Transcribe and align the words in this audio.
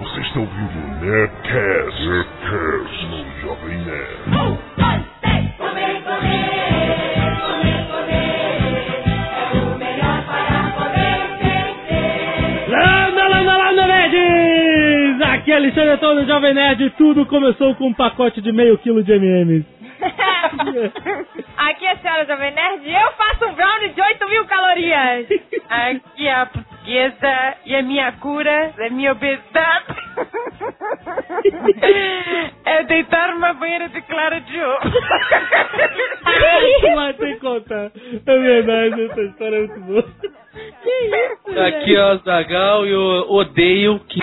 Você 0.00 0.20
está 0.22 0.40
ouvindo 0.40 0.78
o 0.78 1.04
Nerdcast, 1.04 2.08
Nerdcast 2.08 3.06
no 3.06 3.40
Jovem 3.42 3.76
Nerd. 3.84 4.28
Um, 4.28 4.56
dois, 4.80 5.02
três, 5.20 5.56
comer, 5.58 6.02
comer, 6.02 6.56
comer, 7.44 7.86
comer. 7.86 8.80
É 9.36 9.60
o 9.60 9.76
melhor 9.76 10.24
para 10.24 10.72
poder 10.72 11.20
crescer. 11.36 12.70
Landa, 12.70 13.28
landa, 13.28 13.56
landa, 13.58 13.86
nerds! 13.86 15.20
Aqui 15.20 15.52
é 15.52 15.56
Alexandre 15.56 15.90
Antônio, 15.90 16.26
Jovem 16.26 16.54
Nerd, 16.54 16.82
e 16.82 16.90
tudo 16.90 17.26
começou 17.26 17.74
com 17.74 17.88
um 17.88 17.94
pacote 17.94 18.40
de 18.40 18.52
meio 18.52 18.78
quilo 18.78 19.04
de 19.04 19.12
M&M's. 19.12 19.66
Aqui 21.58 21.84
é 21.84 21.92
a 21.92 21.98
senhora 21.98 22.24
Jovem 22.24 22.54
Nerd 22.54 22.88
e 22.88 22.94
eu 22.94 23.12
faço 23.12 23.44
um 23.44 23.52
brownie 23.52 23.90
de 23.90 24.00
8 24.00 24.28
mil 24.30 24.46
calorias. 24.46 25.26
Aqui 25.68 26.26
é 26.26 26.32
a 26.32 26.46
portuguesa 26.80 27.56
e 27.66 27.74
a 27.74 27.82
minha 27.82 28.12
cura 28.12 28.72
da 28.76 28.90
minha 28.90 29.12
obesidade 29.12 29.86
é 32.64 32.84
deitar 32.84 33.34
numa 33.34 33.54
banheira 33.54 33.88
de 33.88 34.00
clara 34.02 34.40
de 34.40 34.60
ovo. 34.60 34.78
Mas 36.94 37.16
tem 37.16 37.34
que 37.34 37.40
contar. 37.40 37.90
É 38.26 38.38
verdade, 38.38 39.02
essa 39.02 39.22
história 39.22 39.56
é 39.56 39.66
muito 39.66 39.80
boa. 39.80 40.04
Que 40.82 40.90
isso, 40.90 41.60
Aqui 41.60 41.96
é 41.96 42.04
o 42.12 42.18
Zagal 42.18 42.86
e 42.86 42.90
eu 42.90 43.30
odeio 43.30 44.00
que. 44.00 44.20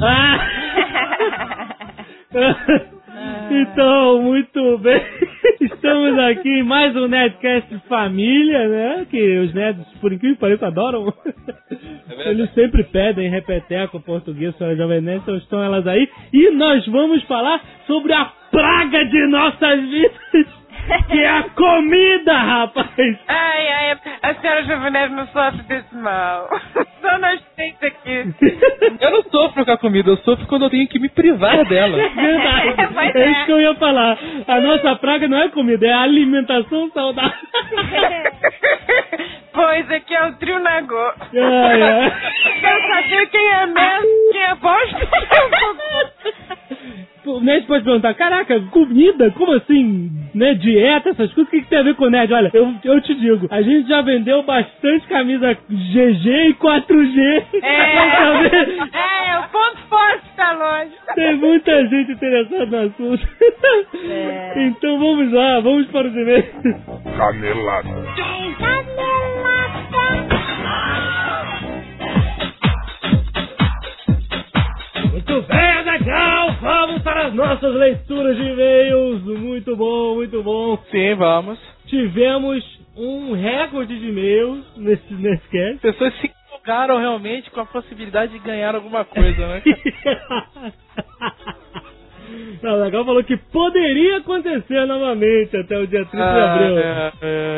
Ah! 0.00 0.48
Então, 3.50 4.22
muito 4.22 4.78
bem. 4.78 5.00
Estamos 5.60 6.18
aqui 6.18 6.48
em 6.48 6.62
mais 6.62 6.94
um 6.96 7.06
Nerdcast 7.06 7.78
Família, 7.88 8.68
né? 8.68 9.06
Que 9.10 9.38
os 9.38 9.54
nerds, 9.54 9.86
por 10.00 10.12
incrível 10.12 10.36
que 10.36 10.40
pareça, 10.40 10.66
adoram. 10.66 11.12
Eles 12.26 12.52
sempre 12.54 12.84
pedem 12.84 13.30
repeteco 13.30 14.00
português 14.00 14.54
para 14.56 14.74
Jovem 14.74 15.00
Nerd, 15.00 15.22
então 15.22 15.36
estão 15.36 15.62
elas 15.62 15.86
aí. 15.86 16.08
E 16.32 16.50
nós 16.50 16.86
vamos 16.86 17.22
falar 17.24 17.60
sobre 17.86 18.12
a 18.12 18.24
praga 18.50 19.04
de 19.04 19.26
nossas 19.28 19.80
vidas, 19.80 20.61
que 21.08 21.18
é 21.20 21.28
a 21.28 21.42
comida, 21.50 22.32
rapaz. 22.36 22.88
Ai, 23.28 23.68
ai, 23.68 23.98
a 24.22 24.34
senhora 24.34 24.62
Jovem 24.64 24.90
Nerd 24.90 25.14
não 25.14 25.26
sofre 25.28 25.62
desse 25.62 25.94
mal. 25.96 26.48
Só 27.02 27.18
nós 27.18 27.40
três 27.56 27.74
aqui. 27.82 28.34
Eu 29.00 29.10
não 29.10 29.22
sofro 29.24 29.64
com 29.64 29.72
a 29.72 29.76
comida, 29.78 30.10
eu 30.10 30.16
sofro 30.18 30.46
quando 30.46 30.64
eu 30.66 30.70
tenho 30.70 30.88
que 30.88 30.98
me 30.98 31.08
privar 31.08 31.64
dela. 31.66 31.96
Verdade. 32.14 32.74
Pois 32.94 33.14
É 33.14 33.22
é. 33.22 33.30
isso 33.30 33.44
que 33.46 33.52
eu 33.52 33.60
ia 33.60 33.74
falar. 33.74 34.16
A 34.46 34.60
nossa 34.60 34.96
praga 34.96 35.26
não 35.28 35.38
é 35.42 35.48
comida, 35.48 35.86
é 35.86 35.92
alimentação 35.92 36.90
saudável. 36.92 37.32
Pois 39.54 39.90
aqui 39.90 40.14
é 40.14 40.26
o 40.28 40.32
trio 40.38 40.58
Nagô. 40.60 40.96
Ai, 40.96 41.82
ai. 41.82 42.12
Quero 42.60 42.88
saber 42.88 43.26
quem 43.28 43.48
é 43.48 43.66
mesmo, 43.66 44.32
quem 44.32 44.42
é 44.42 44.54
bosta. 44.54 45.08
O 47.24 47.40
Nerd 47.40 47.66
pode 47.66 47.84
perguntar, 47.84 48.14
caraca, 48.14 48.58
comida? 48.70 49.30
Como 49.32 49.52
assim? 49.52 50.10
Né? 50.34 50.54
Dieta, 50.54 51.10
essas 51.10 51.32
coisas, 51.32 51.48
o 51.48 51.50
que, 51.50 51.62
que 51.62 51.68
tem 51.68 51.78
a 51.78 51.82
ver 51.82 51.94
com 51.94 52.08
Nerd? 52.08 52.32
Olha, 52.32 52.50
eu, 52.52 52.74
eu 52.82 53.00
te 53.00 53.14
digo, 53.14 53.46
a 53.50 53.62
gente 53.62 53.88
já 53.88 54.02
vendeu 54.02 54.42
bastante 54.42 55.06
camisa 55.06 55.56
GG 55.68 56.48
e 56.48 56.54
4G. 56.54 57.44
Pra 57.60 58.16
saber. 58.16 58.78
É, 58.92 59.30
é 59.30 59.38
o 59.38 59.42
ponto 59.48 59.78
forte 59.88 60.36
da 60.36 60.52
loja. 60.52 60.90
Tem 61.14 61.36
muita 61.36 61.86
gente 61.88 62.12
interessada 62.12 62.66
no 62.66 62.86
assunto. 62.86 63.28
Então 64.54 64.98
vamos 64.98 65.32
lá, 65.32 65.60
vamos 65.60 65.86
para 65.88 66.08
os 66.08 66.14
e-mails. 66.14 66.46
Canelada. 67.16 68.02
Muito 75.26 75.42
bem, 75.46 75.84
legal! 75.84 76.52
Vamos 76.60 77.02
para 77.02 77.26
as 77.28 77.34
nossas 77.34 77.74
leituras 77.74 78.36
de 78.36 78.42
e-mails. 78.42 79.22
Muito 79.22 79.76
bom, 79.76 80.16
muito 80.16 80.42
bom. 80.42 80.76
Sim, 80.90 81.14
vamos. 81.14 81.58
Tivemos 81.86 82.64
um 82.96 83.32
recorde 83.32 83.98
de 83.98 84.08
e-mails 84.08 84.64
nesse 84.76 85.14
Nerdcast. 85.14 85.78
Pessoas 85.80 86.12
se 86.18 86.26
empolgaram 86.48 86.98
realmente 86.98 87.50
com 87.52 87.60
a 87.60 87.66
possibilidade 87.66 88.32
de 88.32 88.38
ganhar 88.40 88.74
alguma 88.74 89.04
coisa, 89.04 89.46
né? 89.46 89.62
Não, 92.62 92.72
o 92.78 92.82
Legal 92.84 93.04
falou 93.04 93.22
que 93.24 93.36
poderia 93.36 94.18
acontecer 94.18 94.86
novamente 94.86 95.54
até 95.56 95.76
o 95.78 95.86
dia 95.86 96.04
30 96.06 96.16
de 96.16 96.22
Ah, 96.22 96.54
abril. 96.54 96.78
é, 96.78 97.12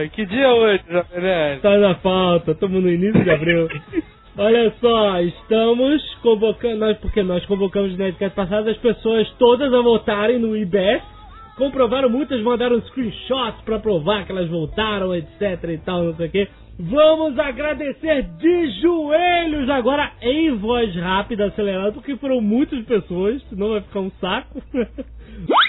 é. 0.05 0.09
Que 0.09 0.27
dia 0.27 0.45
é 0.45 0.53
hoje, 0.53 0.83
Jovem 0.91 1.21
Nerd? 1.21 1.61
Tá 1.63 1.79
na 1.79 1.95
falta, 1.97 2.51
estamos 2.53 2.83
no 2.83 2.91
início 2.91 3.23
de 3.23 3.31
abril. 3.31 3.69
Olha 4.37 4.75
só, 4.81 5.21
estamos 5.21 6.03
convocando, 6.17 6.79
nós, 6.79 6.99
porque 6.99 7.23
nós 7.23 7.47
convocamos 7.47 7.93
no 7.93 7.99
Nerdcast 7.99 8.35
passado 8.35 8.69
as 8.69 8.77
pessoas 8.79 9.31
todas 9.39 9.73
a 9.73 9.81
votarem 9.81 10.41
no 10.41 10.57
IBS. 10.57 11.05
Comprovaram 11.57 12.11
muitas, 12.11 12.43
mandaram 12.43 12.81
screenshots 12.81 13.61
pra 13.61 13.79
provar 13.79 14.27
que 14.27 14.33
elas 14.33 14.51
voltaram, 14.51 15.15
etc 15.15 15.63
e 15.69 15.79
tal, 15.79 16.03
não 16.03 16.17
sei 16.17 16.27
o 16.27 16.31
quê. 16.33 16.49
Vamos 16.79 17.39
agradecer 17.39 18.23
de 18.37 18.81
joelhos 18.81 19.71
agora 19.71 20.11
em 20.21 20.57
voz 20.57 20.95
rápida, 20.97 21.47
acelerada, 21.47 21.93
porque 21.93 22.17
foram 22.17 22.41
muitas 22.41 22.85
pessoas, 22.85 23.41
senão 23.49 23.71
vai 23.71 23.81
ficar 23.81 24.01
um 24.01 24.11
saco. 24.21 24.61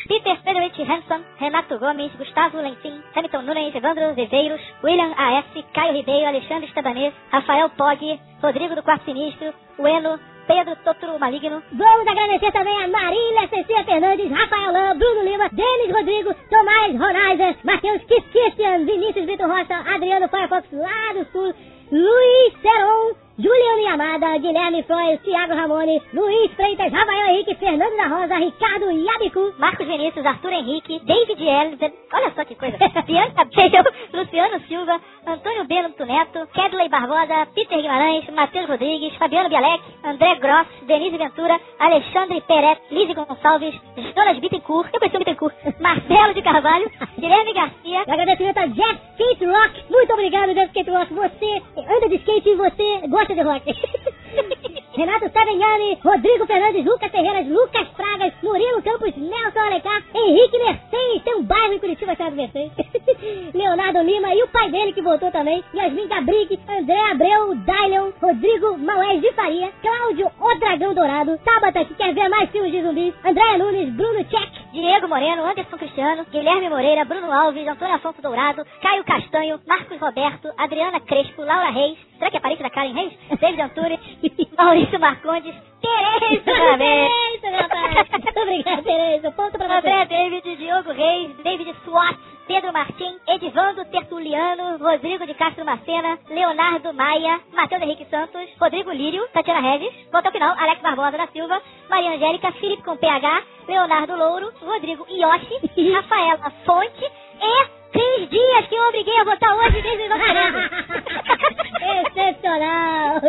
Peter 0.08 0.42
Frederick 0.42 0.82
Hanson, 0.82 1.22
Renato 1.38 1.78
Gomes, 1.78 2.12
Gustavo 2.16 2.58
Lentim, 2.58 3.02
Hamilton 3.16 3.42
Nunes, 3.44 3.76
Evandro 3.76 4.16
Viveiros, 4.16 4.62
William 4.84 5.14
A.S., 5.16 5.64
Caio 5.74 5.94
Ribeiro, 5.94 6.28
Alexandre 6.28 6.68
Estabanês, 6.68 7.14
Rafael 7.32 7.70
Pog, 7.72 8.20
Rodrigo 8.42 8.76
do 8.76 8.84
Quarto 8.84 9.06
Sinistro, 9.06 9.54
Ueno, 9.80 10.20
Pedro 10.48 10.76
Totoro 10.84 11.20
Maligno. 11.20 11.62
Vamos 11.72 12.08
agradecer 12.08 12.52
também 12.52 12.78
a 12.84 12.88
Marília 12.88 13.48
Cecília 13.50 13.84
Fernandes, 13.84 14.32
Rafael 14.32 14.72
Lã, 14.72 14.98
Bruno 14.98 15.24
Lima, 15.24 15.50
Denis 15.50 15.92
Rodrigo, 15.92 16.34
Tomás 16.50 16.92
Ronaiser, 16.98 17.58
Matheus 17.64 18.04
Kiskistian, 18.04 18.86
Vinícius 18.86 19.26
Vitor 19.26 19.50
Rocha, 19.50 19.78
Adriano 19.94 20.28
Firefox 20.30 20.68
lá 20.72 21.14
do 21.14 21.26
Sul, 21.32 21.54
Luiz 21.92 22.54
Seron, 22.62 23.16
Juliano 23.38 23.82
Yamada, 23.82 24.38
Guilherme 24.38 24.84
Flores, 24.84 25.20
Thiago 25.24 25.54
Ramone, 25.56 26.02
Luiz 26.14 26.52
Freitas, 26.56 26.90
Rafael 26.90 27.32
Henrique, 27.32 27.56
Fernando 27.56 27.98
da 27.98 28.08
Rosa, 28.08 28.38
Ricardo 28.38 28.90
Yabicu, 28.90 29.54
Marcos 29.58 29.86
Vinícius, 29.86 30.26
Arthur 30.26 30.54
Henrique, 30.54 31.02
David 31.04 31.42
Elzer, 31.42 31.92
olha 32.14 32.32
só 32.34 32.46
que 32.46 32.56
coisa, 32.56 32.78
Bianca 33.06 33.44
Bale, 33.44 33.84
Luciano 34.14 34.60
Silva, 34.70 35.02
Antônio 35.28 35.66
Bento 35.66 36.06
Neto, 36.06 36.48
Kedley 36.54 36.88
Barbosa, 36.88 37.48
Peter 37.54 37.82
Guimarães, 37.82 38.30
Matheus 38.30 38.70
Rodrigues, 38.70 39.14
Fabiano 39.18 39.50
Bialek, 39.50 39.84
André 40.06 40.36
Gross, 40.36 40.68
Denise 40.88 41.18
Ventura, 41.18 41.60
Alexandre 41.80 42.40
Peret, 42.40 42.80
Lise 42.90 43.14
Gonçalves, 43.16 43.76
Jonas 44.16 44.40
Bittencourt, 44.40 44.90
eu 44.94 45.00
pensei 45.02 45.18
em 45.18 45.20
Bittencourt, 45.20 45.56
Marcelo 45.82 46.34
de 46.34 46.42
Carvalho, 46.42 46.90
Guilherme 47.20 47.54
Garcia, 47.54 48.02
agradecimento 48.08 48.58
a 48.60 48.68
Jeff 48.68 49.00
Skate 49.16 49.46
Rock, 49.46 49.84
muito 49.90 50.14
obrigado 50.14 50.54
Jeff 50.54 50.68
Skate 50.68 50.90
Rock, 50.90 51.14
você 51.14 51.62
anda 51.78 52.08
de 52.08 52.16
skate 52.16 52.50
e 52.50 52.56
você 52.56 53.08
gosta 53.08 53.25
de 53.34 53.42
rock. 53.42 53.66
Renato 54.96 55.30
Savignani, 55.30 56.00
Rodrigo 56.02 56.48
Fernandes, 56.48 56.86
Lucas 56.86 57.12
Ferreiras, 57.12 57.46
Lucas 57.48 57.86
Fragas, 57.98 58.34
Murilo 58.42 58.82
Campos, 58.82 59.14
Nelson 59.18 59.60
Alencar, 59.60 60.02
Henrique 60.14 60.58
Mercedes, 60.58 61.24
tem 61.24 61.36
um 61.36 61.44
bairro 61.44 61.74
em 61.74 61.80
Curitiba 61.80 62.16
chamado 62.16 62.38
Mercedes, 62.38 62.72
Leonardo 63.54 64.02
Lima 64.04 64.34
e 64.34 64.42
o 64.44 64.48
pai 64.48 64.72
dele 64.72 64.94
que 64.94 65.02
voltou 65.02 65.30
também, 65.32 65.62
Yasmin 65.74 66.08
Gabrick, 66.08 66.58
André 66.70 67.12
Abreu, 67.12 67.56
Dylion, 67.56 68.12
Rodrigo 68.22 68.78
Maués 68.78 69.20
de 69.20 69.34
Faria, 69.34 69.70
Cláudio 69.82 70.32
O 70.40 70.60
Dragão 70.60 70.94
Dourado, 70.94 71.38
Tabata 71.40 71.84
que 71.84 71.94
quer 71.96 72.14
ver 72.14 72.30
mais 72.30 72.50
filmes 72.52 72.72
de 72.72 72.82
zumbis, 72.82 73.14
André 73.26 73.58
Nunes, 73.58 73.94
Bruno 73.96 74.24
Check, 74.24 74.50
Diego 74.72 75.10
Moreno, 75.10 75.44
Anderson 75.44 75.78
Cristiano, 75.78 76.26
Guilherme 76.32 76.70
Moreira, 76.70 77.04
Bruno 77.04 77.34
Alves, 77.34 77.68
Antônio 77.68 77.96
Afonso 77.96 78.22
Dourado, 78.22 78.66
Caio 78.82 79.04
Castanho, 79.04 79.60
Marcos 79.68 80.00
Roberto, 80.00 80.50
Adriana 80.58 81.02
Crespo, 81.02 81.42
Laura 81.42 81.70
Reis, 81.70 81.98
será 82.18 82.32
que 82.32 82.38
é 82.38 82.40
parente 82.40 82.64
da 82.64 82.70
Karen 82.70 82.94
Reis? 82.94 83.14
David 83.40 83.62
Antunes, 83.62 84.00
Maurício 84.58 85.00
Marcondes, 85.00 85.56
Tereza, 85.82 86.78
Tereza, 86.78 87.58
rapaz. 87.58 88.10
Muito 88.10 88.40
obrigada, 88.42 88.82
Tereza. 88.84 89.32
Ponto 89.32 89.58
pra 89.58 89.68
você. 89.68 89.76
André 89.90 90.06
David, 90.06 90.56
Diogo 90.56 90.92
Reis, 90.92 91.36
David 91.44 91.76
Swat, 91.84 92.18
Pedro 92.48 92.72
Martim, 92.74 93.18
Edivando 93.28 93.86
Tertuliano, 93.86 94.78
Rodrigo 94.78 95.26
de 95.26 95.34
Castro 95.34 95.66
Macena, 95.66 96.18
Leonardo 96.30 96.94
Maia, 96.94 97.40
Matheus 97.54 97.82
Henrique 97.82 98.06
Santos, 98.06 98.48
Rodrigo 98.60 98.92
Lírio, 98.92 99.28
Tatiana 99.34 99.60
Regis, 99.62 99.94
volta 100.12 100.30
ao 100.30 100.32
final, 100.32 100.56
Alex 100.58 100.82
Barbosa 100.82 101.18
da 101.18 101.28
Silva, 101.28 101.62
Maria 101.90 102.12
Angélica, 102.12 102.52
Felipe 102.54 102.84
com 102.84 102.98
PH, 102.98 103.44
Leonardo 103.68 104.16
Louro, 104.16 104.52
Rodrigo 104.62 105.06
Ioshi, 105.10 105.56
Rafaela 105.94 106.52
Fonte 106.66 107.12
e 107.42 107.85
Três 107.96 108.30
dias 108.30 108.68
que 108.68 108.76
eu 108.76 108.88
obriguei 108.90 109.18
a 109.20 109.24
votar 109.24 109.56
hoje 109.56 109.82
desde 109.82 110.10
novembro. 110.10 110.60
Excepcional. 112.08 113.22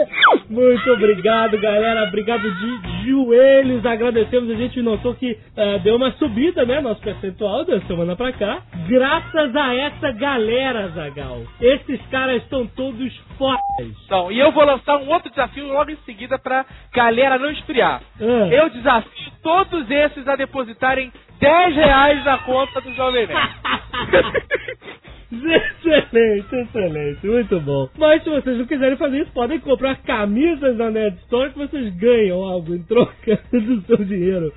Muito 0.51 0.93
obrigado, 0.93 1.57
galera. 1.59 2.09
Obrigado 2.09 2.51
de 2.51 3.09
joelhos. 3.09 3.87
Agradecemos. 3.87 4.51
A 4.51 4.55
gente 4.55 4.83
notou 4.83 5.15
que 5.15 5.39
ah, 5.57 5.79
deu 5.79 5.95
uma 5.95 6.11
subida, 6.13 6.65
né? 6.67 6.81
Nosso 6.81 7.01
percentual 7.01 7.65
da 7.65 7.81
semana 7.83 8.17
pra 8.17 8.33
cá. 8.33 8.63
Graças 8.89 9.55
a 9.55 9.75
essa 9.75 10.11
galera, 10.13 10.89
Zagal. 10.89 11.43
Esses 11.61 12.01
caras 12.11 12.43
estão 12.43 12.67
todos 12.67 13.17
fodas. 13.39 13.61
Então, 14.05 14.33
e 14.33 14.41
eu 14.41 14.51
vou 14.51 14.65
lançar 14.65 14.97
um 14.97 15.09
outro 15.11 15.31
desafio 15.31 15.69
logo 15.69 15.93
em 15.93 15.99
seguida 16.05 16.39
pra 16.41 16.67
galera 16.93 17.39
não 17.39 17.51
esfriar. 17.51 18.03
Ah. 18.21 18.49
Eu 18.51 18.69
desafio 18.71 19.31
todos 19.45 19.89
esses 19.89 20.27
a 20.27 20.35
depositarem 20.35 21.13
10 21.41 21.75
reais 21.75 22.25
na 22.25 22.39
conta 22.39 22.81
do 22.81 22.95
Jovem 22.95 23.27
Nerd. 23.27 23.51
Excelente, 25.33 26.55
excelente, 26.55 27.27
muito 27.27 27.61
bom. 27.61 27.89
Mas 27.99 28.23
se 28.23 28.31
vocês 28.31 28.59
não 28.59 28.65
quiserem 28.65 28.97
fazer 28.97 29.23
isso, 29.23 29.33
podem 29.33 29.59
comprar 29.59 29.97
camisas 29.97 30.77
da 30.77 30.91
Nerd 30.91 31.17
Store 31.25 31.51
que 31.51 31.59
vocês 31.59 31.95
ganham 31.97 32.43
algo 32.43 32.75
em 32.75 32.83
troca 32.85 33.41
do 33.51 33.81
seu 33.83 34.05
dinheiro. 34.05 34.53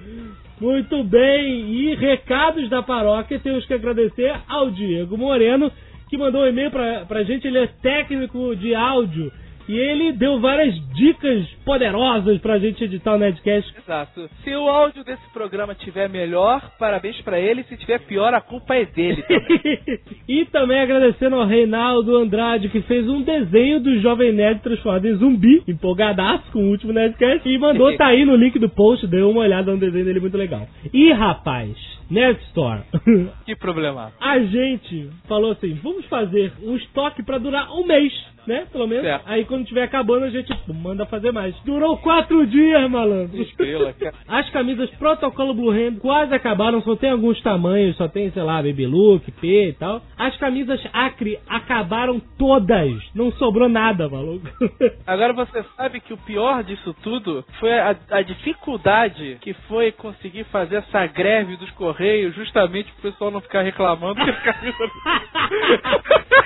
Muito 0.62 1.04
bem, 1.04 1.72
e 1.72 1.96
recados 1.96 2.70
da 2.70 2.84
paróquia, 2.84 3.40
temos 3.40 3.66
que 3.66 3.74
agradecer 3.74 4.32
ao 4.48 4.70
Diego 4.70 5.18
Moreno, 5.18 5.72
que 6.10 6.18
mandou 6.18 6.44
um 6.44 6.48
e-mail 6.48 6.70
pra, 6.70 7.06
pra 7.06 7.24
gente, 7.24 7.48
ele 7.48 7.60
é 7.60 7.68
técnico 7.82 8.56
de 8.56 8.76
áudio. 8.76 9.32
E 9.70 9.78
ele 9.78 10.14
deu 10.14 10.40
várias 10.40 10.74
dicas 10.96 11.46
poderosas 11.64 12.40
pra 12.40 12.58
gente 12.58 12.84
editar 12.84 13.14
o 13.14 13.20
Nerdcast. 13.20 13.72
Exato. 13.78 14.28
Se 14.44 14.50
o 14.56 14.68
áudio 14.68 15.04
desse 15.04 15.32
programa 15.32 15.76
tiver 15.76 16.10
melhor, 16.10 16.72
parabéns 16.80 17.22
pra 17.22 17.40
ele. 17.40 17.64
Se 17.66 17.78
tiver 17.78 18.00
pior, 18.00 18.34
a 18.34 18.42
culpa 18.42 18.76
é 18.76 18.86
dele. 18.86 19.24
e 20.28 20.46
também 20.46 20.80
agradecendo 20.80 21.36
ao 21.36 21.46
Reinaldo 21.46 22.18
Andrade, 22.18 22.70
que 22.70 22.82
fez 22.82 23.08
um 23.08 23.22
desenho 23.22 23.80
do 23.80 24.00
Jovem 24.00 24.34
Nerd 24.34 24.60
transformado 24.62 25.08
em 25.08 25.14
zumbi, 25.18 25.62
empolgadaço 25.68 26.52
com 26.52 26.64
o 26.64 26.72
último 26.72 26.92
Nerdcast, 26.92 27.48
e 27.48 27.56
mandou 27.60 27.94
tá 27.96 28.08
aí 28.08 28.26
no 28.26 28.36
link 28.36 28.58
do 28.58 28.70
post, 28.70 29.06
deu 29.06 29.30
uma 29.30 29.42
olhada 29.42 29.72
no 29.72 29.78
desenho 29.78 30.06
dele 30.06 30.20
muito 30.20 30.36
legal. 30.36 30.68
E 30.92 31.12
rapaz, 31.12 31.78
Nerd 32.10 32.40
Store. 32.48 32.82
que 33.46 33.56
problema. 33.56 34.12
A 34.20 34.40
gente 34.40 35.10
falou 35.28 35.52
assim, 35.52 35.74
vamos 35.84 36.06
fazer 36.08 36.52
um 36.64 36.76
estoque 36.76 37.22
pra 37.22 37.38
durar 37.38 37.72
um 37.72 37.86
mês, 37.86 38.12
né? 38.48 38.66
Pelo 38.72 38.88
menos. 38.88 39.04
Certo. 39.04 39.24
Aí 39.28 39.46
quando 39.46 39.66
tiver 39.66 39.84
acabando, 39.84 40.26
a 40.26 40.30
gente 40.30 40.52
manda 40.74 41.06
fazer 41.06 41.32
mais. 41.32 41.56
Durou 41.64 41.98
quatro 41.98 42.46
dias, 42.48 42.90
malandro. 42.90 43.40
Estrela, 43.42 43.94
cara. 43.94 44.16
As 44.28 44.50
camisas 44.50 44.90
protocolo 44.92 45.54
Blue 45.54 45.72
Hand 45.72 46.00
quase 46.00 46.34
acabaram, 46.34 46.82
só 46.82 46.96
tem 46.96 47.12
alguns 47.12 47.40
tamanhos, 47.42 47.96
só 47.96 48.08
tem, 48.08 48.32
sei 48.32 48.42
lá, 48.42 48.62
Baby 48.62 48.88
Look, 48.88 49.32
P 49.32 49.70
e 49.70 49.74
tal. 49.74 50.02
As 50.18 50.36
camisas 50.38 50.82
Acre 50.92 51.38
acabaram 51.48 52.20
todas, 52.38 52.92
não 53.14 53.32
sobrou 53.34 53.70
nada, 53.70 54.10
maluco. 54.10 54.48
Agora 55.06 55.34
você 55.34 55.64
sabe 55.78 56.00
que 56.00 56.14
o 56.14 56.18
pior 56.18 56.64
disso 56.64 56.96
tudo 57.04 57.46
foi 57.60 57.78
a, 57.78 57.96
a 58.10 58.22
dificuldade 58.22 59.38
que 59.42 59.54
foi 59.68 59.92
conseguir 59.92 60.46
fazer 60.46 60.78
essa 60.78 61.06
greve 61.06 61.56
dos 61.58 61.70
Correios 61.72 61.99
justamente 62.32 62.92
pro 62.94 63.12
pessoal 63.12 63.32
não 63.32 63.42
ficar 63.42 63.62
reclamando 63.62 64.16
que 64.24 64.30
a 64.30 64.34
camisa... 64.54 64.92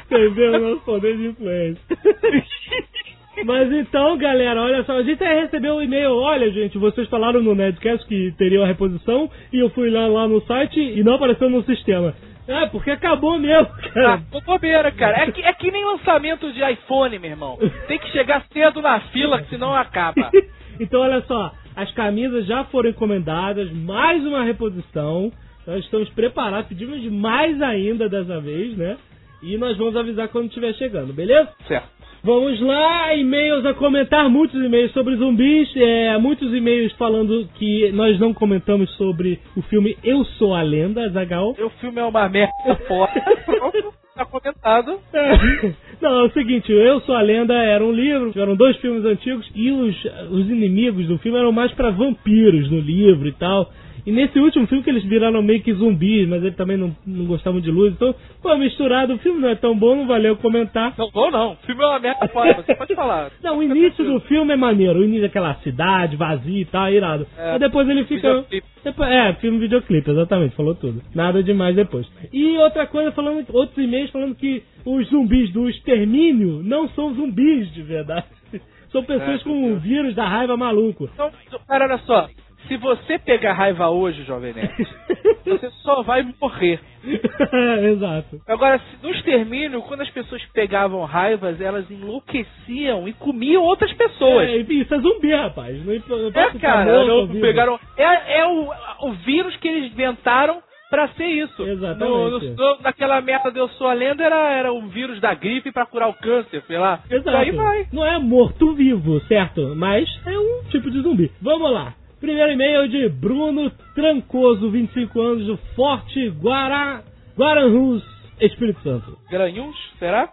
Entendeu? 0.06 0.60
Nosso 0.60 0.82
poder 0.82 1.18
de 1.18 1.28
influência. 1.28 1.82
Mas 3.46 3.72
então, 3.72 4.16
galera, 4.18 4.62
olha 4.62 4.84
só, 4.84 4.98
a 4.98 5.04
gente 5.04 5.24
aí 5.24 5.42
recebeu 5.42 5.76
um 5.76 5.82
e-mail, 5.82 6.16
olha, 6.16 6.52
gente, 6.52 6.78
vocês 6.78 7.10
falaram 7.10 7.42
no 7.42 7.56
Nerdcast 7.56 8.08
que 8.08 8.32
teria 8.38 8.62
a 8.64 8.68
reposição 8.68 9.30
e 9.52 9.60
eu 9.60 9.70
fui 9.72 9.90
lá, 9.90 10.06
lá 10.08 10.28
no 10.28 10.40
site 10.42 10.80
e 10.80 11.04
não 11.04 11.16
apareceu 11.16 11.50
no 11.50 11.64
sistema. 11.64 12.14
É, 12.48 12.68
porque 12.68 12.92
acabou 12.92 13.40
mesmo, 13.40 13.70
Ah, 13.74 13.90
cara. 13.94 14.22
tô 14.32 14.42
bobeira, 14.42 14.92
cara. 14.92 15.24
É 15.24 15.32
que, 15.32 15.42
é 15.42 15.54
que 15.54 15.72
nem 15.72 15.84
lançamento 15.84 16.52
de 16.52 16.64
iPhone, 16.72 17.18
meu 17.18 17.32
irmão. 17.32 17.58
Tem 17.88 17.98
que 17.98 18.12
chegar 18.12 18.44
cedo 18.52 18.82
na 18.82 19.00
fila, 19.00 19.42
que 19.42 19.50
senão 19.50 19.74
acaba. 19.74 20.30
então, 20.80 21.02
olha 21.02 21.22
só, 21.22 21.52
as 21.76 21.92
camisas 21.92 22.46
já 22.46 22.64
foram 22.66 22.90
encomendadas, 22.90 23.72
mais 23.72 24.24
uma 24.26 24.44
reposição. 24.44 25.32
Nós 25.66 25.84
estamos 25.84 26.10
preparados, 26.10 26.68
pedimos 26.68 27.04
mais 27.12 27.62
ainda 27.62 28.10
dessa 28.10 28.40
vez, 28.40 28.78
né? 28.78 28.98
E 29.42 29.58
nós 29.58 29.78
vamos 29.78 29.96
avisar 29.96 30.28
quando 30.30 30.48
estiver 30.48 30.74
chegando, 30.76 31.14
beleza? 31.14 31.50
Certo. 31.68 31.90
Vamos 32.26 32.58
lá, 32.62 33.14
e-mails 33.14 33.66
a 33.66 33.74
comentar, 33.74 34.30
muitos 34.30 34.56
e-mails 34.64 34.94
sobre 34.94 35.18
zumbis, 35.18 35.70
é, 35.76 36.18
muitos 36.18 36.54
e-mails 36.54 36.94
falando 36.94 37.46
que 37.56 37.92
nós 37.92 38.18
não 38.18 38.34
comentamos 38.34 38.90
sobre 38.96 39.42
o 39.58 39.62
filme 39.64 39.98
Eu 40.02 40.24
Sou 40.24 40.56
a 40.56 40.62
Lenda, 40.62 41.10
Zagal. 41.10 41.50
O 41.52 41.70
filme 41.82 42.00
é 42.00 42.06
uma 42.06 42.30
merda 42.30 42.76
foda. 42.88 43.12
Pronto, 43.46 43.94
tá 44.16 44.26
comentado. 44.26 45.00
Não, 46.04 46.20
é 46.20 46.24
o 46.24 46.32
seguinte, 46.32 46.70
Eu 46.70 47.00
Sou 47.00 47.16
a 47.16 47.22
Lenda 47.22 47.54
era 47.54 47.82
um 47.82 47.94
livro, 47.94 48.30
tiveram 48.34 48.58
dois 48.58 48.76
filmes 48.82 49.06
antigos 49.06 49.50
e 49.56 49.72
os, 49.72 49.96
os 50.32 50.50
inimigos 50.50 51.08
do 51.08 51.18
filme 51.18 51.40
eram 51.40 51.54
mais 51.54 51.72
pra 51.72 51.92
vampiros 51.92 52.70
no 52.70 52.82
livro 52.82 53.26
e 53.26 53.32
tal. 53.32 53.72
E 54.06 54.12
nesse 54.12 54.38
último 54.40 54.68
filme 54.68 54.84
que 54.84 54.90
eles 54.90 55.04
viraram 55.04 55.42
meio 55.42 55.62
que 55.62 55.74
zumbis, 55.74 56.28
mas 56.28 56.42
ele 56.44 56.56
também 56.56 56.76
não, 56.76 56.96
não 57.06 57.26
gostava 57.26 57.62
de 57.62 57.72
luz, 57.72 57.94
então, 57.94 58.14
pô, 58.42 58.56
misturado, 58.58 59.14
o 59.14 59.18
filme 59.20 59.40
não 59.40 59.50
é 59.50 59.56
tão 59.56 59.78
bom, 59.78 59.96
não 59.96 60.08
valeu 60.08 60.36
comentar. 60.38 60.94
Não 60.98 61.10
vou 61.10 61.32
não. 61.32 61.54
O 61.54 61.56
filme 61.66 61.84
é 61.84 61.88
uma 61.88 62.00
merda 62.00 62.30
você 62.56 62.76
pode 62.76 62.96
falar. 62.96 63.32
Não, 63.42 63.58
o 63.60 63.64
início 63.64 64.04
do 64.04 64.20
filme 64.22 64.54
é 64.54 64.58
maneiro, 64.58 65.00
o 65.00 65.04
início 65.04 65.24
daquela 65.24 65.54
cidade 65.56 66.16
vazia 66.16 66.62
e 66.62 66.66
tal, 66.66 66.88
é 66.88 66.94
irado. 66.94 67.28
É, 67.38 67.52
Mas 67.52 67.60
depois 67.60 67.88
ele 67.88 68.04
fica. 68.06 68.46
Depois, 68.84 69.10
é, 69.10 69.34
filme 69.36 69.60
videoclipe, 69.60 70.12
exatamente, 70.12 70.56
falou 70.56 70.76
tudo. 70.76 71.02
Nada 71.16 71.42
demais 71.42 71.76
depois. 71.76 72.06
E 72.34 72.58
outra 72.58 72.86
coisa, 72.86 73.12
falando, 73.14 73.46
outros 73.54 73.78
e-mails 73.78 74.12
falando 74.12 74.36
que 74.36 74.64
os 74.86 75.08
zumbis 75.10 75.52
do 75.54 75.70
extermínio 75.70 76.62
não 76.64 76.90
são 76.90 77.14
zumbis 77.14 77.72
de 77.74 77.82
verdade. 77.82 78.26
São 78.92 79.04
pessoas 79.04 79.42
É, 79.42 79.44
com 79.44 79.74
o 79.74 79.80
vírus 79.80 80.14
da 80.14 80.28
raiva 80.28 80.56
maluco. 80.56 81.10
Então, 81.12 81.32
cara, 81.68 81.86
olha 81.86 81.98
só. 82.06 82.30
Se 82.68 82.78
você 82.78 83.20
pegar 83.20 83.54
raiva 83.54 83.90
hoje, 83.90 84.24
Jovem 84.24 84.54
Nerd, 84.54 84.74
você 85.46 85.70
só 85.84 86.02
vai 86.04 86.26
morrer. 86.42 86.80
Exato. 87.04 88.40
Agora, 88.48 88.80
no 89.02 89.10
extermínio, 89.12 89.82
quando 89.84 90.02
as 90.02 90.10
pessoas 90.10 90.42
pegavam 90.54 91.04
raivas, 91.04 91.60
elas 91.60 91.90
enlouqueciam 91.92 93.08
e 93.08 93.14
comiam 93.14 93.62
outras 93.64 93.92
pessoas. 93.94 94.48
É, 94.50 94.58
isso 94.58 94.94
é 94.94 95.00
zumbi, 95.00 95.34
rapaz. 95.34 95.78
Não, 95.86 95.94
não 96.18 96.28
É, 96.28 96.32
posso 96.32 96.52
ficar 96.54 96.86
cara, 96.86 97.06
não 97.06 97.28
pegaram. 97.28 97.80
É, 97.98 98.40
é 98.40 98.48
o, 98.48 98.70
o 99.08 99.12
vírus 99.26 99.56
que 99.58 99.68
eles 99.68 99.92
inventaram 99.92 100.62
pra 100.90 101.08
ser 101.10 101.26
isso. 101.26 101.62
Exatamente. 101.64 102.06
No, 102.06 102.56
no- 102.56 102.82
naquela 102.82 103.20
merda 103.20 103.52
de 103.52 103.58
Eu 103.60 103.68
Sou 103.70 103.88
a 103.88 103.94
Lenda 103.94 104.24
era, 104.24 104.52
era 104.52 104.72
o 104.72 104.82
vírus 104.88 105.20
da 105.20 105.34
gripe 105.34 105.72
pra 105.72 105.86
curar 105.86 106.08
o 106.10 106.14
câncer, 106.14 106.62
sei 106.68 106.78
lá. 106.78 107.00
Exato. 107.10 107.36
Aí 107.36 107.52
vai. 107.52 107.88
Não 107.92 108.06
é 108.06 108.18
morto-vivo, 108.20 109.20
certo? 109.22 109.74
Mas 109.76 110.08
é 110.26 110.38
um 110.38 110.64
tipo 110.70 110.90
de 110.92 111.02
zumbi. 111.02 111.32
Vamos 111.42 111.72
lá. 111.72 111.94
Primeiro 112.24 112.54
e-mail 112.54 112.88
de 112.88 113.10
Bruno 113.10 113.70
Trancoso, 113.94 114.72
25 114.72 115.20
anos, 115.20 115.46
do 115.46 115.58
Forte 115.76 116.30
Guará, 116.30 117.04
Guaranhus, 117.38 118.02
Espírito 118.40 118.82
Santo. 118.82 119.20
Granhuns, 119.30 119.76
será? 120.00 120.32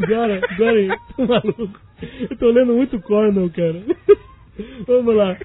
Agora, 0.00 0.40
agora, 0.50 0.78
aí, 0.78 0.88
tô 1.16 1.26
maluco. 1.26 1.80
Eu 2.30 2.36
tô 2.38 2.50
lendo 2.50 2.74
muito 2.74 3.00
Cornell, 3.00 3.50
cara. 3.50 3.82
Vamos 4.86 5.16
lá. 5.16 5.36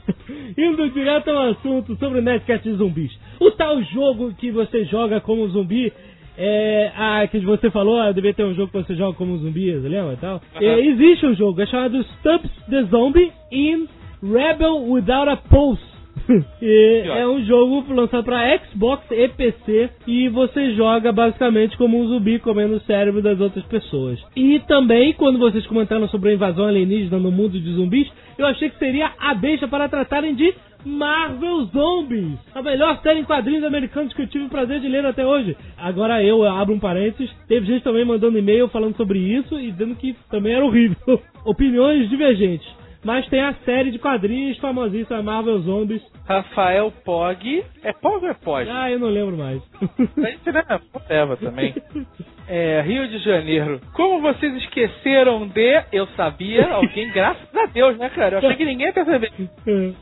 Indo 0.56 0.88
direto 0.91 1.32
ao 1.32 1.50
assunto 1.50 1.96
sobre 1.98 2.20
o 2.20 2.22
Netcast 2.22 2.70
de 2.70 2.75
zumbis. 2.75 3.12
O 3.39 3.50
tal 3.50 3.82
jogo 3.82 4.36
que 4.36 4.51
você 4.51 4.86
joga 4.86 5.20
como 5.20 5.48
zumbi. 5.48 5.91
É, 6.38 6.92
ah, 6.96 7.28
que 7.28 7.40
você 7.40 7.70
falou, 7.70 8.00
ah, 8.00 8.12
devia 8.12 8.34
ter 8.34 8.44
um 8.44 8.54
jogo 8.54 8.72
que 8.72 8.84
você 8.84 8.96
joga 8.96 9.18
como 9.18 9.38
zumbi, 9.38 9.72
você 9.72 9.88
lembra 9.88 10.13
e 10.13 10.18
tal? 10.18 10.42
É, 10.56 10.80
existe 10.80 11.25
um 11.25 11.36
jogo, 11.36 11.62
é 11.62 11.66
chamado 11.68 12.04
Stumps 12.04 12.52
the 12.70 12.84
Zombie 12.84 13.32
in 13.52 13.88
Rebel 14.22 14.90
Without 14.90 15.30
a 15.30 15.38
Pulse. 15.38 15.94
É 16.62 17.28
um 17.28 17.44
jogo 17.44 17.84
lançado 17.94 18.24
para 18.24 18.58
Xbox 18.60 19.04
e 19.12 19.28
PC 19.30 19.90
e 20.08 20.30
você 20.30 20.74
joga 20.74 21.12
basicamente 21.12 21.78
como 21.78 22.00
um 22.00 22.08
zumbi 22.08 22.40
comendo 22.40 22.75
o 22.75 22.80
cérebro 22.82 23.22
das 23.22 23.40
outras 23.40 23.66
pessoas. 23.66 24.20
E 24.36 24.60
também, 24.62 25.13
quando 25.13 25.40
vocês 25.40 25.66
comentaram 25.68 26.08
sobre 26.08 26.30
a 26.30 26.34
invasão 26.34 26.66
alienígena 26.66 27.18
no 27.18 27.32
mundo 27.32 27.60
de 27.60 27.74
zumbis, 27.74 28.10
eu 28.38 28.46
achei 28.46 28.70
que 28.70 28.78
seria 28.78 29.12
a 29.20 29.34
deixa 29.34 29.68
para 29.68 29.90
tratarem 29.90 30.34
de 30.36 30.54
Marvel 30.86 31.66
Zombies, 31.66 32.40
a 32.54 32.62
melhor 32.62 33.00
série 33.02 33.20
em 33.20 33.24
quadrinhos 33.24 33.63
americanos 33.63 34.13
que 34.13 34.22
eu 34.22 34.28
tive 34.28 34.46
o 34.46 34.50
prazer 34.50 34.80
de 34.80 34.88
ler 34.88 35.06
até 35.06 35.25
hoje. 35.25 35.56
Agora 35.78 36.24
eu 36.24 36.44
abro 36.44 36.74
um 36.74 36.80
parênteses, 36.80 37.34
teve 37.48 37.66
gente 37.66 37.84
também 37.84 38.06
mandando 38.06 38.38
e-mail 38.38 38.68
falando 38.70 38.96
sobre 38.96 39.20
isso 39.20 39.60
e 39.60 39.72
dizendo 39.72 39.96
que 39.96 40.16
também 40.30 40.54
era 40.54 40.66
horrível. 40.66 41.22
Opiniões 41.46 42.10
divergentes. 42.10 42.68
Mas 43.04 43.28
tem 43.28 43.42
a 43.42 43.54
série 43.66 43.92
de 43.92 44.00
quadrinhos 44.00 44.58
famosíssima 44.60 45.22
Marvel 45.22 45.60
Zombies. 45.60 46.02
Rafael 46.25 46.92
Pog. 47.04 47.63
É 47.84 47.92
Pog 47.92 48.24
ou 48.24 48.32
é 48.32 48.34
Pog? 48.34 48.70
Ah, 48.70 48.90
eu 48.90 48.98
não 48.98 49.10
lembro 49.10 49.38
mais. 49.38 49.62
Gente 50.18 50.52
né, 50.52 50.63
leva 51.10 51.36
também. 51.36 51.74
É, 52.48 52.82
Rio 52.82 53.08
de 53.08 53.20
Janeiro. 53.20 53.80
Como 53.94 54.22
vocês 54.22 54.54
esqueceram 54.56 55.48
de. 55.48 55.84
Eu 55.92 56.08
sabia, 56.16 56.68
alguém, 56.74 57.10
graças 57.12 57.56
a 57.56 57.66
Deus, 57.68 57.98
né, 57.98 58.10
cara? 58.10 58.36
Eu 58.36 58.40
achei 58.40 58.56
que 58.56 58.66
ninguém 58.66 58.88
ia 58.88 58.94
perceber. 58.94 59.32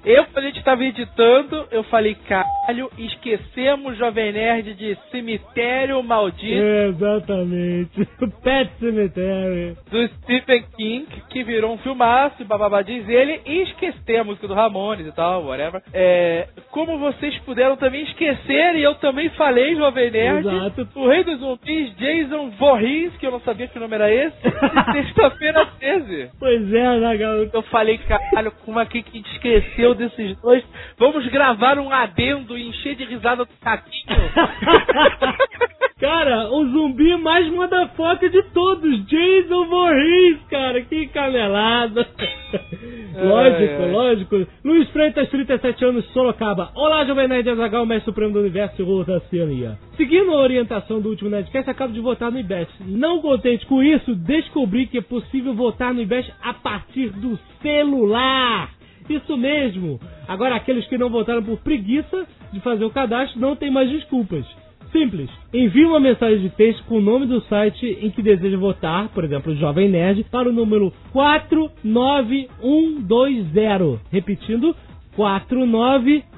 Eu, 0.05 0.25
quando 0.25 0.45
a 0.45 0.47
gente 0.47 0.63
tava 0.63 0.83
editando, 0.83 1.67
eu 1.71 1.83
falei, 1.83 2.15
caralho, 2.27 2.89
esquecemos 2.97 3.97
Jovem 3.97 4.31
Nerd 4.31 4.73
de 4.73 4.97
Cemitério 5.11 6.01
Maldito 6.03 6.61
Exatamente. 6.61 8.07
Pet 8.43 8.71
Cemetery. 8.79 9.75
do 9.89 10.07
Stephen 10.07 10.63
King, 10.75 11.07
que 11.29 11.43
virou 11.43 11.73
um 11.73 11.77
filmaço, 11.77 12.43
bababá 12.45 12.81
diz 12.81 13.07
ele, 13.07 13.41
e 13.45 13.61
esquecer 13.63 14.17
a 14.17 14.23
música 14.23 14.47
do 14.47 14.53
Ramones 14.53 15.05
e 15.07 15.11
tal, 15.11 15.45
whatever. 15.45 15.81
É, 15.93 16.47
como 16.69 16.97
vocês 16.97 17.37
puderam 17.39 17.75
também 17.77 18.03
esquecer, 18.03 18.75
e 18.75 18.83
eu 18.83 18.95
também 18.95 19.29
falei, 19.31 19.75
Jovem 19.75 20.11
Nerd, 20.11 20.47
Exato. 20.47 20.87
o 20.95 21.07
rei 21.07 21.23
dos 21.23 21.39
zumbis, 21.39 21.95
Jason 21.97 22.30
Voorhees, 22.51 23.15
que 23.17 23.25
eu 23.25 23.31
não 23.31 23.41
sabia 23.41 23.67
que 23.67 23.79
nome 23.79 23.95
era 23.95 24.11
esse, 24.11 24.41
sexta-feira 24.93 25.65
13. 25.79 26.31
Pois 26.39 26.73
é, 26.73 26.99
né, 26.99 27.17
garoto? 27.17 27.55
Eu 27.55 27.61
falei, 27.63 27.97
caralho, 27.99 28.51
como 28.65 28.79
é 28.79 28.85
que 28.85 28.99
a 28.99 29.01
gente 29.01 29.31
esqueceu 29.33 29.93
desses 29.93 30.39
dois? 30.41 30.63
Vamos 30.97 31.27
gravar 31.27 31.77
um 31.77 31.91
adendo 31.91 32.57
e 32.57 32.67
encher 32.67 32.95
de 32.95 33.05
risada 33.05 33.45
do 33.45 33.53
Taquinho. 33.61 33.91
Cara, 36.01 36.49
o 36.49 36.65
zumbi 36.65 37.15
mais 37.17 37.47
motherfucker 37.53 38.31
de 38.31 38.41
todos, 38.51 39.05
Jason 39.05 39.65
Voorhees, 39.67 40.39
cara, 40.49 40.81
que 40.81 41.05
canelada. 41.09 42.07
lógico, 43.23 43.83
ai. 43.83 43.91
lógico. 43.91 44.47
Luiz 44.65 44.89
Freitas, 44.89 45.29
37 45.29 45.85
anos, 45.85 46.03
Sorocaba. 46.11 46.71
Olá, 46.73 47.05
Jovem 47.05 47.27
Nerd 47.27 47.47
Azagal, 47.47 47.85
mestre 47.85 48.05
supremo 48.05 48.33
do 48.33 48.39
universo 48.39 48.81
e 48.81 48.83
rua 48.83 49.05
da 49.05 49.17
Oceania. 49.17 49.77
Seguindo 49.95 50.31
a 50.31 50.41
orientação 50.41 50.99
do 50.99 51.09
último 51.09 51.29
Nerdcast, 51.29 51.69
acabo 51.69 51.93
de 51.93 51.99
votar 51.99 52.31
no 52.31 52.39
IBEST. 52.39 52.73
Não 52.79 53.21
contente 53.21 53.67
com 53.67 53.83
isso, 53.83 54.15
descobri 54.15 54.87
que 54.87 54.97
é 54.97 55.01
possível 55.01 55.53
votar 55.53 55.93
no 55.93 56.01
IBEST 56.01 56.33
a 56.41 56.55
partir 56.55 57.11
do 57.11 57.37
celular. 57.61 58.71
Isso 59.07 59.37
mesmo. 59.37 59.99
Agora, 60.27 60.55
aqueles 60.55 60.87
que 60.87 60.97
não 60.97 61.11
votaram 61.11 61.43
por 61.43 61.59
preguiça 61.59 62.25
de 62.51 62.59
fazer 62.61 62.85
o 62.85 62.89
cadastro 62.89 63.39
não 63.39 63.55
tem 63.55 63.69
mais 63.69 63.87
desculpas. 63.87 64.43
Simples. 64.91 65.29
Envie 65.53 65.85
uma 65.85 65.99
mensagem 65.99 66.39
de 66.39 66.49
texto 66.49 66.83
com 66.85 66.97
o 66.97 67.01
nome 67.01 67.25
do 67.25 67.41
site 67.41 67.97
em 68.01 68.09
que 68.09 68.21
deseja 68.21 68.57
votar, 68.57 69.09
por 69.09 69.23
exemplo, 69.23 69.55
Jovem 69.55 69.89
Nerd, 69.89 70.23
para 70.25 70.49
o 70.49 70.53
número 70.53 70.91
49120. 71.11 73.99
Repetindo, 74.11 74.75
49120. 75.15 76.30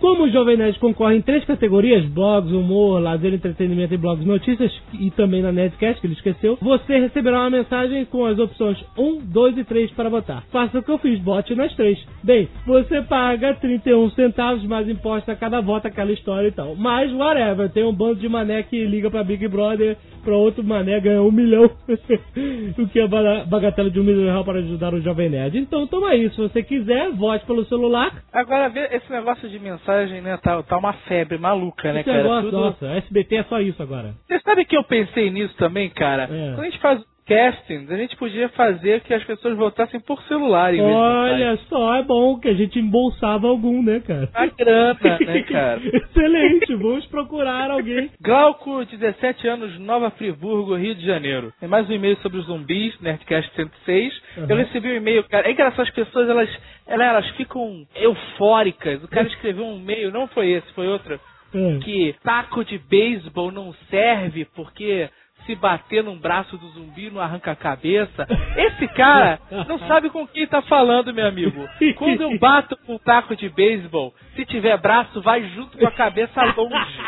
Como 0.00 0.24
o 0.24 0.30
Jovem 0.30 0.56
Nerd 0.56 0.78
concorre 0.78 1.16
em 1.16 1.22
três 1.22 1.44
categorias, 1.44 2.04
blogs, 2.06 2.52
humor, 2.52 3.00
lazer, 3.00 3.32
entretenimento 3.32 3.94
e 3.94 3.96
blogs 3.96 4.26
notícias, 4.26 4.72
e 4.98 5.10
também 5.12 5.40
na 5.42 5.52
Nerdcast, 5.52 6.00
que 6.00 6.06
ele 6.06 6.14
esqueceu, 6.14 6.58
você 6.60 6.98
receberá 6.98 7.40
uma 7.40 7.50
mensagem 7.50 8.04
com 8.04 8.24
as 8.26 8.38
opções 8.38 8.82
1, 8.98 9.20
2 9.26 9.58
e 9.58 9.64
3 9.64 9.90
para 9.92 10.08
votar. 10.08 10.42
Faça 10.50 10.78
o 10.78 10.82
que 10.82 10.90
eu 10.90 10.98
fiz, 10.98 11.20
vote 11.22 11.54
nas 11.54 11.74
três. 11.74 11.98
Bem, 12.22 12.48
você 12.66 13.02
paga 13.02 13.54
31 13.54 14.10
centavos 14.10 14.64
mais 14.64 14.88
imposto 14.88 15.30
a 15.30 15.36
cada 15.36 15.60
voto, 15.60 15.86
aquela 15.86 16.12
história 16.12 16.48
e 16.48 16.52
tal. 16.52 16.74
Mas, 16.76 17.12
whatever, 17.12 17.70
tem 17.70 17.84
um 17.84 17.92
bando 17.92 18.16
de 18.16 18.28
mané 18.28 18.62
que 18.62 18.84
liga 18.84 19.10
pra 19.10 19.22
Big 19.24 19.46
Brother, 19.48 19.96
pra 20.24 20.36
outro 20.36 20.62
mané 20.64 21.00
ganhar 21.00 21.22
um 21.22 21.30
milhão, 21.32 21.64
o 22.78 22.88
que 22.88 23.00
é 23.00 23.06
ba- 23.08 23.44
bagatela 23.46 23.90
de 23.90 24.00
um 24.00 24.04
milhão 24.04 24.42
para 24.44 24.58
ajudar 24.60 24.94
o 24.94 25.00
Jovem 25.00 25.30
Nerd. 25.30 25.58
Então, 25.58 25.86
toma 25.86 26.08
aí, 26.10 26.28
se 26.30 26.36
você 26.38 26.62
quiser, 26.62 27.10
vote 27.12 27.44
pelo 27.46 27.64
celular. 27.66 28.22
Agora, 28.32 28.68
esse 28.80 29.10
negócio 29.10 29.48
de 29.48 29.58
mensagem, 29.58 30.20
né, 30.20 30.36
tá, 30.38 30.62
tá 30.62 30.76
uma 30.78 30.92
febre 30.92 31.38
maluca, 31.38 31.92
né, 31.92 32.00
Esse 32.00 32.10
cara? 32.10 32.22
negócio, 32.22 32.50
Tudo- 32.50 32.60
nossa, 32.60 32.86
SBT 32.86 33.36
é 33.36 33.44
só 33.44 33.60
isso 33.60 33.82
agora. 33.82 34.14
Você 34.26 34.40
sabe 34.40 34.64
que 34.64 34.76
eu 34.76 34.84
pensei 34.84 35.30
nisso 35.30 35.54
também, 35.56 35.90
cara? 35.90 36.24
É. 36.24 36.54
Quando 36.54 36.60
a 36.60 36.64
gente 36.70 36.78
faz 36.80 37.00
castings, 37.32 37.90
a 37.90 37.96
gente 37.96 38.16
podia 38.16 38.48
fazer 38.50 39.00
que 39.00 39.14
as 39.14 39.24
pessoas 39.24 39.56
votassem 39.56 40.00
por 40.00 40.22
celular 40.24 40.74
em 40.74 40.78
vez 40.78 40.88
de 40.88 40.94
Olha 40.94 41.56
só, 41.68 41.96
é 41.96 42.02
bom 42.02 42.38
que 42.38 42.48
a 42.48 42.54
gente 42.54 42.78
embolsava 42.78 43.48
algum, 43.48 43.82
né, 43.82 44.00
cara? 44.00 44.28
A 44.34 44.46
grana, 44.46 45.18
né, 45.20 45.42
cara? 45.48 45.80
Excelente, 45.82 46.74
vamos 46.74 47.06
procurar 47.06 47.70
alguém. 47.70 48.10
Glauco, 48.20 48.84
17 48.84 49.48
anos, 49.48 49.78
Nova 49.78 50.10
Friburgo, 50.10 50.76
Rio 50.76 50.94
de 50.94 51.06
Janeiro. 51.06 51.52
Tem 51.58 51.68
mais 51.68 51.88
um 51.88 51.92
e-mail 51.92 52.16
sobre 52.18 52.38
os 52.38 52.46
zumbis, 52.46 52.98
Nerdcast 53.00 53.50
106. 53.54 54.12
Uhum. 54.36 54.46
Eu 54.48 54.56
recebi 54.56 54.88
um 54.88 54.96
e-mail, 54.96 55.24
cara. 55.24 55.48
É 55.48 55.52
engraçado, 55.52 55.82
as 55.82 55.90
pessoas, 55.90 56.28
elas, 56.28 56.48
elas, 56.86 57.28
ficam 57.30 57.86
eufóricas. 57.94 59.02
O 59.02 59.08
cara 59.08 59.26
escreveu 59.26 59.64
um 59.64 59.78
e-mail, 59.78 60.10
não 60.10 60.26
foi 60.28 60.50
esse, 60.50 60.72
foi 60.72 60.88
outro. 60.88 61.18
É. 61.54 61.78
Que 61.80 62.14
taco 62.22 62.64
de 62.64 62.78
beisebol 62.78 63.50
não 63.50 63.74
serve 63.90 64.46
porque 64.54 65.08
se 65.46 65.54
bater 65.54 66.02
num 66.02 66.18
braço 66.18 66.56
do 66.56 66.68
zumbi 66.68 67.10
não 67.10 67.20
arranca 67.20 67.52
a 67.52 67.56
cabeça. 67.56 68.26
Esse 68.56 68.88
cara 68.88 69.40
não 69.68 69.78
sabe 69.80 70.10
com 70.10 70.26
quem 70.26 70.46
tá 70.46 70.62
falando, 70.62 71.12
meu 71.12 71.26
amigo. 71.26 71.68
Quando 71.96 72.22
eu 72.22 72.38
bato 72.38 72.76
com 72.86 72.94
um 72.94 72.98
taco 72.98 73.36
de 73.36 73.48
beisebol, 73.48 74.14
se 74.34 74.44
tiver 74.46 74.76
braço, 74.78 75.20
vai 75.22 75.42
junto 75.50 75.78
com 75.78 75.86
a 75.86 75.92
cabeça 75.92 76.42
longe. 76.56 77.02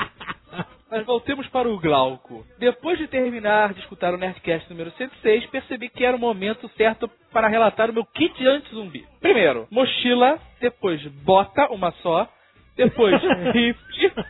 Mas 0.90 1.04
voltemos 1.06 1.48
para 1.48 1.68
o 1.68 1.78
Glauco. 1.80 2.44
Depois 2.58 2.98
de 2.98 3.08
terminar 3.08 3.74
de 3.74 3.80
escutar 3.80 4.14
o 4.14 4.16
Nerdcast 4.16 4.70
número 4.70 4.92
106, 4.92 5.46
percebi 5.46 5.88
que 5.88 6.04
era 6.04 6.16
o 6.16 6.20
momento 6.20 6.70
certo 6.76 7.10
para 7.32 7.48
relatar 7.48 7.90
o 7.90 7.92
meu 7.92 8.04
kit 8.04 8.46
anti-zumbi. 8.46 9.04
Primeiro, 9.20 9.66
mochila, 9.72 10.38
depois 10.60 11.04
bota, 11.24 11.66
uma 11.72 11.90
só, 12.02 12.28
depois 12.76 13.20
rifle, 13.52 14.24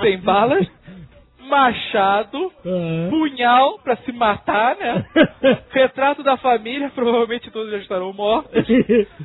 sem 0.00 0.18
balas, 0.18 0.66
machado, 1.48 2.52
Ah. 2.64 3.08
punhal 3.10 3.78
pra 3.82 3.96
se 3.96 4.12
matar, 4.12 4.76
né? 4.76 5.04
Retrato 5.70 6.22
da 6.22 6.36
família, 6.36 6.90
provavelmente 6.94 7.50
todos 7.50 7.70
já 7.70 7.78
estarão 7.78 8.12
mortos. 8.12 8.64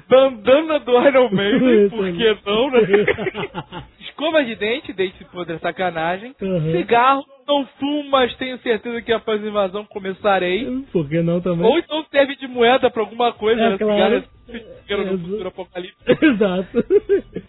Bandana 0.09 0.79
do 0.79 0.91
Iron 1.07 1.29
Maiden, 1.31 1.89
por 1.91 2.11
que 2.11 2.37
não, 2.45 2.69
né? 2.71 2.79
Escova 4.01 4.43
de 4.43 4.55
dente, 4.55 4.93
dente 4.93 5.23
podre 5.25 5.59
sacanagem. 5.59 6.33
Uhum. 6.41 6.71
Cigarro, 6.71 7.23
não 7.47 7.65
fumo, 7.79 8.09
mas 8.09 8.33
tenho 8.35 8.57
certeza 8.59 9.01
que 9.01 9.11
após 9.13 9.43
a 9.43 9.47
invasão 9.47 9.85
começarei. 9.85 10.65
Por 10.91 11.07
que 11.07 11.21
não 11.21 11.39
também? 11.41 11.65
Ou 11.65 11.77
então 11.79 12.05
serve 12.11 12.35
de 12.35 12.47
moeda 12.47 12.89
pra 12.89 13.01
alguma 13.01 13.31
coisa, 13.33 13.61
É, 13.61 13.69
né? 13.71 13.77
claro. 13.77 14.23
Cigarro 14.47 15.03
no 15.05 15.15
É, 15.15 15.17
futuro 15.17 15.47
apocalipse. 15.49 15.97
Exato. 16.21 16.77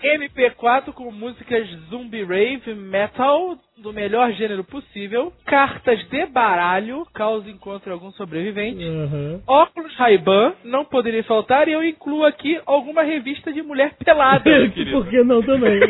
MP4 0.02 0.92
com 0.92 1.12
músicas 1.12 1.68
zombie 1.88 2.24
rave 2.24 2.74
metal 2.74 3.56
do 3.80 3.92
melhor 3.92 4.32
gênero 4.32 4.64
possível. 4.64 5.32
Cartas 5.46 6.00
de 6.08 6.26
baralho, 6.26 7.06
caso 7.14 7.48
encontre 7.48 7.92
algum 7.92 8.10
sobrevivente. 8.10 8.82
Uhum. 8.84 9.40
Óculos 9.46 9.94
Ray-Ban, 9.94 10.54
não 10.64 10.84
poderia 10.84 11.22
faltar, 11.22 11.68
e 11.68 11.72
eu 11.72 11.84
incluo 11.84 12.24
aqui 12.24 12.60
alguma 12.66 13.04
revista 13.04 13.52
de 13.52 13.62
mulher 13.62 13.94
pelada. 14.04 14.42
Por 14.90 15.06
que 15.08 15.22
não 15.22 15.40
também? 15.40 15.78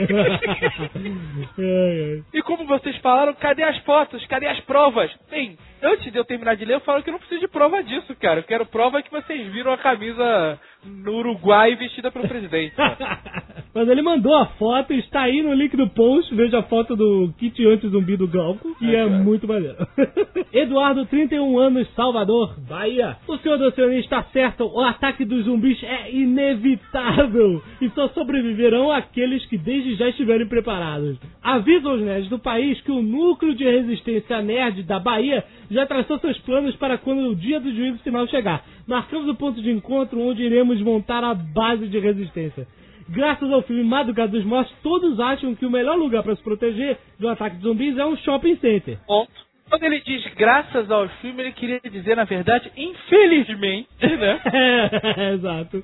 E 2.35 2.43
como 2.43 2.67
vocês 2.67 2.97
falaram, 2.99 3.33
cadê 3.35 3.63
as 3.63 3.79
fotos? 3.79 3.98
Cadê 4.29 4.47
as 4.47 4.61
provas? 4.61 5.11
Bem, 5.31 5.59
antes 5.83 6.11
de 6.13 6.19
eu 6.19 6.25
terminar 6.25 6.57
de 6.57 6.65
ler, 6.65 6.75
eu 6.75 6.81
falo 6.81 7.03
que 7.03 7.11
eu 7.11 7.13
não 7.13 7.19
preciso 7.19 7.41
de 7.41 7.49
prova 7.49 7.83
disso, 7.83 8.15
cara. 8.17 8.41
Eu 8.41 8.45
quero 8.45 8.67
prova 8.67 9.03
que 9.03 9.11
vocês 9.11 9.53
viram 9.53 9.73
a 9.73 9.79
camisa 9.79 10.61
no 10.85 11.17
Uruguai 11.17 11.75
vestida 11.77 12.11
pelo 12.11 12.29
presidente. 12.29 12.75
Mas 13.75 13.89
ele 13.89 14.03
mandou 14.03 14.35
a 14.35 14.47
foto, 14.47 14.93
está 14.93 15.23
aí 15.23 15.43
no 15.43 15.53
link 15.53 15.77
do 15.77 15.89
post. 15.91 16.35
Veja 16.35 16.59
a 16.59 16.63
foto 16.63 16.97
do 16.97 17.33
kit 17.39 17.65
anti-zumbi 17.67 18.17
do 18.17 18.27
Glauco, 18.27 18.75
que 18.77 18.95
É, 18.95 19.01
é, 19.01 19.07
muito 19.07 19.47
maneiro. 19.47 19.77
Eduardo, 20.53 21.05
31 21.07 21.59
anos, 21.59 21.89
Salvador, 21.95 22.59
Bahia. 22.69 23.17
O 23.27 23.37
senhor 23.39 23.59
do 23.59 23.67
Oceania 23.67 24.01
está 24.01 24.23
certo, 24.33 24.65
o 24.65 24.81
ataque 24.81 25.25
dos 25.25 25.45
zumbis 25.45 25.81
é 25.83 26.11
inevitável 26.11 27.63
e 27.81 27.89
só 27.91 28.09
sobreviverão 28.09 28.91
aqueles 28.91 29.45
que 29.47 29.59
desde 29.59 29.95
já 29.97 30.09
estiverem 30.09 30.47
preparados. 30.47 31.19
Avisa 31.43 31.89
os 31.91 32.01
nerds 32.01 32.29
do 32.29 32.39
país 32.39 32.81
que 32.81 32.91
o 32.91 33.03
núcleo 33.03 33.55
de 33.55 33.65
resistência 33.65 34.41
nerd 34.43 34.83
da 34.83 34.99
Bahia 34.99 35.45
já 35.71 35.87
traçou 35.87 36.19
seus 36.19 36.39
planos 36.39 36.75
para 36.77 36.99
quando 36.99 37.29
o 37.29 37.37
dia 37.37 37.61
do 37.61 37.73
juízo 37.73 37.99
final 37.99 38.27
chegar. 38.29 38.65
Marcamos 38.89 39.29
o 39.29 39.35
ponto 39.35 39.61
de 39.61 39.71
encontro 39.71 40.19
onde 40.19 40.43
iremos 40.43 40.81
montar 40.81 41.23
a 41.23 41.35
base 41.35 41.87
de 41.89 41.99
resistência. 41.99 42.67
Graças 43.07 43.53
ao 43.53 43.63
filme 43.63 43.85
Madrugada 43.85 44.33
dos 44.33 44.45
Mortos, 44.45 44.75
todos 44.83 45.21
acham 45.21 45.55
que 45.55 45.67
o 45.67 45.71
melhor 45.71 45.97
lugar 45.97 46.23
para 46.23 46.35
se 46.35 46.43
proteger 46.43 46.99
do 47.19 47.29
ataque 47.29 47.57
de 47.57 47.63
zumbis 47.63 47.99
é 47.99 48.07
um 48.07 48.17
shopping 48.17 48.57
center. 48.57 48.99
Ponto. 49.07 49.31
Quando 49.69 49.83
ele 49.83 50.01
diz 50.01 50.25
graças 50.35 50.91
ao 50.91 51.07
filme, 51.21 51.43
ele 51.43 51.53
queria 51.53 51.81
dizer, 51.81 52.17
na 52.17 52.25
verdade, 52.25 52.73
infelizmente, 52.75 53.89
né? 54.01 54.41
É, 54.53 55.33
exato. 55.37 55.83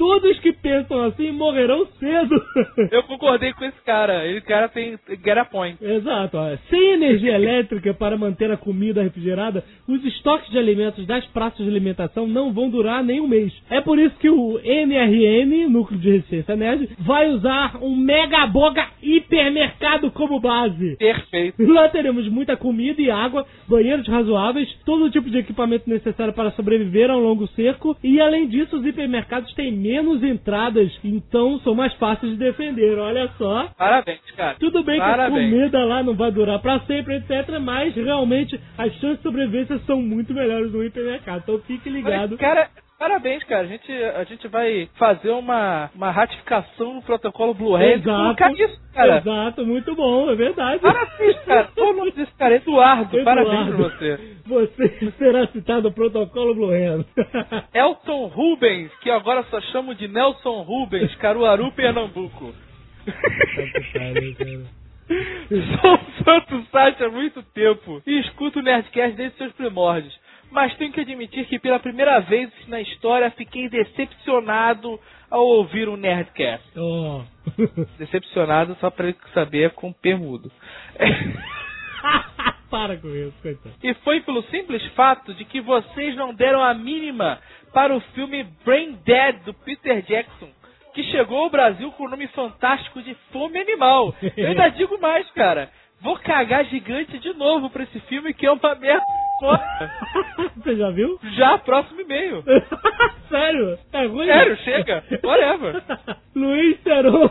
Todos 0.00 0.38
que 0.38 0.50
pensam 0.50 1.02
assim 1.02 1.30
morrerão 1.30 1.86
cedo. 1.98 2.42
Eu 2.90 3.02
concordei 3.02 3.52
com 3.52 3.66
esse 3.66 3.78
cara. 3.84 4.26
Esse 4.26 4.40
cara 4.46 4.66
tem 4.66 4.98
get 5.22 5.36
a 5.36 5.44
point. 5.44 5.76
Exato. 5.78 6.38
ó. 6.38 6.56
Sem 6.70 6.92
energia 6.92 7.34
elétrica 7.34 7.92
para 7.92 8.16
manter 8.16 8.50
a 8.50 8.56
comida 8.56 9.02
refrigerada, 9.02 9.62
os 9.86 10.02
estoques 10.06 10.50
de 10.50 10.56
alimentos 10.58 11.06
das 11.06 11.26
praças 11.26 11.58
de 11.58 11.70
alimentação 11.70 12.26
não 12.26 12.50
vão 12.50 12.70
durar 12.70 13.04
nem 13.04 13.20
um 13.20 13.28
mês. 13.28 13.52
É 13.68 13.82
por 13.82 13.98
isso 13.98 14.16
que 14.18 14.30
o 14.30 14.58
NRN, 14.64 15.68
Núcleo 15.68 16.00
de 16.00 16.12
Resistência 16.12 16.56
Nerd, 16.56 16.88
vai 17.00 17.28
usar 17.28 17.76
um 17.82 17.94
mega 17.94 18.46
boga 18.46 18.88
hipermercado 19.02 20.10
como 20.12 20.40
base. 20.40 20.96
Perfeito. 20.96 21.62
Lá 21.70 21.90
teremos 21.90 22.26
muita 22.26 22.56
comida 22.56 23.02
e 23.02 23.10
água, 23.10 23.46
banheiros 23.68 24.08
razoáveis, 24.08 24.66
todo 24.86 25.10
tipo 25.10 25.28
de 25.28 25.36
equipamento 25.36 25.90
necessário 25.90 26.32
para 26.32 26.52
sobreviver 26.52 27.10
a 27.10 27.16
um 27.18 27.20
longo 27.20 27.46
cerco 27.48 27.94
e 28.02 28.18
além 28.18 28.48
disso 28.48 28.78
os 28.78 28.86
hipermercados 28.86 29.52
têm 29.52 29.70
menos 29.90 30.22
entradas, 30.22 30.88
então 31.02 31.58
são 31.60 31.74
mais 31.74 31.92
fáceis 31.94 32.32
de 32.32 32.38
defender. 32.38 32.96
Olha 32.98 33.28
só. 33.36 33.68
Parabéns, 33.76 34.20
cara. 34.36 34.56
Tudo 34.60 34.84
bem 34.84 34.96
que 34.96 35.02
a 35.02 35.10
Parabéns. 35.10 35.50
comida 35.50 35.84
lá 35.84 36.02
não 36.02 36.14
vai 36.14 36.30
durar 36.30 36.60
pra 36.60 36.78
sempre, 36.80 37.16
etc. 37.16 37.58
Mas 37.60 37.94
realmente 37.96 38.58
as 38.78 38.92
chances 38.94 39.16
de 39.16 39.22
sobrevivência 39.22 39.78
são 39.86 40.00
muito 40.00 40.32
melhores 40.32 40.72
no 40.72 40.84
hipermercado. 40.84 41.42
Então 41.42 41.58
fique 41.66 41.90
ligado. 41.90 42.30
Mas, 42.30 42.40
cara, 42.40 42.68
parabéns, 43.00 43.42
cara. 43.44 43.62
A 43.62 43.66
gente, 43.66 43.90
a 43.90 44.24
gente 44.24 44.46
vai 44.48 44.88
fazer 44.96 45.30
uma, 45.30 45.90
uma 45.94 46.10
ratificação 46.10 46.94
no 46.94 47.02
protocolo 47.02 47.54
Blue 47.54 47.74
Hand. 47.74 48.00
Exato. 48.00 48.62
Isso, 48.62 48.78
cara. 48.92 49.16
Exato, 49.16 49.66
muito 49.66 49.94
bom, 49.96 50.30
é 50.30 50.36
verdade. 50.36 50.80
Parabéns, 50.80 51.38
cara. 51.46 51.68
Qual 51.74 51.90
o 51.90 51.96
nome 51.96 52.12
desse 52.12 52.32
cara? 52.34 52.56
Eduardo. 52.56 53.18
Eduardo. 53.18 53.24
Parabéns 53.24 53.74
pra 53.74 53.76
você. 53.76 54.36
Você 54.46 55.12
será 55.18 55.46
citado 55.46 55.88
no 55.88 55.92
protocolo 55.94 56.54
Blue 56.54 56.70
Hand. 56.70 57.06
Elton 57.72 58.26
Rubens, 58.26 58.92
que 59.00 59.10
agora 59.10 59.42
só 59.44 59.58
chamo 59.72 59.94
de 59.94 60.06
Nelson 60.06 60.60
Rubens, 60.60 61.14
Caruaru, 61.16 61.72
Pernambuco. 61.72 62.52
Sou 65.80 65.98
fã 66.22 66.38
do 66.48 66.62
site 66.66 67.02
há 67.02 67.08
muito 67.08 67.42
tempo 67.42 68.00
e 68.06 68.20
escuto 68.20 68.60
o 68.60 68.62
Nerdcast 68.62 69.16
desde 69.16 69.38
seus 69.38 69.52
primórdios. 69.52 70.16
Mas 70.50 70.74
tenho 70.76 70.92
que 70.92 71.00
admitir 71.00 71.46
que 71.46 71.58
pela 71.58 71.78
primeira 71.78 72.20
vez 72.20 72.50
na 72.66 72.80
história 72.80 73.30
fiquei 73.30 73.68
decepcionado 73.68 75.00
ao 75.30 75.46
ouvir 75.46 75.88
um 75.88 75.96
Nerdcast. 75.96 76.66
Oh. 76.76 77.22
Decepcionado 77.98 78.76
só 78.80 78.90
pra 78.90 79.08
ele 79.08 79.16
saber 79.32 79.70
com 79.70 79.92
permudo. 79.92 80.50
Para 82.70 82.96
com 82.96 83.08
isso, 83.08 83.34
coitado. 83.42 83.74
E 83.82 83.94
foi 83.94 84.20
pelo 84.20 84.42
simples 84.44 84.84
fato 84.92 85.34
de 85.34 85.44
que 85.44 85.60
vocês 85.60 86.14
não 86.16 86.32
deram 86.32 86.62
a 86.62 86.72
mínima 86.72 87.40
para 87.72 87.94
o 87.94 88.00
filme 88.00 88.44
Brain 88.64 88.98
Dead 89.04 89.42
do 89.44 89.52
Peter 89.52 90.02
Jackson, 90.02 90.48
que 90.94 91.02
chegou 91.04 91.38
ao 91.38 91.50
Brasil 91.50 91.90
com 91.92 92.04
o 92.04 92.08
nome 92.08 92.28
fantástico 92.28 93.02
de 93.02 93.14
Fome 93.32 93.58
Animal. 93.58 94.14
Eu 94.36 94.48
ainda 94.48 94.68
digo 94.76 95.00
mais, 95.00 95.28
cara. 95.32 95.68
Vou 96.00 96.16
cagar 96.18 96.64
gigante 96.64 97.18
de 97.18 97.32
novo 97.34 97.68
pra 97.70 97.82
esse 97.82 98.00
filme 98.00 98.32
que 98.32 98.46
é 98.46 98.52
uma 98.52 98.74
merda. 98.76 99.04
Você 100.56 100.76
já 100.76 100.90
viu? 100.90 101.18
Já, 101.36 101.58
próximo 101.58 102.00
e-mail. 102.00 102.42
Sério? 103.28 103.78
É 103.92 104.06
ruim? 104.06 104.26
Sério, 104.26 104.56
chega. 104.58 105.04
Whatever. 105.24 105.82
Luiz 106.34 106.80
Seron. 106.82 107.30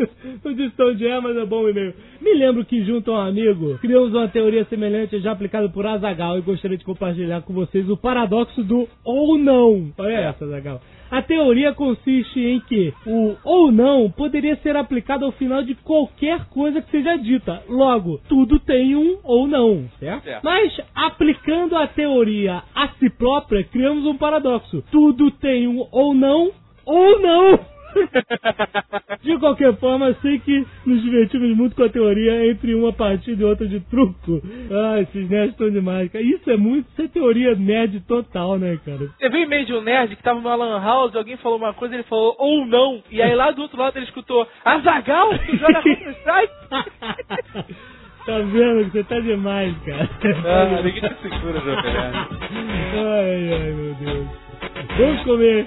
O 0.44 0.54
distão 0.54 0.94
de 0.94 1.06
é, 1.06 1.20
mas 1.20 1.36
é 1.36 1.44
bom 1.44 1.68
e-mail. 1.68 1.94
Me 2.20 2.34
lembro 2.34 2.64
que 2.64 2.84
junto 2.84 3.12
a 3.12 3.24
um 3.24 3.28
amigo 3.28 3.78
criamos 3.78 4.12
uma 4.12 4.28
teoria 4.28 4.64
semelhante 4.64 5.18
já 5.20 5.32
aplicada 5.32 5.68
por 5.68 5.86
Azagal 5.86 6.38
e 6.38 6.42
gostaria 6.42 6.76
de 6.76 6.84
compartilhar 6.84 7.42
com 7.42 7.52
vocês 7.52 7.88
o 7.88 7.96
paradoxo 7.96 8.62
do 8.64 8.88
ou 9.04 9.38
não. 9.38 9.92
Olha 9.98 10.12
essa, 10.12 10.44
Azagal. 10.44 10.80
A 11.10 11.22
teoria 11.22 11.74
consiste 11.74 12.38
em 12.38 12.60
que 12.60 12.94
o 13.04 13.36
ou 13.42 13.72
não 13.72 14.08
poderia 14.10 14.54
ser 14.56 14.76
aplicado 14.76 15.24
ao 15.24 15.32
final 15.32 15.62
de 15.62 15.74
qualquer 15.74 16.44
coisa 16.50 16.80
que 16.80 16.90
seja 16.90 17.16
dita. 17.16 17.64
Logo, 17.68 18.20
tudo 18.28 18.60
tem 18.60 18.94
um 18.94 19.18
ou 19.24 19.48
não, 19.48 19.88
certo? 19.98 20.22
Certo. 20.22 20.44
Mas 20.44 20.80
aplicando 20.94 21.76
a 21.76 21.88
teoria 21.88 22.62
a 22.74 22.88
si 22.90 23.10
própria, 23.10 23.64
criamos 23.64 24.06
um 24.06 24.16
paradoxo. 24.16 24.84
Tudo 24.92 25.32
tem 25.32 25.66
um 25.66 25.84
ou 25.90 26.14
não 26.14 26.52
ou 26.86 27.20
não. 27.20 27.79
De 29.22 29.38
qualquer 29.38 29.76
forma, 29.76 30.14
sei 30.22 30.38
que 30.38 30.66
nos 30.86 31.02
divertimos 31.02 31.54
muito 31.56 31.76
com 31.76 31.84
a 31.84 31.88
teoria 31.88 32.50
entre 32.50 32.74
uma 32.74 32.92
partida 32.92 33.42
e 33.42 33.44
outra 33.44 33.66
de 33.66 33.80
truco. 33.80 34.40
Ah, 34.70 35.00
esses 35.00 35.28
nerds 35.28 35.50
estão 35.52 35.70
demais, 35.70 36.10
cara. 36.10 36.24
Isso 36.24 36.50
é 36.50 36.56
muito, 36.56 36.88
isso 36.90 37.02
é 37.02 37.08
teoria 37.08 37.54
nerd 37.54 38.00
total, 38.00 38.58
né, 38.58 38.78
cara? 38.84 39.10
Você 39.18 39.28
viu 39.28 39.40
o 39.40 39.42
e-mail 39.44 39.66
de 39.66 39.74
um 39.74 39.82
nerd 39.82 40.16
que 40.16 40.22
tava 40.22 40.40
numa 40.40 40.54
lan 40.54 40.80
house, 40.80 41.14
alguém 41.14 41.36
falou 41.36 41.58
uma 41.58 41.74
coisa, 41.74 41.94
ele 41.94 42.04
falou 42.04 42.34
ou 42.38 42.66
não. 42.66 43.02
E 43.10 43.20
aí 43.20 43.34
lá 43.34 43.50
do 43.50 43.62
outro 43.62 43.78
lado 43.78 43.96
ele 43.98 44.06
escutou 44.06 44.46
Azagal, 44.64 45.30
que 45.38 45.56
joga 45.56 45.82
Counter-Strike. 45.82 46.52
Tá 48.26 48.38
vendo 48.38 48.84
que 48.84 48.90
você 48.90 49.04
tá 49.04 49.18
demais, 49.18 49.74
cara. 49.78 50.08
Ah, 50.44 50.82
ninguém 50.82 51.00
te 51.00 51.22
segura, 51.22 51.58
Jovem. 51.58 51.92
Ai, 51.96 53.52
ai, 53.54 53.72
meu 53.72 53.94
Deus. 53.94 54.28
Vamos 54.98 55.22
comer. 55.22 55.66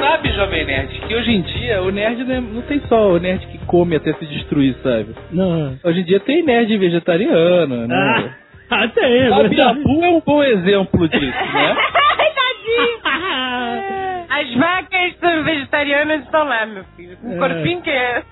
Sabe, 0.00 0.32
Jovem 0.32 0.64
Nerd, 0.64 1.00
que 1.06 1.14
hoje 1.14 1.30
em 1.32 1.40
dia 1.42 1.82
o 1.82 1.90
nerd 1.90 2.24
não, 2.24 2.34
é- 2.34 2.40
não 2.40 2.62
tem 2.62 2.80
só 2.88 3.10
o 3.12 3.18
nerd 3.18 3.46
que 3.46 3.58
come 3.66 3.96
até 3.96 4.12
se 4.14 4.26
destruir, 4.26 4.74
sabe? 4.82 5.14
Não. 5.30 5.76
Hoje 5.84 6.00
em 6.00 6.04
dia 6.04 6.20
tem 6.20 6.42
nerd 6.42 6.76
vegetariano, 6.78 7.86
né? 7.86 8.32
Ah, 8.70 8.84
até 8.84 9.00
é, 9.02 9.26
A 9.32 9.36
verdade. 9.42 9.54
Biabu 9.54 10.04
é 10.04 10.08
um 10.08 10.20
bom 10.24 10.42
exemplo 10.42 11.08
disso, 11.08 11.22
né? 11.54 11.76
Tadinho! 12.34 13.00
As 14.30 14.54
vacas 14.54 15.16
são 15.18 15.42
vegetarianas 15.42 16.22
estão 16.22 16.44
lá, 16.44 16.64
meu 16.64 16.84
filho. 16.96 17.16
Com 17.16 17.32
É. 17.32 17.34
um 17.34 17.38
corpinho 17.38 17.82
que 17.82 17.90
é, 17.90 18.22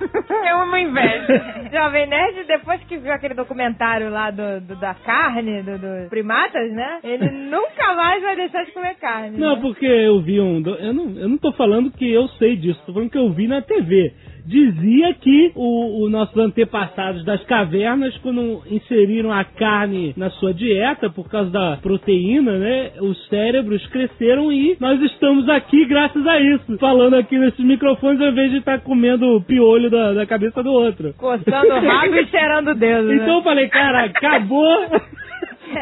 é 0.46 0.54
uma 0.54 0.80
inveja. 0.80 1.26
Jovem 1.72 2.06
Nerd, 2.06 2.44
depois 2.46 2.80
que 2.84 2.96
viu 2.98 3.12
aquele 3.12 3.34
documentário 3.34 4.08
lá 4.08 4.30
do, 4.30 4.61
do- 4.61 4.76
da 4.76 4.94
carne, 4.94 5.62
do, 5.62 5.76
do 5.76 6.08
primatas, 6.08 6.70
né? 6.72 7.00
Ele 7.02 7.28
nunca 7.50 7.94
mais 7.96 8.22
vai 8.22 8.37
deixar 8.37 8.64
de 8.64 8.70
comer 8.72 8.94
carne. 8.96 9.37
Não, 9.38 9.56
né? 9.56 9.61
porque 9.61 9.87
eu 9.87 10.20
vi 10.22 10.40
um. 10.40 10.62
Eu 10.78 10.92
não, 10.94 11.11
eu 11.18 11.28
não 11.28 11.37
tô 11.38 11.52
falando 11.52 11.90
que 11.90 12.08
eu 12.11 12.28
sei 12.38 12.56
disso, 12.56 12.80
tô 12.87 12.92
falando 12.92 13.11
que 13.11 13.18
eu 13.18 13.30
vi 13.32 13.48
na 13.48 13.61
TV. 13.61 14.12
Dizia 14.48 15.12
que 15.12 15.52
o- 15.54 16.04
os 16.04 16.11
nossos 16.11 16.34
antepassados 16.38 17.22
das 17.22 17.42
cavernas, 17.44 18.16
quando 18.18 18.62
inseriram 18.70 19.30
a 19.30 19.44
carne 19.44 20.14
na 20.16 20.30
sua 20.30 20.54
dieta 20.54 21.11
por 21.11 21.28
causa 21.28 21.50
da 21.50 21.76
proteína, 21.82 22.52
né? 22.56 22.92
Os 23.00 23.26
cérebros 23.28 23.87
cresceram 23.88 24.50
e 24.50 24.74
nós 24.80 25.02
estamos 25.02 25.46
aqui 25.50 25.84
graças 25.84 26.26
a 26.26 26.40
isso. 26.40 26.78
Falando 26.78 27.14
aqui 27.14 27.38
nesses 27.38 27.62
microfones 27.62 28.20
ao 28.22 28.28
invés 28.28 28.50
de 28.50 28.56
estar 28.58 28.80
comendo 28.80 29.37
o 29.37 29.42
piolho 29.42 29.90
da, 29.90 30.14
da 30.14 30.24
cabeça 30.26 30.62
do 30.62 30.72
outro. 30.72 31.12
Coçando 31.18 31.74
o 31.74 31.80
rabo 31.80 32.14
e 32.16 32.26
cheirando 32.28 32.68
o 32.70 32.74
dedo, 32.74 33.12
Então 33.18 33.26
né? 33.26 33.37
eu 33.38 33.42
falei, 33.42 33.68
cara, 33.68 34.04
acabou. 34.04 34.78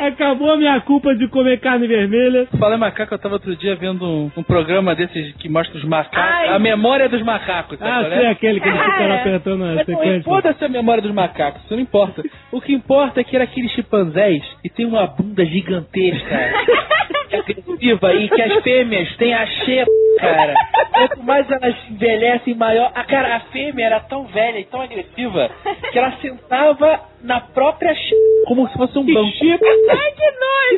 Acabou 0.07 0.53
a 0.53 0.57
minha 0.57 0.81
culpa 0.81 1.15
de 1.15 1.29
comer 1.29 1.61
carne 1.61 1.87
vermelha. 1.87 2.47
Falei 2.59 2.77
macaco, 2.79 3.15
eu 3.15 3.19
tava 3.19 3.35
outro 3.35 3.55
dia 3.57 3.75
vendo 3.77 4.05
um, 4.05 4.31
um 4.37 4.43
programa 4.43 4.95
desses 4.95 5.35
que 5.37 5.49
mostra 5.49 5.77
os 5.79 5.85
macacos. 5.85 6.19
Ai. 6.19 6.49
A 6.49 6.59
memória 6.59 7.09
dos 7.09 7.23
macacos, 7.23 7.81
Ah, 7.81 7.85
qual 8.01 8.13
é? 8.13 8.17
sei 8.19 8.27
aquele 8.27 8.61
que 8.61 8.69
ele 8.69 8.79
fica 8.79 9.07
lá 9.07 9.15
É. 9.17 9.21
apertando 9.21 9.65
a 9.65 9.85
sequência. 9.85 10.17
importa 10.19 10.57
a 10.61 10.69
memória 10.69 11.03
dos 11.03 11.13
macacos, 11.13 11.63
isso 11.65 11.75
não 11.75 11.83
importa. 11.83 12.23
O 12.53 12.61
que 12.61 12.73
importa 12.73 13.21
é 13.21 13.25
que 13.25 13.35
era 13.37 13.45
aqueles 13.45 13.71
chimpanzés 13.73 14.43
que 14.63 14.69
tem 14.71 14.87
uma 14.87 15.07
bunda 15.07 15.45
gigantesca, 15.45 16.29
que 17.29 17.37
é 17.37 17.39
agressiva, 17.39 18.15
e 18.15 18.29
que 18.29 18.43
as 18.43 18.63
fêmeas 18.63 19.17
têm 19.17 19.35
a 19.35 19.47
xepa, 19.47 19.91
cara. 20.21 20.55
Quanto 20.93 21.23
mais 21.25 21.51
elas 21.51 21.75
envelhecem, 21.91 22.55
maior. 22.55 22.91
A 22.95 23.05
cara, 23.05 23.37
a 23.37 23.41
fêmea 23.41 23.85
era 23.87 24.01
tão 24.01 24.25
velha 24.27 24.59
e 24.59 24.65
tão 24.65 24.81
agressiva 24.81 25.51
que 25.93 25.99
ela 25.99 26.13
sentava 26.23 27.01
na 27.23 27.41
própria 27.41 27.95
xepa, 27.95 28.17
como 28.47 28.67
se 28.69 28.75
fosse 28.77 28.99
um 28.99 29.05
banco. 29.05 29.31
Ai, 29.43 30.13
que 30.17 30.31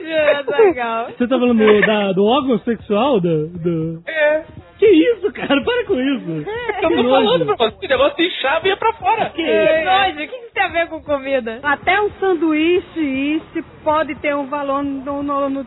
nojo, 0.08 0.38
Azaghal. 0.38 1.06
Você 1.16 1.28
tá 1.28 1.38
falando 1.38 1.58
do, 1.58 1.80
da- 1.86 2.12
do 2.12 2.24
órgão 2.24 2.58
sexual 2.60 3.20
do, 3.20 3.48
do- 3.48 4.02
É. 4.06 4.42
Que 4.78 4.86
isso, 4.86 5.32
cara? 5.32 5.60
Para 5.64 5.84
com 5.86 6.00
isso. 6.00 6.44
Que 6.78 6.84
Eu 6.86 6.90
tô 7.02 7.10
falando 7.10 7.46
pra 7.46 7.56
você, 7.56 7.84
o 7.84 7.88
negócio 7.88 8.24
inchava 8.24 8.64
e 8.64 8.70
ia 8.70 8.76
pra 8.76 8.92
fora. 8.92 9.30
Que 9.30 9.42
nojo, 9.42 10.12
o 10.12 10.16
que 10.16 10.36
isso 10.36 10.54
tem 10.54 10.62
a 10.62 10.68
ver 10.68 10.86
com 10.86 11.02
comida? 11.02 11.58
Até 11.64 12.00
um 12.00 12.08
sanduíche 12.20 13.00
isso 13.00 13.64
pode 13.82 14.14
ter 14.16 14.36
um 14.36 14.46
valor 14.46 14.84
no, 14.84 15.20
no, 15.20 15.50
no 15.50 15.66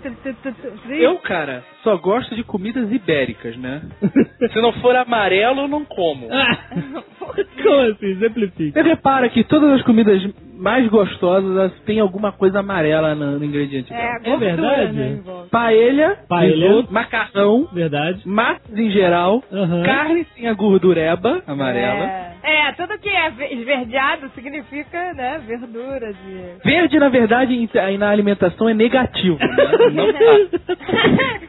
Eu, 0.89 1.17
cara, 1.17 1.61
só 1.83 1.97
gosto 1.97 2.33
de 2.35 2.43
comidas 2.45 2.89
ibéricas, 2.89 3.57
né? 3.57 3.81
Se 4.53 4.61
não 4.61 4.71
for 4.73 4.95
amarelo, 4.95 5.61
eu 5.63 5.67
não 5.67 5.83
como. 5.83 6.29
Ah, 6.31 6.57
como 7.19 7.81
assim? 7.81 8.05
Exemplifica. 8.05 8.81
Você 8.81 8.87
repara 8.87 9.27
que 9.27 9.43
todas 9.43 9.71
as 9.73 9.81
comidas 9.83 10.21
mais 10.61 10.87
gostosas 10.87 11.49
elas 11.51 11.73
têm 11.85 11.99
alguma 11.99 12.31
coisa 12.31 12.59
amarela 12.59 13.15
no, 13.15 13.39
no 13.39 13.43
ingrediente. 13.45 13.91
É, 13.93 14.19
dela. 14.19 14.37
gordura, 14.37 14.39
verdade? 14.39 14.93
né. 14.93 15.19
Paella, 15.51 16.17
Paella. 16.29 16.67
risoto, 16.67 16.93
macarrão, 16.93 17.67
Verdade. 17.73 18.21
massas 18.27 18.77
em 18.77 18.91
geral, 18.91 19.43
Aham. 19.51 19.83
carne 19.83 20.25
sem 20.35 20.47
a 20.47 20.53
gordureba 20.53 21.41
amarela. 21.47 22.05
É. 22.05 22.31
É, 22.43 22.71
tudo 22.71 22.97
que 22.99 23.09
é 23.09 23.29
ve- 23.31 23.53
esverdeado 23.53 24.29
significa, 24.33 25.13
né, 25.13 25.39
verduras 25.45 26.15
e... 26.27 26.67
Verde, 26.67 26.97
na 26.97 27.07
verdade, 27.09 27.53
em- 27.53 27.97
na 27.97 28.09
alimentação 28.09 28.67
é 28.67 28.73
negativo, 28.73 29.37
né? 29.37 29.55
Não 29.93 30.11
tá. 30.11 30.19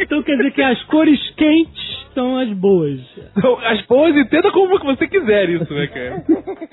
então 0.00 0.22
quer 0.22 0.36
dizer 0.36 0.52
que 0.52 0.62
as 0.62 0.82
cores 0.84 1.18
quentes 1.36 1.91
são 2.14 2.38
as 2.38 2.48
boas. 2.52 3.00
As 3.64 3.80
boas 3.86 4.14
entenda 4.16 4.50
como 4.52 4.78
que 4.78 4.86
você 4.86 5.06
quiser 5.08 5.48
isso, 5.50 5.72
né, 5.72 5.86
cara? 5.88 6.22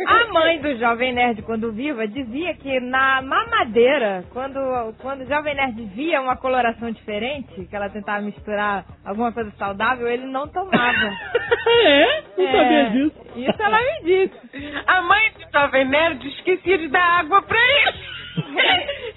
A 0.08 0.34
mãe 0.34 0.60
do 0.62 0.76
Jovem 0.78 1.14
Nerd, 1.14 1.42
quando 1.44 1.72
viva, 1.72 2.08
dizia 2.08 2.54
que 2.56 2.80
na 2.80 3.22
mamadeira, 3.22 4.24
quando, 4.32 4.60
quando 5.02 5.22
o 5.22 5.26
Jovem 5.28 5.56
Nerd 5.56 5.82
via 5.96 6.22
uma 6.22 6.36
coloração 6.38 6.92
diferente, 6.92 7.66
que 7.70 7.76
ela 7.76 7.90
tentava 7.90 8.22
misturar 8.22 8.86
alguma 9.06 9.32
coisa 9.32 9.52
saudável, 9.58 10.08
ele 10.08 10.26
não 10.26 10.48
tomava. 10.48 11.12
é? 11.86 12.24
Não 12.38 12.46
É, 12.48 12.52
sabia 12.52 12.90
disso. 12.92 13.16
Isso 13.36 13.62
ela 13.64 13.78
me 13.80 14.04
disse. 14.04 14.82
A 14.88 15.02
mãe 15.02 15.32
do 15.32 15.60
Jovem 15.60 15.86
Nerd 15.88 16.28
esquecia 16.28 16.78
de 16.78 16.88
dar 16.88 17.20
água 17.20 17.42
pra 17.42 17.58
ele. 17.58 17.98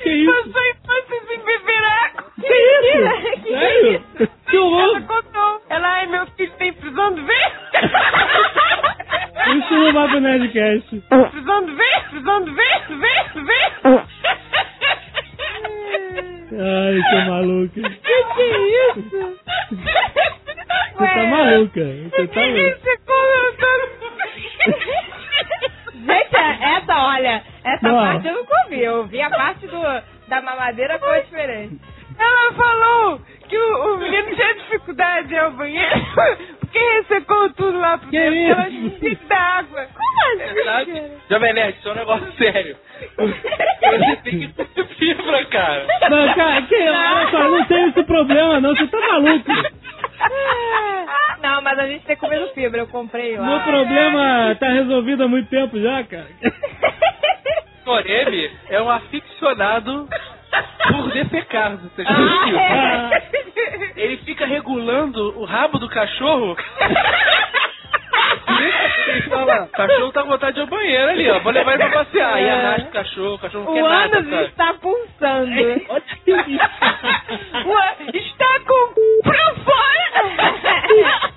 Que 0.02 0.10
isso? 0.10 0.32
Passou 0.32 0.60
a 0.60 0.68
infância 0.70 1.26
sem 1.28 1.38
beber 1.44 1.84
água. 1.84 2.24
Que 2.40 2.54
isso? 2.54 3.42
Sério? 3.48 4.04
Que 4.50 4.56
horror! 4.58 4.96
Ela 4.96 5.00
contou. 5.02 5.62
Ela, 5.70 5.88
ai, 5.88 6.06
meu 6.06 6.26
filho 6.36 6.52
tem 6.58 6.72
prisão 6.72 7.14
de 7.14 7.20
ver. 7.22 7.52
Isso 9.56 9.74
não 9.74 9.92
vai 9.92 10.08
pro 10.08 10.20
Nerdcast. 10.20 11.02
Prisão 11.30 11.64
de 11.66 11.72
ver, 11.72 12.04
prisão 12.10 12.44
de 12.44 12.50
ver, 12.52 12.80
ver, 12.88 13.32
ver. 13.44 13.72
Ai, 16.54 17.00
que 17.10 17.16
maluca. 17.28 17.80
Que 17.80 17.90
que 18.34 18.42
é 18.42 18.44
isso? 18.88 19.38
Você 20.92 21.06
tá 21.06 21.22
maluca. 21.26 21.80
Você 22.10 22.26
tá 22.28 22.40
louca. 22.42 23.66
Você. 24.66 25.02
Gente, 26.06 26.36
é- 26.36 26.74
essa, 26.76 26.94
olha, 26.98 27.42
essa 27.64 27.88
Não. 27.88 27.98
parte 27.98 28.26
eu 28.28 28.34
nunca 28.34 28.54
ouvi. 28.64 28.80
Eu 28.82 28.96
ouvi 28.98 29.20
a 29.20 29.30
parte 29.30 29.66
do, 29.66 29.82
da 30.28 30.40
mamadeira 30.42 30.98
foi 30.98 31.20
diferente. 31.22 31.78
Ela 32.18 32.52
falou 32.52 33.20
que 33.48 33.56
o, 33.56 33.94
o 33.94 33.98
menino 33.98 34.34
tinha 34.34 34.54
dificuldade 34.54 35.28
de 35.28 35.34
ir 35.34 35.38
ao 35.38 35.50
banheiro 35.52 36.00
porque 36.60 36.78
ressecou 36.78 37.50
tudo 37.54 37.78
lá 37.78 37.96
pro 37.98 38.10
dentro. 38.10 38.34
isso? 38.34 38.52
Ela 38.52 38.64
tinha 38.70 38.90
que 38.90 39.14
dar 39.26 39.58
água. 39.58 39.86
Como 39.94 40.40
É 40.42 40.52
verdade? 40.54 41.02
Jovem 41.30 41.52
Nerd, 41.54 41.78
isso 41.78 41.88
é 41.88 41.92
um 41.92 41.94
negócio 41.96 42.32
sério. 42.32 42.76
Você 43.16 44.16
tem 44.24 44.38
que 44.40 44.48
ter 44.48 44.86
fibra, 44.96 45.44
cara. 45.46 45.86
Não, 46.10 46.34
cara, 46.34 46.62
que, 46.62 46.74
olha 46.76 47.30
só, 47.30 47.38
não 47.48 47.64
tem 47.64 47.88
esse 47.88 48.02
problema 48.04 48.60
não, 48.60 48.74
você 48.76 48.86
tá 48.86 48.98
maluco. 49.00 49.50
Mas 51.74 51.78
a 51.78 51.86
gente 51.86 52.04
tem 52.04 52.16
comido 52.16 52.48
fibra, 52.52 52.80
eu 52.80 52.86
comprei 52.86 53.34
lá. 53.38 53.46
Meu 53.46 53.60
problema 53.60 54.54
tá 54.60 54.68
resolvido 54.68 55.24
há 55.24 55.28
muito 55.28 55.48
tempo 55.48 55.80
já, 55.80 56.04
cara. 56.04 56.26
Torebe 57.82 58.50
é 58.68 58.78
um 58.82 58.90
aficionado 58.90 60.06
por 60.88 61.10
defecar, 61.12 61.78
você 61.78 62.04
já 62.04 62.10
Ah, 62.10 62.44
viu? 62.44 62.58
é. 62.58 63.22
Ele 63.96 64.18
fica 64.18 64.44
regulando 64.44 65.40
o 65.40 65.46
rabo 65.46 65.78
do 65.78 65.88
cachorro. 65.88 66.54
Ele 69.08 69.22
fala, 69.30 69.66
cachorro 69.68 70.12
tá 70.12 70.22
com 70.24 70.28
vontade 70.28 70.52
de 70.54 70.60
ir 70.60 70.64
ao 70.64 70.68
banheiro 70.68 71.08
ali, 71.10 71.30
ó. 71.30 71.38
Vou 71.40 71.52
levar 71.52 71.72
ele 71.72 71.88
pra 71.88 72.04
passear. 72.04 72.38
E 72.38 72.44
É. 72.44 72.50
arrasta 72.52 72.88
o 72.88 72.92
cachorro, 72.92 73.34
o 73.34 73.38
cachorro 73.38 73.64
não 73.64 73.72
O 73.72 73.74
quer 73.76 73.82
nada, 73.82 74.18
ânus 74.18 74.30
sabe? 74.30 74.44
está 74.44 74.74
pulsando. 74.74 75.50
Ué, 77.66 77.96
está 78.12 78.60
com 78.60 79.22
pra 79.22 79.54
fora. 79.64 81.31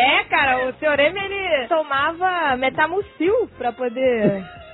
É, 0.00 0.24
cara, 0.24 0.66
o 0.66 0.72
Teorema 0.74 1.18
ele 1.18 1.68
tomava 1.68 2.56
metamucil 2.56 3.48
pra 3.58 3.70
poder. 3.72 4.42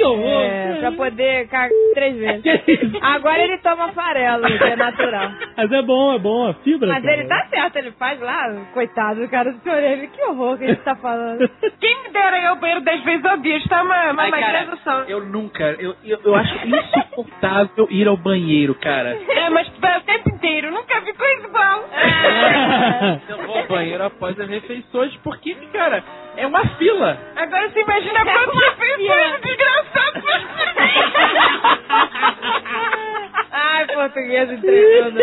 Que 0.00 0.04
horror. 0.06 0.42
É, 0.42 0.76
pra 0.80 0.92
poder 0.92 1.46
cagar 1.48 1.68
três 1.92 2.16
vezes. 2.42 2.42
Isso? 2.66 2.98
Agora 3.02 3.42
ele 3.42 3.58
toma 3.58 3.92
farelo, 3.92 4.46
que 4.46 4.64
é 4.64 4.76
natural. 4.76 5.30
Mas 5.54 5.70
é 5.70 5.82
bom, 5.82 6.14
é 6.14 6.18
bom, 6.18 6.48
a 6.48 6.54
fibra. 6.54 6.88
Mas 6.88 7.02
cara. 7.02 7.16
ele 7.16 7.28
tá 7.28 7.46
certo, 7.50 7.76
ele 7.76 7.90
faz 7.92 8.18
lá, 8.18 8.50
coitado 8.72 9.20
do 9.20 9.28
cara 9.28 9.52
do 9.52 9.60
Teorema, 9.60 10.06
que 10.06 10.22
horror 10.22 10.56
que 10.56 10.64
ele 10.64 10.76
tá 10.76 10.96
falando. 10.96 11.46
Quem 11.78 12.02
me 12.02 12.08
dera 12.08 12.38
ir 12.38 12.46
ao 12.46 12.56
banheiro 12.56 12.80
dez 12.80 13.04
vezes 13.04 13.26
ao 13.26 13.36
dia, 13.36 13.58
está 13.58 13.82
uma, 13.82 14.12
uma 14.12 14.22
Ai, 14.22 14.30
cara, 14.30 14.76
só. 14.82 15.02
eu 15.02 15.22
nunca, 15.26 15.76
eu, 15.78 15.94
eu, 16.02 16.18
eu 16.24 16.34
acho 16.34 16.54
insuportável 16.66 17.86
ir 17.90 18.08
ao 18.08 18.16
banheiro, 18.16 18.74
cara. 18.76 19.18
É, 19.28 19.50
mas 19.50 19.68
o 19.68 20.00
tempo 20.06 20.30
inteiro, 20.30 20.70
nunca 20.70 20.98
vi 21.00 21.12
coisa 21.12 21.46
igual. 21.46 21.84
Eu 23.28 23.46
vou 23.46 23.58
ao 23.58 23.66
banheiro 23.66 24.04
após 24.04 24.38
as 24.38 24.48
refeições, 24.48 25.14
porque, 25.16 25.54
cara, 25.72 26.02
é 26.36 26.46
uma 26.46 26.64
fila. 26.76 27.18
Agora 27.36 27.68
você 27.68 27.80
imagina 27.80 28.24
quantas 28.24 28.78
refeições 28.78 29.40
desgraçadas 29.42 29.89
Ai, 33.52 33.86
português 33.88 34.50
entregando. 34.50 35.18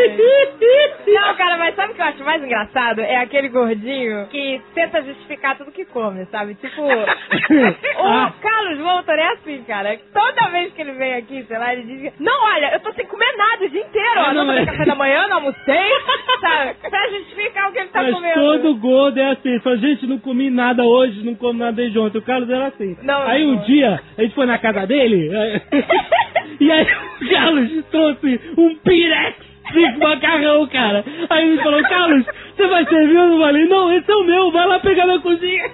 Não, 1.08 1.36
cara, 1.36 1.58
mas 1.58 1.75
sabe 1.75 1.93
o 1.93 1.95
que 1.95 2.01
eu 2.01 2.06
acho 2.06 2.23
mais 2.23 2.43
engraçado? 2.43 2.99
É 3.01 3.17
aquele 3.17 3.47
gordinho 3.49 4.27
que 4.27 4.62
tenta 4.75 5.01
justificar 5.01 5.58
tudo 5.58 5.71
que 5.71 5.86
come, 5.86 6.25
sabe? 6.25 6.56
Tipo, 6.56 6.82
o 6.84 8.32
Carlos 8.41 8.80
Voltor 8.80 9.15
é 9.15 9.27
assim, 9.34 9.63
cara. 9.63 9.97
Toda 10.13 10.49
vez 10.49 10.73
que 10.73 10.82
ele 10.82 10.91
vem 10.93 11.13
aqui, 11.15 11.43
sei 11.47 11.58
lá, 11.58 11.73
ele 11.73 11.84
diz: 11.84 12.13
Não, 12.19 12.43
olha, 12.43 12.73
eu 12.73 12.80
tô 12.82 12.91
sem 12.93 13.06
comer 13.06 13.34
nada 13.38 13.65
o 13.65 13.69
dia 13.69 13.82
inteiro, 13.82 14.12
ó. 14.17 14.23
Ah, 14.25 14.34
Não 14.34 14.45
não, 14.45 14.53
tomei 14.53 14.65
café 14.65 14.86
da 14.86 14.95
manhã, 14.95 15.27
não 15.27 15.38
almocei, 15.38 15.89
sabe? 16.41 16.73
Pra 16.89 17.10
justificar 17.10 17.69
o 17.69 17.73
que 17.73 17.80
ele 17.80 17.89
tá 17.89 18.03
Mas 18.03 18.13
comendo. 18.13 18.34
todo 18.36 18.75
gordo 18.75 19.19
é 19.19 19.32
assim. 19.32 19.60
Fala, 19.62 19.77
gente, 19.77 20.06
não 20.06 20.19
comi 20.19 20.49
nada 20.49 20.84
hoje, 20.84 21.23
não 21.25 21.36
como 21.36 21.60
nada 21.60 21.71
desde 21.73 21.97
ontem. 21.97 22.17
O 22.17 22.21
Carlos 22.23 22.49
era 22.49 22.67
assim. 22.67 22.97
Não, 23.01 23.21
aí 23.23 23.45
um 23.45 23.56
não. 23.56 23.63
dia, 23.63 23.99
a 24.17 24.21
gente 24.21 24.36
foi 24.36 24.45
na 24.48 24.58
casa 24.58 24.86
dele, 24.88 25.30
aí- 25.36 25.62
e 26.60 26.72
aí 26.72 26.88
o 27.22 27.30
Carlos 27.30 27.86
trouxe 27.92 28.40
um 28.58 28.76
pirex 28.78 29.36
de 29.74 29.98
macarrão, 29.98 30.66
cara. 30.68 31.04
Aí 31.30 31.48
ele 31.50 31.62
falou, 31.62 31.82
Carlos, 31.84 32.26
você 32.58 32.67
vai 32.67 32.86
servir? 32.86 33.15
Eu 33.15 33.39
falei, 33.39 33.67
não, 33.67 33.93
esse 33.93 34.12
é 34.12 34.15
o 34.15 34.24
meu, 34.24 34.52
vai 34.52 34.65
lá 34.65 34.80
pegar 34.80 35.06
na 35.06 35.20
cozinha. 35.20 35.72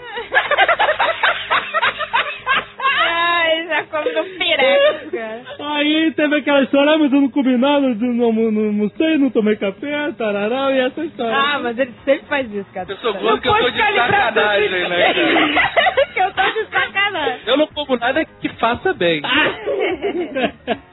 Ai, 3.06 3.67
já 3.67 3.84
come 3.84 4.12
no 4.12 4.24
pirex. 4.26 5.13
Aí 5.60 6.12
teve 6.12 6.36
aquela 6.36 6.62
história, 6.63 6.91
ah, 6.91 6.98
mas 6.98 7.13
eu 7.13 7.22
não 7.22 7.30
comi 7.30 7.58
nada, 7.58 7.88
não, 7.88 8.34
não, 8.34 8.52
não, 8.52 8.74
não 8.74 8.89
sei, 8.89 9.17
não 9.17 9.30
tomei 9.30 9.56
café, 9.56 10.12
tarará, 10.17 10.72
e 10.72 10.80
essa 10.80 11.06
história. 11.06 11.36
Ah, 11.36 11.60
mas 11.60 11.80
ele 11.80 11.93
sempre 12.04 12.26
faz 12.28 12.54
isso, 12.54 12.67
cara. 12.74 12.91
Eu 12.91 12.98
sou 12.98 13.13
gordo 13.13 13.41
que 13.41 13.48
eu 13.48 13.54
tô 13.54 13.69
de 13.69 13.78
sacanagem, 13.78 14.69
né, 14.69 15.13
cara? 15.13 15.93
que 16.13 16.19
eu 16.19 16.34
tô 16.34 16.41
de 16.41 16.65
sacanagem. 16.69 17.39
Eu 17.46 17.58
não 17.58 17.67
como 17.67 17.98
nada 17.98 18.26
que 18.26 18.50
faça 18.60 18.93
bem. 18.93 19.22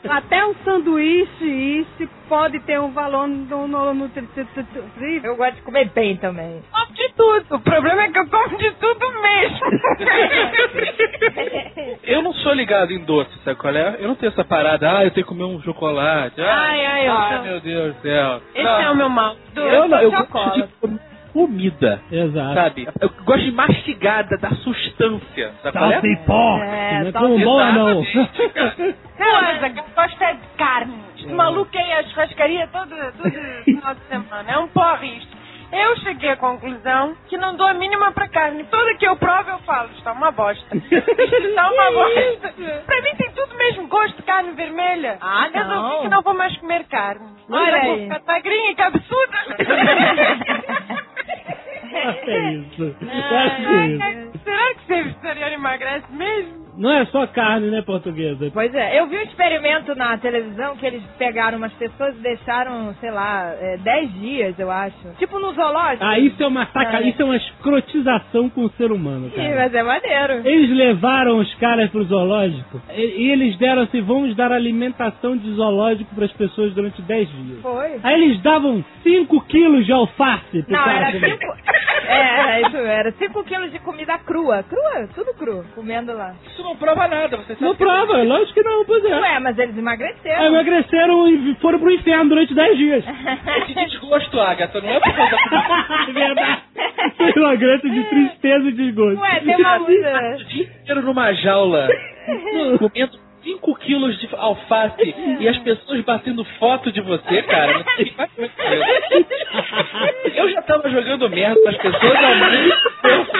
Até 0.08 0.46
um 0.46 0.54
sanduíche, 0.64 1.44
isso 1.80 2.08
pode 2.30 2.60
ter 2.60 2.80
um 2.80 2.92
valor 2.92 3.26
no, 3.26 3.66
no, 3.66 4.10
Eu 5.22 5.36
gosto 5.36 5.56
de 5.56 5.62
comer 5.62 5.79
bem 5.86 6.16
também. 6.16 6.62
Como 6.72 6.92
de 6.94 7.08
tudo. 7.14 7.56
O 7.56 7.60
problema 7.60 8.02
é 8.02 8.10
que 8.10 8.18
eu 8.18 8.26
como 8.28 8.56
de 8.58 8.70
tudo 8.72 9.22
mesmo. 9.22 9.60
Eu 12.02 12.22
não 12.22 12.32
sou 12.34 12.52
ligado 12.54 12.92
em 12.92 12.98
doce, 13.04 13.30
sabe 13.44 13.56
qual 13.58 13.74
é? 13.74 13.96
Eu 13.98 14.08
não 14.08 14.14
tenho 14.14 14.30
essa 14.32 14.44
parada, 14.44 14.98
ah, 14.98 15.04
eu 15.04 15.10
tenho 15.10 15.26
que 15.26 15.32
comer 15.32 15.44
um 15.44 15.60
chocolate. 15.62 16.40
Ai, 16.40 16.86
ai, 16.86 17.08
eu 17.08 17.12
ai 17.12 17.34
sou- 17.36 17.44
meu 17.44 17.60
Deus 17.60 17.94
do 17.96 18.02
céu. 18.02 18.40
Esse 18.54 18.64
Não, 18.64 18.80
é 18.80 18.90
o 18.90 18.96
meu 18.96 19.08
mal. 19.08 19.36
Do 19.54 19.60
Eu 19.60 19.88
não, 19.88 19.98
eu 20.00 20.10
gosto 20.10 20.68
comida, 21.32 22.00
Exato. 22.10 22.54
sabe? 22.54 22.88
Eu 23.00 23.08
gosto 23.24 23.44
de 23.44 23.52
mastigada 23.52 24.36
da 24.38 24.50
substância, 24.56 25.52
sabe 25.62 25.78
qual 25.78 25.92
é? 25.92 26.00
É, 26.60 27.00
não 27.00 27.08
é 27.08 27.12
como 27.12 27.38
e 27.38 27.44
bom, 27.44 27.72
não. 27.72 28.04
Coisa 28.04 29.70
que 29.70 29.80
eu 29.80 29.84
gosto 29.94 30.22
é 30.24 30.32
de 30.34 30.46
carne. 30.56 31.00
Esse 31.16 31.28
maluco 31.28 31.70
aí, 31.76 31.92
a 31.92 32.02
churrascaria 32.04 32.66
todo, 32.72 32.88
todo 32.88 33.32
final 33.64 33.94
de 33.94 34.00
semana. 34.08 34.50
É 34.50 34.58
um 34.58 34.68
porre 34.68 35.18
isto. 35.18 35.39
Eu 35.72 35.96
cheguei 35.98 36.30
à 36.30 36.36
conclusão 36.36 37.16
que 37.28 37.36
não 37.38 37.54
dou 37.56 37.66
a 37.66 37.74
mínima 37.74 38.10
pra 38.12 38.28
carne. 38.28 38.64
Toda 38.64 38.94
que 38.96 39.06
eu 39.06 39.16
provo, 39.16 39.50
eu 39.50 39.58
falo, 39.60 39.88
está 39.92 40.12
uma 40.12 40.30
bosta. 40.32 40.66
Está 40.76 41.70
uma 41.70 41.90
bosta. 41.92 42.52
Pra 42.86 43.02
mim 43.02 43.14
tem 43.16 43.30
tudo 43.32 43.54
o 43.54 43.58
mesmo 43.58 43.86
gosto, 43.88 44.22
carne 44.24 44.52
vermelha. 44.52 45.18
Ah, 45.20 45.48
Eu 45.52 45.64
não. 45.64 45.82
Resolvi 45.82 46.02
que 46.02 46.08
não 46.08 46.22
vou 46.22 46.34
mais 46.34 46.56
comer 46.58 46.84
carne. 46.88 47.28
Olha 47.50 47.76
Eu 47.76 47.82
vou 47.84 47.94
aí. 47.94 48.02
ficar 48.04 48.22
magrinha 48.26 48.70
e 48.70 48.74
cabeçuda. 48.74 49.38
É 51.92 52.50
isso. 52.52 52.96
É 53.10 53.86
isso. 53.86 54.02
ai, 54.02 54.30
será 54.44 54.74
que 54.74 54.86
ser 54.86 55.04
vegetariano 55.04 55.54
emagrece 55.54 56.06
mesmo? 56.12 56.69
Não 56.80 56.90
é 56.90 57.04
só 57.06 57.26
carne, 57.26 57.70
né, 57.70 57.82
portuguesa? 57.82 58.50
Pois 58.52 58.74
é, 58.74 58.98
eu 58.98 59.06
vi 59.06 59.16
um 59.18 59.22
experimento 59.22 59.94
na 59.94 60.16
televisão 60.18 60.76
que 60.76 60.86
eles 60.86 61.02
pegaram 61.18 61.58
umas 61.58 61.72
pessoas 61.74 62.16
e 62.16 62.20
deixaram, 62.22 62.94
sei 63.00 63.10
lá, 63.10 63.52
é, 63.60 63.76
10 63.76 64.14
dias, 64.14 64.58
eu 64.58 64.70
acho. 64.70 64.96
Tipo 65.18 65.38
no 65.38 65.52
zoológico. 65.52 66.02
Ah, 66.04 66.18
isso 66.18 66.42
é 66.42 66.46
uma 66.46 66.64
saca, 66.66 66.98
É. 66.98 67.08
isso 67.08 67.20
é 67.20 67.24
uma 67.24 67.36
escrotização 67.36 68.48
com 68.48 68.62
o 68.64 68.70
ser 68.70 68.90
humano, 68.92 69.30
cara. 69.30 69.54
mas 69.56 69.74
é 69.74 69.82
maneiro. 69.82 70.32
Eles 70.48 70.70
levaram 70.76 71.38
os 71.38 71.54
caras 71.56 71.90
pro 71.90 72.02
zoológico 72.04 72.80
e, 72.94 73.00
e 73.26 73.30
eles 73.30 73.56
deram 73.58 73.82
assim, 73.82 74.00
vamos 74.00 74.34
dar 74.34 74.50
alimentação 74.50 75.36
de 75.36 75.50
zoológico 75.52 76.14
para 76.14 76.24
as 76.24 76.32
pessoas 76.32 76.72
durante 76.74 77.00
10 77.02 77.28
dias. 77.28 77.60
Foi. 77.62 78.00
Aí 78.02 78.22
eles 78.22 78.40
davam 78.42 78.82
5 79.02 79.40
quilos 79.42 79.84
de 79.84 79.92
alface 79.92 80.62
pro 80.62 80.72
Não, 80.72 80.84
cara 80.84 80.98
era 81.08 81.12
comer. 81.12 81.38
5. 81.38 81.56
É, 82.06 82.40
era 82.40 82.60
isso, 82.68 82.76
era 82.76 83.12
5 83.12 83.44
quilos 83.44 83.70
de 83.70 83.78
comida 83.80 84.18
crua. 84.18 84.62
Crua, 84.62 85.08
tudo 85.14 85.34
cru, 85.34 85.64
comendo 85.74 86.12
lá. 86.12 86.34
Isso 86.46 86.62
não 86.70 86.76
prova 86.76 87.08
nada, 87.08 87.36
você 87.36 87.54
sabe 87.54 87.64
Não 87.64 87.74
prova, 87.74 88.22
lógico 88.22 88.54
que 88.54 88.62
não, 88.62 88.84
pois 88.84 89.04
é. 89.04 89.20
Ué, 89.20 89.38
mas 89.40 89.58
eles 89.58 89.76
emagreceram. 89.76 90.44
emagreceram 90.44 91.28
e 91.28 91.54
foram 91.56 91.78
pro 91.80 91.90
inferno 91.90 92.28
durante 92.28 92.54
10 92.54 92.78
dias. 92.78 93.04
É 93.50 93.60
de 93.66 93.74
desgosto, 93.74 94.40
Agatha, 94.40 94.80
não 94.80 94.88
é 94.88 95.00
por 95.00 95.14
causa 95.14 95.36
É 96.08 96.12
verdade. 96.12 96.62
Foi 97.16 97.32
uma 97.42 97.54
grande 97.56 97.90
de 97.90 98.04
tristeza 98.04 98.68
e 98.68 98.72
desgosto. 98.72 99.20
Ué, 99.20 99.40
tem 99.40 99.56
uma 99.56 99.78
música. 99.80 100.36
o 100.38 100.44
dia 100.44 100.64
inteiro 100.64 101.02
numa 101.02 101.32
jaula, 101.32 101.88
comendo 102.78 103.18
5 103.42 103.74
quilos 103.76 104.18
de 104.18 104.28
alface 104.36 105.14
e 105.40 105.48
as 105.48 105.58
pessoas 105.58 106.00
batendo 106.02 106.44
foto 106.58 106.92
de 106.92 107.00
você, 107.00 107.42
cara. 107.42 107.74
Não 107.74 107.84
tem 107.96 108.14
mais 108.16 108.30
como 108.32 108.46
é 108.46 108.50
Eu 110.34 110.50
já 110.50 110.62
tava 110.62 110.90
jogando 110.90 111.30
merda 111.30 111.60
pras 111.62 111.76
pessoas 111.76 112.18
tempo. 113.02 113.32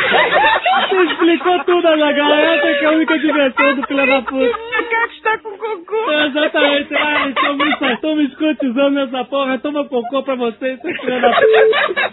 Você 0.88 1.02
explicou 1.04 1.64
tudo, 1.64 1.86
Azaghal. 1.88 2.32
Essa 2.32 2.78
que 2.78 2.84
é 2.84 2.88
a 2.88 2.90
única 2.92 3.18
diversão 3.18 3.74
do 3.76 3.86
filho 3.86 4.06
da 4.06 4.22
puta. 4.22 4.44
O 4.44 4.90
gato 4.90 5.12
está 5.12 5.38
com 5.38 5.56
cocô. 5.56 6.10
É, 6.10 6.26
Exatamente. 6.26 6.94
Ai, 6.94 7.28
estão 7.28 7.56
me, 7.56 7.70
estão 7.70 8.16
me 8.16 8.24
escrotizando 8.24 8.90
nessa 8.90 9.24
porra. 9.24 9.58
Toma 9.58 9.84
cocô 9.84 10.22
pra 10.22 10.34
vocês, 10.34 10.80
seu 10.80 10.94
filho 10.94 11.20
da 11.20 11.32
puta. 11.32 12.12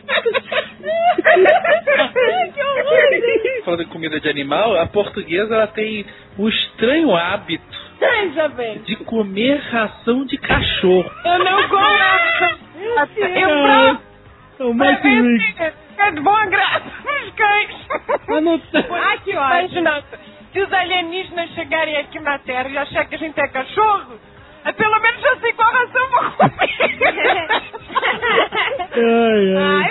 Falando 3.65 3.83
em 3.83 3.87
comida 3.87 4.19
de 4.19 4.29
animal, 4.29 4.79
a 4.79 4.85
portuguesa 4.87 5.55
ela 5.55 5.67
tem 5.67 6.05
o 6.37 6.47
estranho 6.49 7.15
hábito 7.15 7.65
Veja 7.99 8.47
bem. 8.49 8.77
de 8.79 8.95
comer 8.97 9.57
ração 9.71 10.23
de 10.25 10.37
cachorro. 10.37 11.11
Eu 11.25 11.39
não 11.39 11.67
gosto. 11.67 12.57
Eu 12.77 12.99
É, 12.99 13.97
provo. 14.57 14.83
é 14.83 14.95
pra 14.95 15.01
ver 15.01 15.21
rico. 15.21 15.57
se 15.57 15.73
É 15.99 16.11
de 16.11 16.21
boa 16.21 16.45
graça 16.45 16.85
pros 17.03 17.33
cães. 17.35 17.87
Mas 18.27 18.43
não 18.43 18.59
tem- 18.59 18.85
Ah, 18.91 19.17
que 19.23 19.35
ótimo. 19.35 19.89
Se 20.53 20.61
os 20.61 20.71
alienígenas 20.73 21.49
chegarem 21.51 21.97
aqui 21.97 22.19
na 22.19 22.37
Terra 22.39 22.69
e 22.69 22.77
achar 22.77 23.05
que 23.05 23.15
a 23.15 23.17
gente 23.17 23.39
é 23.39 23.47
cachorro, 23.47 24.19
é 24.63 24.71
pelo 24.71 24.99
menos 25.01 25.21
já 25.21 25.35
sei 25.37 25.53
qual 25.53 25.71
ração 25.71 26.09
vou 26.09 26.31
comer. 26.31 26.77
Ai, 28.97 29.55
Ah, 29.57 29.79
ai. 29.83 29.86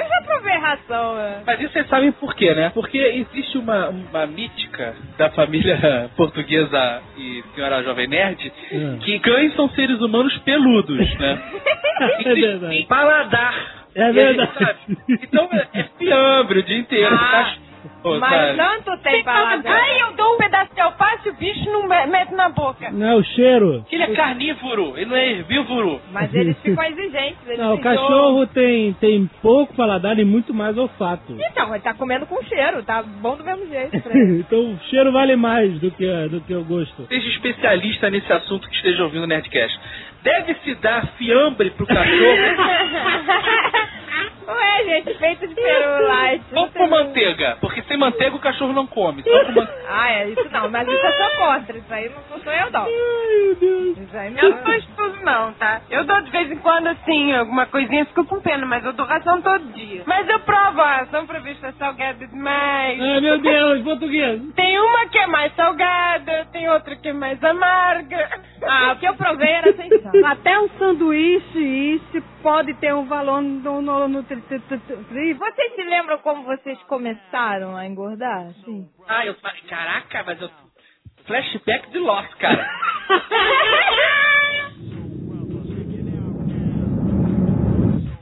Ração, 0.96 1.14
né? 1.16 1.42
Mas 1.46 1.60
isso 1.60 1.72
vocês 1.72 1.88
sabem 1.88 2.12
por 2.12 2.34
quê, 2.34 2.54
né? 2.54 2.70
Porque 2.74 2.98
existe 2.98 3.58
uma, 3.58 3.88
uma 3.88 4.26
mítica 4.26 4.94
da 5.18 5.30
família 5.30 6.10
portuguesa 6.16 7.02
e 7.16 7.42
senhora 7.54 7.82
Jovem 7.82 8.06
Nerd 8.08 8.52
Hum. 8.72 8.98
que 9.00 9.18
cães 9.20 9.54
são 9.54 9.68
seres 9.70 10.00
humanos 10.00 10.36
peludos, 10.38 10.98
né? 11.18 11.38
É 12.24 12.34
verdade. 12.34 12.86
Paladar. 12.88 13.86
É 13.94 14.12
verdade. 14.12 14.52
sabe. 14.58 14.98
Então 15.22 15.48
é 15.72 15.84
fiambre 15.98 16.58
o 16.58 16.62
dia 16.62 16.76
inteiro. 16.78 17.14
Ah, 17.14 17.54
Mas 18.20 18.56
tanto 18.56 18.96
tem 19.02 19.22
paladar. 19.24 19.72
Ai, 19.72 20.02
eu 20.02 20.12
dou 20.12 20.34
um 20.34 20.38
pedaço 20.38 20.74
de 20.74 20.80
alface 20.80 21.28
e 21.28 21.30
o 21.30 21.34
bicho 21.34 21.70
não 21.70 21.88
me- 21.88 22.06
mete 22.06 22.32
na 22.34 22.48
boca. 22.48 22.90
Não 22.90 23.06
é 23.06 23.14
o 23.14 23.22
cheiro. 23.22 23.84
Ele 23.90 24.02
é 24.02 24.14
carnívoro, 24.14 24.94
ele 24.96 25.06
não 25.06 25.16
é 25.16 25.30
herbívoro. 25.32 26.00
Mas 26.12 26.32
eles 26.34 26.56
ficam 26.60 26.84
exigentes. 26.84 27.38
Eles 27.46 27.58
Não, 27.58 27.74
o 27.74 27.80
cachorro 27.80 28.46
tem, 28.46 28.92
tem 28.94 29.30
pouco 29.42 29.74
paladar 29.74 30.18
e 30.18 30.24
muito 30.24 30.54
mais 30.54 30.76
olfato. 30.78 31.36
Então, 31.38 31.74
ele 31.74 31.82
tá 31.82 31.94
comendo 31.94 32.26
com 32.26 32.42
cheiro, 32.44 32.82
tá 32.82 33.02
bom 33.02 33.36
do 33.36 33.44
mesmo 33.44 33.66
jeito. 33.68 33.96
então 34.40 34.72
o 34.72 34.78
cheiro 34.90 35.12
vale 35.12 35.36
mais 35.36 35.78
do 35.80 35.90
que, 35.90 36.06
do 36.28 36.40
que 36.40 36.54
o 36.54 36.64
gosto. 36.64 37.06
Seja 37.06 37.28
especialista 37.28 38.10
nesse 38.10 38.32
assunto 38.32 38.68
que 38.68 38.74
esteja 38.76 39.02
ouvindo 39.04 39.24
o 39.24 39.26
Nerdcast. 39.26 39.78
Deve-se 40.22 40.74
dar 40.76 41.06
fiambre 41.18 41.70
pro 41.70 41.86
cachorro 41.86 42.06
Ué, 44.48 44.84
gente, 44.84 45.14
feito 45.18 45.46
de 45.48 45.54
peru 45.54 46.06
light. 46.06 46.42
ou 46.54 46.68
com 46.68 46.86
manteiga? 46.86 47.56
Porque 47.60 47.82
sem 47.82 47.96
manteiga 47.96 48.36
o 48.36 48.40
cachorro 48.40 48.72
não 48.72 48.86
come. 48.86 49.22
Só 49.22 49.44
com 49.44 49.52
manteiga. 49.52 49.76
Ah, 49.88 50.10
é 50.12 50.28
isso 50.28 50.48
não, 50.50 50.68
mas 50.68 50.86
isso 50.86 51.06
eu 51.06 51.12
sou 51.12 51.30
contra. 51.36 51.78
Isso 51.78 51.94
aí 51.94 52.10
não 52.30 52.40
sou 52.40 52.52
eu, 52.52 52.70
não. 52.70 52.82
Ai, 52.82 53.44
meu 53.44 53.54
Deus. 53.54 53.98
Isso 53.98 54.16
aí 54.16 54.34
Eu 54.36 54.50
não. 54.50 54.74
isso 54.74 54.88
tudo 54.96 55.16
não, 55.24 55.52
tá? 55.54 55.80
Eu 55.88 56.04
dou 56.04 56.20
de 56.22 56.30
vez 56.30 56.50
em 56.50 56.56
quando, 56.56 56.88
assim, 56.88 57.32
alguma 57.32 57.66
coisinha, 57.66 58.04
fico 58.06 58.24
com 58.26 58.40
pena, 58.40 58.66
mas 58.66 58.84
eu 58.84 58.92
dou 58.92 59.06
ração 59.06 59.40
todo 59.40 59.72
dia. 59.72 60.02
Mas 60.04 60.28
eu 60.28 60.40
provo 60.40 60.80
a 60.82 60.96
ração 60.98 61.24
pra 61.26 61.38
ver 61.38 61.54
se 61.56 61.66
é 61.66 61.72
salgada 61.72 62.26
demais. 62.26 63.00
Ai, 63.00 63.20
meu 63.20 63.38
Deus, 63.38 63.82
português. 63.82 64.42
Tem 64.54 64.78
uma 64.80 65.06
que 65.06 65.18
é 65.18 65.26
mais 65.28 65.54
salgada, 65.54 66.46
tem 66.52 66.68
outra 66.68 66.96
que 66.96 67.08
é 67.08 67.12
mais 67.12 67.42
amarga. 67.42 68.28
Ah, 68.64 68.92
o 68.92 68.96
que 68.98 69.06
eu 69.06 69.14
provei 69.14 69.48
era 69.50 69.72
sem 69.74 69.88
sal. 70.02 70.12
Até 70.26 70.58
um 70.58 70.68
sanduíche, 70.78 71.58
isso 71.94 72.22
pode 72.42 72.74
ter 72.74 72.92
um 72.94 73.04
valor 73.06 73.40
no, 73.40 73.80
no, 73.80 74.08
no 74.08 74.22
tri- 74.42 75.34
Vocês 75.34 75.74
se 75.74 75.82
lembram 75.84 76.18
como 76.18 76.42
vocês 76.44 76.78
começaram 76.84 77.76
a 77.76 77.86
engordar? 77.86 78.50
Sim. 78.64 78.88
Ah, 79.08 79.24
eu 79.26 79.34
falei, 79.36 79.60
caraca, 79.62 80.22
mas 80.24 80.40
eu. 80.42 80.50
Flashback 81.26 81.90
de 81.90 81.98
Lost, 81.98 82.32
cara. 82.38 82.68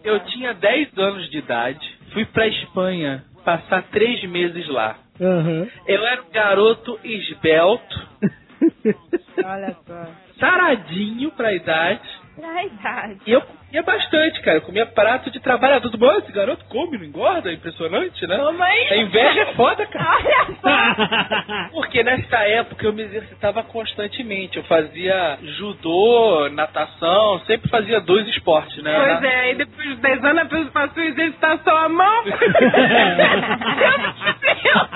Eu 0.03 0.21
tinha 0.27 0.53
10 0.53 0.99
anos 0.99 1.31
de 1.31 1.39
idade, 1.39 1.99
fui 2.13 2.25
pra 2.27 2.47
Espanha 2.47 3.25
passar 3.45 3.83
três 3.85 4.23
meses 4.25 4.69
lá. 4.69 4.99
Aham. 5.21 5.67
Eu 5.87 6.05
era 6.07 6.23
um 6.23 6.31
garoto 6.31 6.99
esbelto, 7.03 8.09
Olha 9.45 9.77
só. 9.87 10.07
saradinho 10.39 11.31
pra 11.33 11.55
idade. 11.55 12.09
Na 12.37 12.65
idade. 12.65 13.19
E 13.27 13.33
eu 13.33 13.41
comia 13.43 13.83
bastante, 13.83 14.41
cara. 14.43 14.57
Eu 14.59 14.63
comia 14.63 14.87
prato 14.87 15.31
de 15.31 15.39
trabalhador. 15.41 15.91
Mundo, 15.93 16.11
"Ah, 16.11 16.19
esse 16.19 16.33
garoto 16.33 16.65
come, 16.67 16.99
não 16.99 17.05
engorda? 17.05 17.49
É 17.51 17.55
impressionante, 17.55 18.27
né? 18.27 18.37
Toma 18.37 18.65
aí. 18.65 18.89
A 18.91 18.97
inveja 18.97 19.41
é 19.43 19.47
foda, 19.55 19.87
cara. 19.87 20.17
Olha 20.17 20.47
só. 20.61 21.71
Porque 21.73 22.03
nessa 22.03 22.39
época 22.39 22.87
eu 22.87 22.93
me 22.93 23.03
exercitava 23.03 23.63
constantemente. 23.63 24.57
Eu 24.57 24.65
fazia 24.65 25.39
judô, 25.43 26.49
natação, 26.51 27.41
sempre 27.47 27.69
fazia 27.71 28.01
dois 28.01 28.27
esportes, 28.29 28.83
né? 28.83 28.95
Pois 28.97 29.23
é, 29.23 29.41
aí 29.41 29.55
depois 29.55 29.89
de 29.89 29.97
10 29.97 30.25
anos 30.25 30.43
a 30.43 30.47
pessoa 30.47 30.71
passou 30.73 31.03
a 31.03 31.07
exercitar 31.07 31.59
só 31.63 31.77
a 31.85 31.89
mão. 31.89 32.25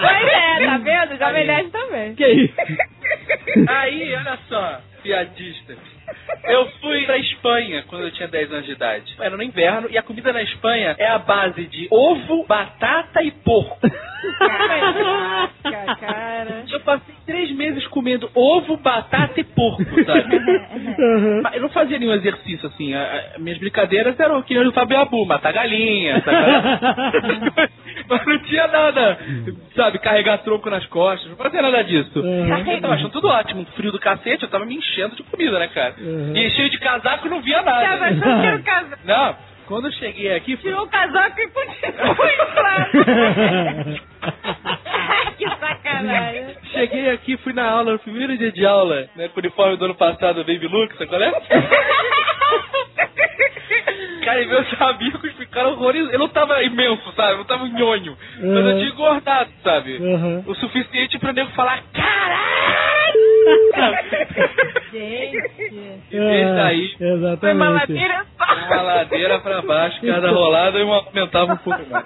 Pois 0.00 0.28
é, 0.28 0.66
tá 0.66 0.78
vendo? 0.78 1.18
Jovem 1.18 1.46
Nerd 1.46 1.70
também. 1.70 2.14
que 2.14 2.26
isso? 2.26 2.54
10 8.38 8.52
anos 8.52 8.66
de 8.66 8.72
idade. 8.72 9.16
Era 9.18 9.36
no 9.36 9.42
inverno 9.42 9.88
e 9.90 9.98
a 9.98 10.02
comida 10.02 10.32
na 10.32 10.42
Espanha 10.42 10.94
é 10.96 11.08
a 11.08 11.18
base 11.18 11.66
de 11.66 11.88
ovo, 11.90 12.44
batata 12.46 13.20
e 13.22 13.32
porco. 13.32 13.80
Caraca, 14.38 15.96
cara. 16.00 16.64
Eu 16.70 16.80
passei 16.80 17.14
três 17.26 17.50
meses 17.52 17.84
comendo 17.98 18.30
ovo, 18.32 18.76
batata 18.76 19.40
e 19.40 19.44
porco, 19.44 19.82
sabe? 20.06 20.40
Eu 21.54 21.62
não 21.62 21.68
fazia 21.70 21.98
nenhum 21.98 22.12
exercício 22.14 22.68
assim. 22.68 22.94
a- 22.94 23.02
a- 23.34 23.38
minhas 23.40 23.58
brincadeiras 23.58 24.18
eram 24.20 24.40
que 24.42 24.54
nem 24.54 24.66
o 24.68 24.72
Fábio 24.72 24.98
Abu, 25.00 25.26
matar 25.26 25.52
galinha, 25.52 26.22
sabe? 26.24 26.36
Mas 28.08 28.24
não 28.24 28.38
tinha 28.44 28.66
nada, 28.68 29.18
sabe, 29.74 29.98
carregar 29.98 30.38
tronco 30.38 30.70
nas 30.70 30.86
costas, 30.86 31.28
não 31.28 31.36
fazia 31.36 31.60
nada 31.60 31.82
disso. 31.82 32.20
Uhum. 32.20 32.56
Eu 32.72 32.80
tava 32.80 32.94
achando 32.94 33.10
tudo 33.10 33.26
ótimo, 33.28 33.66
frio 33.74 33.90
do 33.90 33.98
cacete, 33.98 34.44
eu 34.44 34.48
tava 34.48 34.64
me 34.64 34.76
enchendo 34.76 35.16
de 35.16 35.22
comida, 35.24 35.58
né, 35.58 35.66
cara? 35.68 35.94
Uhum. 35.98 36.36
E 36.36 36.50
cheio 36.50 36.70
de 36.70 36.78
casaco 36.78 37.26
e 37.26 37.30
não 37.30 37.42
via 37.42 37.60
nada. 37.62 37.80
Tava 37.84 38.04
achando 38.04 38.40
que 38.40 38.46
era 38.46 38.56
o 38.56 38.62
casaco. 38.62 39.02
Não, 39.04 39.36
quando 39.66 39.88
eu 39.88 39.92
cheguei 39.92 40.32
aqui, 40.34 40.56
Tirou 40.56 40.84
o 40.84 40.88
casaco 40.88 41.40
e 41.40 41.48
continuou 41.48 42.16
inflado. 42.30 43.98
que 45.38 45.48
sacanagem. 45.48 46.56
cheguei 46.72 47.10
aqui, 47.10 47.36
fui 47.38 47.52
na 47.52 47.68
aula, 47.70 47.92
no 47.92 47.98
primeiro 47.98 48.36
dia 48.36 48.52
de 48.52 48.64
aula, 48.64 49.08
né, 49.16 49.28
com 49.28 49.36
o 49.36 49.42
uniforme 49.42 49.76
do 49.76 49.84
ano 49.86 49.94
passado, 49.94 50.44
Baby 50.44 50.66
Look, 50.68 50.92
sabe 50.94 51.06
qual 51.06 51.22
é? 51.22 51.32
Cara, 54.28 54.42
e 54.42 54.46
meus 54.46 54.66
amigos 54.82 55.32
ficaram 55.36 55.70
horrorizados. 55.72 56.12
Eu 56.12 56.18
não 56.18 56.28
tava 56.28 56.62
imenso, 56.62 57.12
sabe? 57.16 57.32
Eu 57.32 57.38
não 57.38 57.44
tava 57.44 57.66
nhonho. 57.68 58.16
Mas 58.36 58.44
eu 58.44 58.50
Uhum. 58.56 58.78
tinha 58.78 58.88
engordado, 58.90 59.50
sabe? 59.64 59.96
Uhum. 59.96 60.44
O 60.46 60.54
suficiente 60.56 61.18
pra 61.18 61.32
nego 61.32 61.50
falar, 61.52 61.82
caralho! 61.92 62.48
Gente. 64.92 65.36
E 66.10 66.18
desde 66.18 66.60
aí, 66.60 66.88
Foi 66.98 67.06
uma 67.06 67.16
Exatamente. 67.16 67.58
ladeira 67.92 68.26
só. 68.36 68.66
uma 68.66 68.82
ladeira 68.82 69.38
pra 69.40 69.62
baixo, 69.62 70.00
cada 70.04 70.30
rolada 70.30 70.78
eu 70.78 70.92
aumentava 70.92 71.52
um 71.54 71.56
pouco 71.56 71.80
mais. 71.90 72.04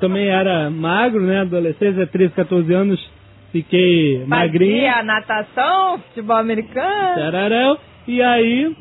Também 0.00 0.28
era 0.28 0.70
magro, 0.70 1.20
né? 1.20 1.40
Adolescência, 1.40 2.06
13, 2.06 2.32
14 2.34 2.72
anos. 2.74 3.10
Fiquei 3.52 4.24
magrinho. 4.26 4.86
Fazia 4.86 5.02
natação, 5.02 5.98
futebol 5.98 6.36
americano. 6.36 7.14
Tararão. 7.16 7.78
E 8.08 8.22
aí. 8.22 8.74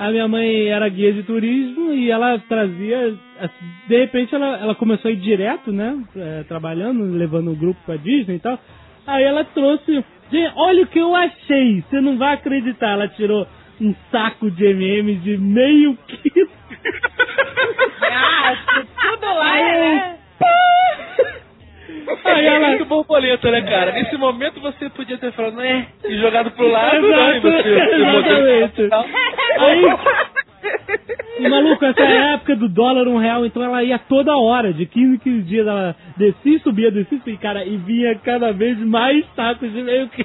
A 0.00 0.10
minha 0.10 0.26
mãe 0.26 0.68
era 0.68 0.88
guia 0.88 1.12
de 1.12 1.22
turismo 1.24 1.92
e 1.92 2.10
ela 2.10 2.38
trazia. 2.48 3.14
assim, 3.38 3.64
De 3.86 3.98
repente 3.98 4.34
ela, 4.34 4.56
ela 4.56 4.74
começou 4.74 5.10
a 5.10 5.12
ir 5.12 5.16
direto, 5.16 5.70
né? 5.70 5.94
eh, 6.16 6.42
trabalhando, 6.48 7.04
levando 7.12 7.50
o 7.52 7.54
grupo 7.56 7.78
pra 7.84 7.96
Disney 7.96 8.36
e 8.36 8.40
tal. 8.40 8.58
Aí 9.06 9.22
ela 9.24 9.44
trouxe. 9.44 10.02
Gente, 10.32 10.52
olha 10.56 10.84
o 10.84 10.86
que 10.86 10.98
eu 10.98 11.14
achei! 11.14 11.82
Você 11.82 12.00
não 12.00 12.16
vai 12.16 12.32
acreditar. 12.34 12.92
Ela 12.92 13.08
tirou 13.08 13.46
um 13.78 13.94
saco 14.10 14.50
de 14.50 14.64
MM 14.64 15.16
de 15.16 15.36
meio 15.36 15.98
quilo. 16.06 16.48
Ah, 18.12 18.56
tudo 19.10 19.26
lá, 19.26 19.52
Aí 19.52 19.62
né? 19.62 20.16
Aí 22.24 22.46
ela, 22.46 22.68
Muito 22.68 22.84
bom 22.84 22.96
borboleta, 22.96 23.50
né, 23.50 23.62
cara? 23.62 23.92
Nesse 23.92 24.16
momento 24.16 24.60
você 24.60 24.88
podia 24.90 25.18
ter 25.18 25.32
falado, 25.32 25.56
né? 25.56 25.86
E 26.04 26.16
jogado 26.18 26.50
pro 26.52 26.68
lado, 26.68 27.08
né? 27.08 27.36
Exato, 27.36 27.50
você, 27.50 27.62
você 27.62 28.82
exatamente. 28.82 28.88
Aí, 29.58 29.84
e, 31.38 31.48
maluco, 31.48 31.84
essa 31.84 32.02
é 32.02 32.18
a 32.18 32.32
época 32.34 32.54
do 32.54 32.68
dólar 32.68 33.08
um 33.08 33.16
real, 33.16 33.46
então 33.46 33.62
ela 33.62 33.82
ia 33.82 33.98
toda 33.98 34.36
hora, 34.36 34.72
de 34.72 34.84
15 34.86 35.14
em 35.14 35.18
15 35.18 35.42
dias, 35.42 35.66
ela 35.66 35.96
descia 36.16 36.56
e 36.56 36.60
subia, 36.60 36.90
descia 36.90 37.16
e 37.16 37.20
subia, 37.20 37.38
cara, 37.38 37.64
e 37.64 37.76
vinha 37.78 38.14
cada 38.16 38.52
vez 38.52 38.78
mais 38.78 39.24
sacos 39.34 39.72
de 39.72 39.82
meio 39.82 40.08
que 40.08 40.24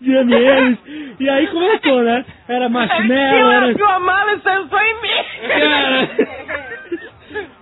de 0.00 0.12
M&M's. 0.12 0.78
E 1.18 1.28
aí 1.28 1.46
começou, 1.46 2.02
né? 2.02 2.24
Era 2.48 2.68
marshmallow, 2.68 3.12
Ela 3.12 3.54
era... 3.54 3.70
abriu 3.70 3.86
a 3.86 4.00
mala 4.00 4.32
e 4.34 4.40
saiu 4.40 4.68
só 4.68 4.80
em 4.80 5.00
mim. 5.00 5.48
Cara... 5.48 6.10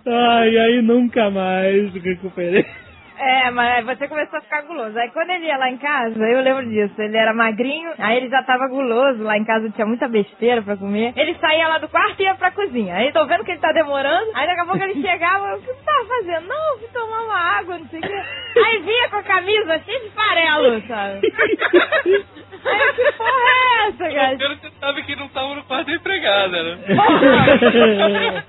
Ai, 0.07 0.57
aí 0.59 0.83
nunca 0.83 1.31
mais 1.31 1.93
recuperei. 1.95 2.65
É, 3.19 3.51
mas 3.51 3.85
você 3.85 4.07
começou 4.07 4.39
a 4.39 4.43
ficar 4.43 4.63
guloso. 4.63 4.97
Aí 4.99 5.11
quando 5.11 5.31
ele 5.31 5.47
ia 5.47 5.57
lá 5.57 5.69
em 5.71 5.77
casa, 5.79 6.19
eu 6.25 6.41
lembro 6.41 6.65
disso. 6.67 6.95
Ele 7.01 7.17
era 7.17 7.35
magrinho, 7.35 7.93
aí 7.99 8.17
ele 8.17 8.29
já 8.29 8.43
tava 8.45 8.69
guloso. 8.69 9.23
Lá 9.23 9.37
em 9.37 9.45
casa 9.45 9.69
tinha 9.71 9.87
muita 9.87 10.07
besteira 10.09 10.63
pra 10.63 10.77
comer. 10.77 11.13
Ele 11.17 11.35
saía 11.41 11.67
lá 11.69 11.79
do 11.79 11.89
quarto 11.89 12.21
e 12.21 12.25
ia 12.25 12.35
pra 12.37 12.53
cozinha. 12.53 12.95
Aí 12.95 13.13
tô 13.13 13.27
vendo 13.27 13.45
que 13.45 13.51
ele 13.51 13.61
tá 13.61 13.73
demorando. 13.73 14.31
Aí 14.35 14.47
daqui 14.47 14.61
a 14.61 14.65
pouco 14.67 14.83
ele 14.83 15.01
chegava, 15.03 15.57
o 15.57 15.61
que 15.61 15.67
você 15.67 15.85
tava 15.85 16.07
fazendo? 16.09 16.47
Não, 16.47 16.79
fui 16.79 16.89
tomar 16.89 17.23
uma 17.23 17.59
água, 17.59 17.79
não 17.79 17.87
sei 17.89 17.99
o 17.99 18.03
quê. 18.03 18.23
Aí 18.65 18.79
vinha 18.83 19.09
com 19.11 19.17
a 19.17 19.23
camisa 19.23 19.79
cheia 19.81 20.01
de 20.01 20.11
farelo, 20.11 20.83
sabe? 20.87 21.21
Aí 22.65 22.93
que 22.95 23.13
porra 23.13 23.31
é 23.31 23.89
essa, 23.89 24.09
cara? 24.15 24.37
Pelo 24.39 24.57
que 24.57 24.67
você 24.69 24.73
sabe 24.81 25.03
que 25.05 25.17
não 25.17 25.29
tava 25.29 25.55
no 25.55 25.63
quarto 25.65 25.87
da 25.87 25.93
empregada, 25.95 26.63
né? 26.63 26.79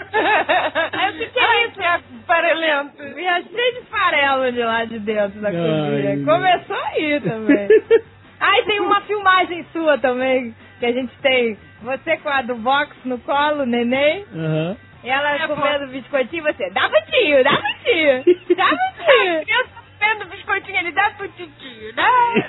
Aí 0.93 1.07
eu 1.07 1.13
fiquei 1.25 1.43
Ai, 1.43 1.65
isso. 1.65 1.73
que 1.73 1.83
é 1.83 1.99
parelento. 2.27 2.91
Vinha 3.15 3.41
cheio 3.43 3.73
de 3.75 3.81
farelo 3.89 4.51
de 4.51 4.63
lá 4.63 4.85
de 4.85 4.99
dentro 4.99 5.39
da 5.41 5.49
Ai. 5.49 5.55
cozinha. 5.55 6.25
Começou 6.25 6.75
aí 6.93 7.21
também. 7.21 7.67
Aí 8.39 8.63
tem 8.65 8.79
uma 8.79 9.01
filmagem 9.01 9.65
sua 9.73 9.97
também, 9.97 10.55
que 10.79 10.85
a 10.85 10.91
gente 10.93 11.13
tem 11.21 11.57
você 11.81 12.15
com 12.17 12.29
a 12.29 12.41
do 12.41 12.55
box 12.55 12.95
no 13.05 13.19
colo, 13.19 13.65
neném, 13.65 14.23
Aham. 14.33 14.77
e 15.03 15.09
ela 15.09 15.35
É, 15.35 15.47
comendo 15.47 15.87
biscoitinho, 15.87 16.47
e 16.47 16.53
você, 16.53 16.69
dá 16.69 16.87
pro 16.89 17.01
tio, 17.11 17.43
dá 17.43 17.51
pro 17.51 17.73
tio, 17.83 18.23
dá 18.55 18.65
pro 18.65 19.05
tio. 19.05 19.69
Vendo 19.99 20.23
o 20.23 20.29
biscoitinho, 20.29 20.77
ele 20.79 20.91
dá 20.91 21.09
pro 21.11 21.27
titio, 21.29 21.93
dá, 21.95 22.03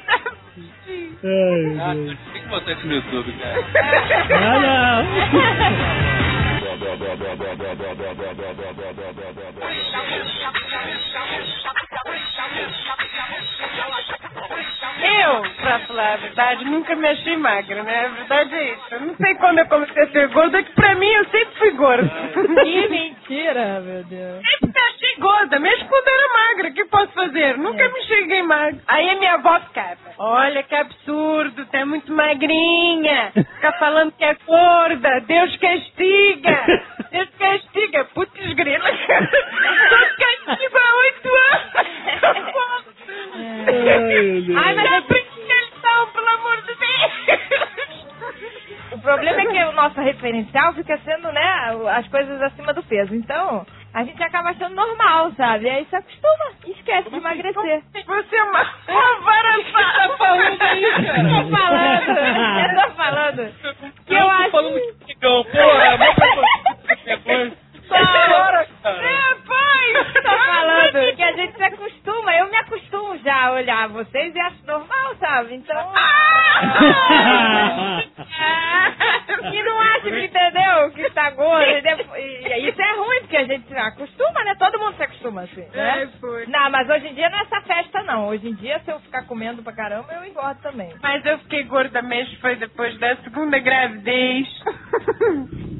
dá 0.06 0.18
pro 0.18 0.36
titio. 0.54 1.18
Ai, 1.24 1.80
Ah, 1.80 1.94
tem 2.32 2.42
que 2.42 2.48
botar 2.48 2.72
isso 2.72 2.86
no 2.86 2.94
YouTube, 2.94 3.32
cara. 3.32 3.60
Ah, 4.32 4.58
não. 4.60 6.20
Eu, 15.02 15.42
pra 15.62 15.78
falar 15.80 16.12
a 16.12 16.16
verdade, 16.16 16.64
nunca 16.64 16.94
me 16.94 17.08
achei 17.08 17.36
magra, 17.36 17.82
né? 17.82 18.06
A 18.06 18.08
verdade 18.08 18.54
é 18.54 18.72
isso. 18.72 18.82
Eu 18.90 19.00
não 19.00 19.16
sei 19.16 19.34
quando 19.36 19.58
eu 19.58 19.66
comecei 19.66 20.02
a 20.02 20.08
ser 20.08 20.28
gorda, 20.28 20.58
é 20.58 20.62
que 20.62 20.72
pra 20.72 20.94
mim 20.94 21.08
eu 21.08 21.24
sempre 21.26 21.54
fui 21.58 21.70
gorda. 21.72 22.10
Que 22.62 22.88
mentira, 22.88 23.80
meu 23.80 24.04
Deus. 24.04 24.42
Sempre 24.46 24.68
me 24.68 24.88
achei 24.88 25.16
gorda, 25.18 25.58
mesmo 25.58 25.88
quando 25.88 26.08
era 26.08 26.32
magra. 26.34 26.68
O 26.68 26.74
que 26.74 26.84
posso 26.86 27.12
fazer? 27.12 27.56
Nunca 27.58 27.88
me 27.88 28.02
cheguei 28.02 28.42
magra. 28.42 28.80
Aí 28.88 29.10
a 29.10 29.16
minha 29.16 29.34
avó 29.34 29.58
ficava, 29.60 29.98
olha 30.18 30.62
que 30.62 30.74
absurdo, 30.74 31.66
é 31.72 31.84
muito 31.84 32.12
magrinha. 32.12 33.32
Fica 33.34 33.72
falando 33.78 34.12
que 34.12 34.24
é 34.24 34.34
gorda, 34.46 35.20
Deus 35.26 35.56
castiga. 35.56 36.59
Deus 37.10 37.28
castiga. 37.38 38.04
Putz 38.06 38.54
grila. 38.54 38.90
Tô 38.90 39.96
castigo 40.46 40.76
há 40.78 40.96
oito 40.96 41.28
anos. 41.34 41.70
Ai, 44.56 44.74
mas 44.74 45.04
pra 45.04 45.16
lição, 45.18 46.06
pelo 46.12 46.28
amor 46.28 46.56
de 46.62 46.74
Deus. 46.74 47.12
O 48.92 48.98
problema 49.00 49.40
é 49.40 49.46
que 49.46 49.64
o 49.64 49.72
nosso 49.72 50.00
referencial 50.00 50.74
fica 50.74 50.98
sendo, 50.98 51.32
né, 51.32 51.76
as 51.92 52.06
coisas 52.08 52.42
acima 52.42 52.72
do 52.74 52.82
peso. 52.82 53.14
Então, 53.14 53.64
a 53.92 54.04
gente 54.04 54.22
acaba 54.22 54.50
achando 54.50 54.74
normal, 54.74 55.32
sabe? 55.36 55.68
Aí 55.68 55.84
se 55.86 55.96
acostuma 55.96 56.52
esquece 56.66 57.10
de 57.10 57.16
emagrecer. 57.16 57.82
Você 58.06 58.36
é 58.36 58.42
uma, 58.44 58.62
uma 58.88 59.20
varaçada. 59.20 60.08
tá 60.08 60.16
falando 60.16 60.62
aí, 60.62 60.82
cara? 61.06 61.22
Tô 61.28 61.50
falando, 61.50 62.18
eu 62.60 62.88
tô 62.88 62.94
falando. 62.94 63.52
Que 64.06 64.14
eu 64.14 64.20
tô 64.20 64.30
acho. 64.30 64.50
falando 64.50 64.74
que 64.80 65.06
ficão, 65.06 65.44
porra, 65.44 65.98
é 67.94 67.98
preconceito. 67.98 68.28
Bora. 68.28 68.66
cara. 68.82 69.02
É, 69.02 69.34
pai. 69.46 70.12
Tô 70.22 70.38
falando 70.46 71.16
que 71.16 71.22
a 71.22 71.32
gente 71.32 71.56
se 71.56 71.62
acostuma, 71.62 72.36
eu 72.36 72.50
me 72.50 72.56
acostumo 72.56 73.18
já 73.18 73.46
a 73.46 73.52
olhar 73.52 73.88
vocês 73.88 74.34
e 74.34 74.40
acho 74.40 74.66
normal, 74.66 75.16
sabe? 75.18 75.54
Então. 75.54 75.92
Ah! 75.94 76.70
E 79.52 79.62
não 79.62 79.80
acha 79.80 80.02
que 80.02 80.24
entendeu 80.24 80.90
que 80.94 81.10
tá 81.10 81.30
gordo. 81.30 81.64
E 82.16 82.68
isso 82.68 82.80
é 82.80 82.92
ruim, 82.96 83.20
porque 83.20 83.36
a 83.36 83.44
gente 83.44 83.66
se 83.66 83.76
acostuma, 83.76 84.44
né? 84.44 84.54
Todo 84.58 84.78
mundo 84.78 84.96
se 84.96 85.02
acostuma 85.02 85.42
assim, 85.42 85.64
né? 85.72 86.02
É, 86.02 86.06
foi. 86.18 86.46
Não, 86.46 86.70
mas 86.70 86.88
hoje 86.88 87.08
em 87.08 87.14
dia 87.14 87.28
não 87.30 87.38
é 87.38 87.42
essa 87.42 87.60
festa, 87.62 88.02
não. 88.02 88.28
Hoje 88.28 88.48
em 88.48 88.54
dia, 88.54 88.80
se 88.84 88.90
eu 88.90 89.00
ficar 89.00 89.26
comendo 89.26 89.62
pra 89.62 89.72
caramba, 89.72 90.12
eu 90.12 90.24
engordo 90.24 90.60
também. 90.62 90.92
Mas 91.02 91.24
eu 91.24 91.38
fiquei 91.40 91.64
gorda 91.64 92.02
mesmo, 92.02 92.38
foi 92.40 92.56
depois 92.56 92.98
da 92.98 93.16
segunda 93.16 93.58
gravidez. 93.58 94.46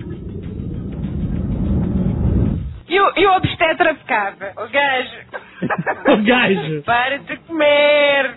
E 2.90 3.00
o, 3.00 3.12
e 3.16 3.24
o 3.26 3.37
obstetra 3.37 3.94
ficava, 3.94 4.53
o 4.57 4.68
gajo. 4.68 5.20
O 6.12 6.24
gajo. 6.24 6.83
Para 6.83 7.18
de 7.20 7.37
comer. 7.37 8.35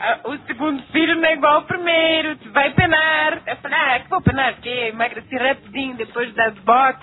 Ah, 0.00 0.18
O 0.24 0.36
segundo 0.46 0.82
filho 0.90 1.14
não 1.14 1.24
é 1.28 1.34
igual 1.34 1.54
ao 1.54 1.62
primeiro, 1.62 2.36
tu 2.36 2.50
vai 2.50 2.70
penar. 2.70 3.42
Eu 3.46 3.56
falei, 3.56 3.78
ah, 3.78 4.00
que 4.00 4.10
vou 4.10 4.20
penar? 4.22 4.54
Porque 4.54 4.68
emagreci 4.68 5.36
rapidinho 5.36 5.94
depois 5.96 6.34
das 6.34 6.54
box. 6.60 6.98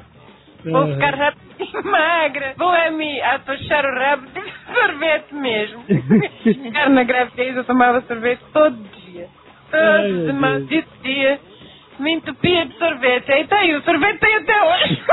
Vou 0.66 0.94
ficar 0.94 1.16
rapidinho 1.16 1.84
magra. 1.90 2.54
Vou 2.58 2.76
é 2.76 2.90
me 2.92 3.22
atochar 3.22 3.86
o 3.86 4.00
rabo 4.00 4.28
de 4.28 4.42
sorvete 4.74 5.34
mesmo. 5.36 5.84
Ficar 6.44 6.90
na 6.90 7.04
gravidez 7.04 7.56
eu 7.56 7.64
tomava 7.64 8.02
sorvete 8.02 8.42
todo 8.52 8.76
dia. 8.76 9.28
Ai, 9.72 10.10
Todo 10.10 10.26
de 10.26 10.34
maldito 10.34 10.90
dia. 11.02 11.40
Me 12.00 12.14
entupia 12.14 12.66
de 12.66 12.78
sorvete. 12.78 13.32
Aí 13.32 13.48
tá 13.48 13.58
aí, 13.60 13.76
o 13.76 13.84
sorvete 13.84 14.20
tem 14.20 14.36
até 14.36 14.64
hoje. 14.64 15.04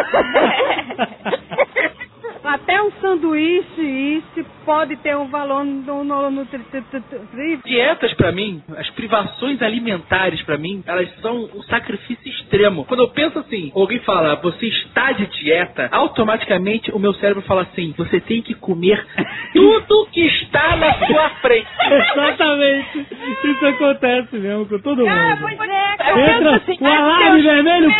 Até 2.42 2.82
um 2.82 2.90
sanduíche, 2.92 3.82
isso 3.82 4.46
pode 4.64 4.96
ter 4.96 5.14
um 5.16 5.26
valor 5.28 5.64
no, 5.64 6.02
no, 6.04 6.30
no 6.30 6.46
tri- 6.46 6.58
tri- 6.70 6.80
tri- 6.82 7.00
tri- 7.02 7.60
Dietas 7.64 8.14
pra 8.14 8.32
mim, 8.32 8.62
as 8.76 8.88
privações 8.90 9.60
alimentares 9.60 10.40
pra 10.42 10.56
mim, 10.56 10.82
elas 10.86 11.08
são 11.20 11.44
um 11.54 11.62
sacrifício 11.64 12.26
extremo. 12.30 12.84
Quando 12.86 13.00
eu 13.00 13.08
penso 13.08 13.38
assim, 13.40 13.70
alguém 13.74 13.98
fala, 14.00 14.36
você 14.36 14.66
está 14.66 15.12
de 15.12 15.26
dieta, 15.26 15.88
automaticamente 15.92 16.90
o 16.92 16.98
meu 16.98 17.12
cérebro 17.14 17.42
fala 17.42 17.62
assim, 17.62 17.94
você 17.96 18.20
tem 18.20 18.40
que 18.42 18.54
comer 18.54 19.04
tudo 19.52 20.06
que 20.10 20.22
está 20.26 20.76
na 20.76 20.94
sua 21.06 21.28
frente. 21.42 21.68
Exatamente. 21.90 23.06
Isso 23.44 23.66
acontece 23.66 24.36
mesmo 24.36 24.66
com 24.66 24.78
todo 24.78 25.04
Cara, 25.04 25.36
mundo. 25.36 25.56
pois 25.56 25.70
é, 25.70 25.96
cara. 25.96 26.20
Entra 26.38 26.56
assim, 26.56 26.76
o 26.80 26.86
alarme 26.86 27.42
vermelho. 27.42 27.90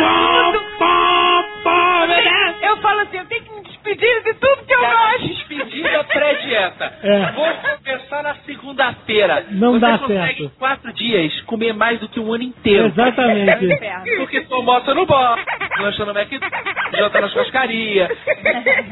pó, 0.79 1.45
pó, 1.63 2.07
né? 2.07 2.55
Eu 2.63 2.77
falo 2.79 3.01
assim, 3.01 3.19
eu 3.19 3.27
tenho 3.27 3.43
que 3.45 3.70
despedir 3.83 4.23
de 4.25 4.35
tudo 4.35 4.65
que 4.67 4.75
eu 4.75 4.81
Cara, 4.81 5.13
gosto. 5.19 5.29
despedida 5.29 6.05
pré-dieta. 6.05 6.93
É. 7.03 7.33
Vou 7.33 7.49
começar 7.83 8.23
na 8.23 8.35
segunda-feira. 8.47 9.47
Não 9.51 9.73
Você 9.73 9.79
dá 9.81 9.99
consegue 9.99 10.19
certo. 10.19 10.43
em 10.45 10.49
quatro 10.59 10.93
dias 10.93 11.41
comer 11.43 11.73
mais 11.75 11.99
do 12.01 12.09
que 12.09 12.21
um 12.21 12.33
ano 12.33 12.45
inteiro. 12.45 12.87
Exatamente. 12.87 13.67
Porque 14.19 14.41
tu 14.43 14.55
almoça 14.55 14.95
no 14.95 15.07
bar, 15.07 15.39
lancha 15.79 16.05
no 16.05 16.13
McDonald's, 16.19 16.99
janta 16.99 17.21
na 17.21 17.29
churrascaria, 17.29 18.09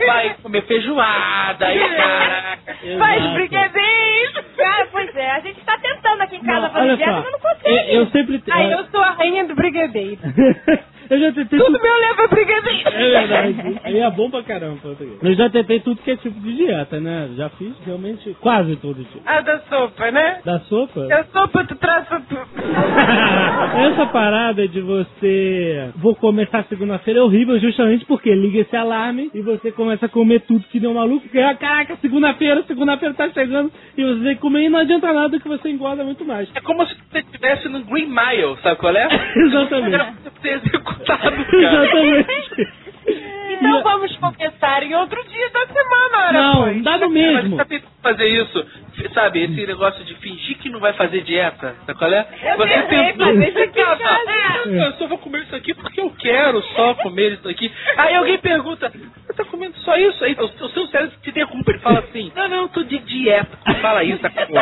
vai 0.07 0.35
comer 0.43 0.63
feijoada, 0.63 1.73
e 1.75 1.79
caraca. 1.97 2.59
Faz 2.99 3.17
Exato. 3.23 3.35
brigadeiro. 3.35 4.45
Cara, 4.57 4.89
pois 4.91 5.17
é, 5.17 5.31
a 5.31 5.41
gente 5.41 5.61
tá 5.65 5.79
tentando 5.79 6.23
aqui 6.23 6.37
em 6.37 6.43
casa 6.43 6.61
Não, 6.61 6.71
fazer 6.71 6.97
dieta, 6.97 7.13
só. 7.13 7.21
mas 7.23 7.33
não 7.33 7.39
consigo. 7.41 7.69
Eu, 7.69 7.77
eu 8.01 8.07
sempre. 8.07 8.43
Aí 8.51 8.73
eu 8.73 8.85
sou 8.87 9.01
a 9.01 9.11
rainha 9.11 9.45
do 9.47 9.55
brigadeiro. 9.55 10.21
eu 11.11 11.19
já 11.21 11.33
tentei 11.33 11.59
Tudo 11.59 11.73
tudo. 11.73 11.83
meu 11.83 11.97
leva 11.97 12.29
brigadeiro. 12.29 12.89
É 12.89 13.11
verdade. 13.21 13.81
Aí 13.85 13.99
é 13.99 14.11
bom 14.11 14.31
pra 14.31 14.43
caramba 14.43 14.77
português. 14.83 15.19
Eu 15.23 15.35
já 15.35 15.49
tentei 15.51 15.81
tudo 15.81 16.01
que 16.03 16.11
é 16.11 16.17
tipo 16.17 16.39
de 16.41 16.57
dieta, 16.57 17.01
né? 17.01 17.31
Já 17.37 17.49
fiz 17.51 17.73
realmente 17.85 18.37
quase 18.41 18.77
todo 18.77 19.03
tipo. 19.05 19.21
A 19.27 19.41
da 19.41 19.59
sopa, 19.61 20.11
né? 20.11 20.41
Da 20.45 20.61
sopa? 20.61 21.07
A 21.13 21.25
sopa 21.25 21.65
tu 21.65 21.75
traça 21.77 22.21
tudo. 22.29 22.49
Essa 23.89 24.07
parada 24.07 24.67
de 24.69 24.81
você 24.81 25.91
vou 25.97 26.15
começar 26.15 26.65
segunda-feira 26.65 27.21
é 27.21 27.23
horrível 27.23 27.59
justamente 27.59 28.05
porque 28.07 28.35
liga 28.35 28.61
esse 28.61 28.77
alarme 28.77 29.31
e 29.35 29.41
você 29.41 29.71
começa 29.73 30.07
a 30.07 30.09
comer 30.09 30.41
tudo 30.41 30.65
que 30.71 30.81
deu 30.81 30.93
maluco, 30.95 31.23
porque 31.23 31.39
ah, 31.39 31.55
caraca, 31.55 31.97
segunda-feira, 31.97 32.63
segunda-feira 32.67 33.15
tá 33.15 33.29
chegando 33.31 33.71
e 33.97 34.05
você 34.05 34.23
tem 34.25 34.35
que 34.35 34.41
comer 34.41 34.65
e 34.65 34.69
não 34.69 34.79
adianta 34.81 35.13
nada 35.13 35.39
que 35.39 35.49
você 35.49 35.69
engorda 35.69 36.05
muito 36.05 36.25
mais. 36.25 36.49
É 36.55 36.61
como 36.61 36.87
se 36.87 36.95
você 37.11 37.19
estivesse 37.21 37.69
no 37.69 37.81
Green 37.85 38.07
Mile, 38.09 38.57
sabe 38.63 38.77
qual 38.79 38.95
é? 38.95 39.09
Exatamente. 39.37 39.91
Pra 39.91 40.13
Exatamente. 41.53 42.69
Então 43.51 43.83
vamos 43.83 44.15
começar 44.19 44.83
em 44.83 44.95
outro 44.95 45.25
dia 45.29 45.51
da 45.51 45.67
semana, 45.67 46.19
ora, 46.29 46.33
Não, 46.33 46.63
pois. 46.65 46.83
dá 46.85 46.99
no 46.99 47.09
mesmo. 47.09 47.57
tá 47.57 47.65
tentando 47.65 47.91
fazer 48.03 48.27
isso, 48.29 48.67
sabe? 49.15 49.43
Esse 49.45 49.67
negócio 49.67 50.05
de 50.05 50.15
fingir 50.17 50.59
que 50.59 50.69
não 50.69 50.79
vai 50.79 50.93
fazer 50.93 51.23
dieta, 51.23 51.75
sabe 51.87 51.99
qual 51.99 52.13
é? 52.13 52.27
Eu 52.45 52.59
tentei 52.59 53.13
fazer 53.15 53.49
isso 53.49 53.59
aqui 53.59 53.81
em 53.81 53.85
casa. 53.85 54.05
Ah, 54.05 54.69
Eu 54.69 54.93
só 54.93 55.07
vou 55.09 55.19
comer 55.19 55.43
isso 55.45 55.57
aqui 55.57 55.75
porque 55.75 56.01
eu 56.01 56.11
quero 56.19 56.63
só 56.75 56.95
comer 56.97 57.33
isso 57.33 57.49
aqui. 57.49 57.73
Aí 57.97 58.15
alguém 58.15 58.39
pergunta, 58.39 58.93
você 59.27 59.33
tá 59.33 59.45
comendo 59.47 59.77
só 59.89 59.97
isso? 59.97 60.23
Aí 60.25 60.37
o, 60.39 60.45
o 60.45 60.69
seu 60.69 60.87
cérebro 60.89 61.17
te 61.23 61.33
derruba, 61.33 61.65
ele 61.71 61.79
fala 61.79 62.01
assim, 62.01 62.31
não, 62.37 62.49
não, 62.49 62.57
eu 62.63 62.69
tô 62.69 62.83
de 62.83 62.99
dieta. 62.99 63.57
Fala 63.81 64.05
isso, 64.05 64.27
acabou. 64.27 64.59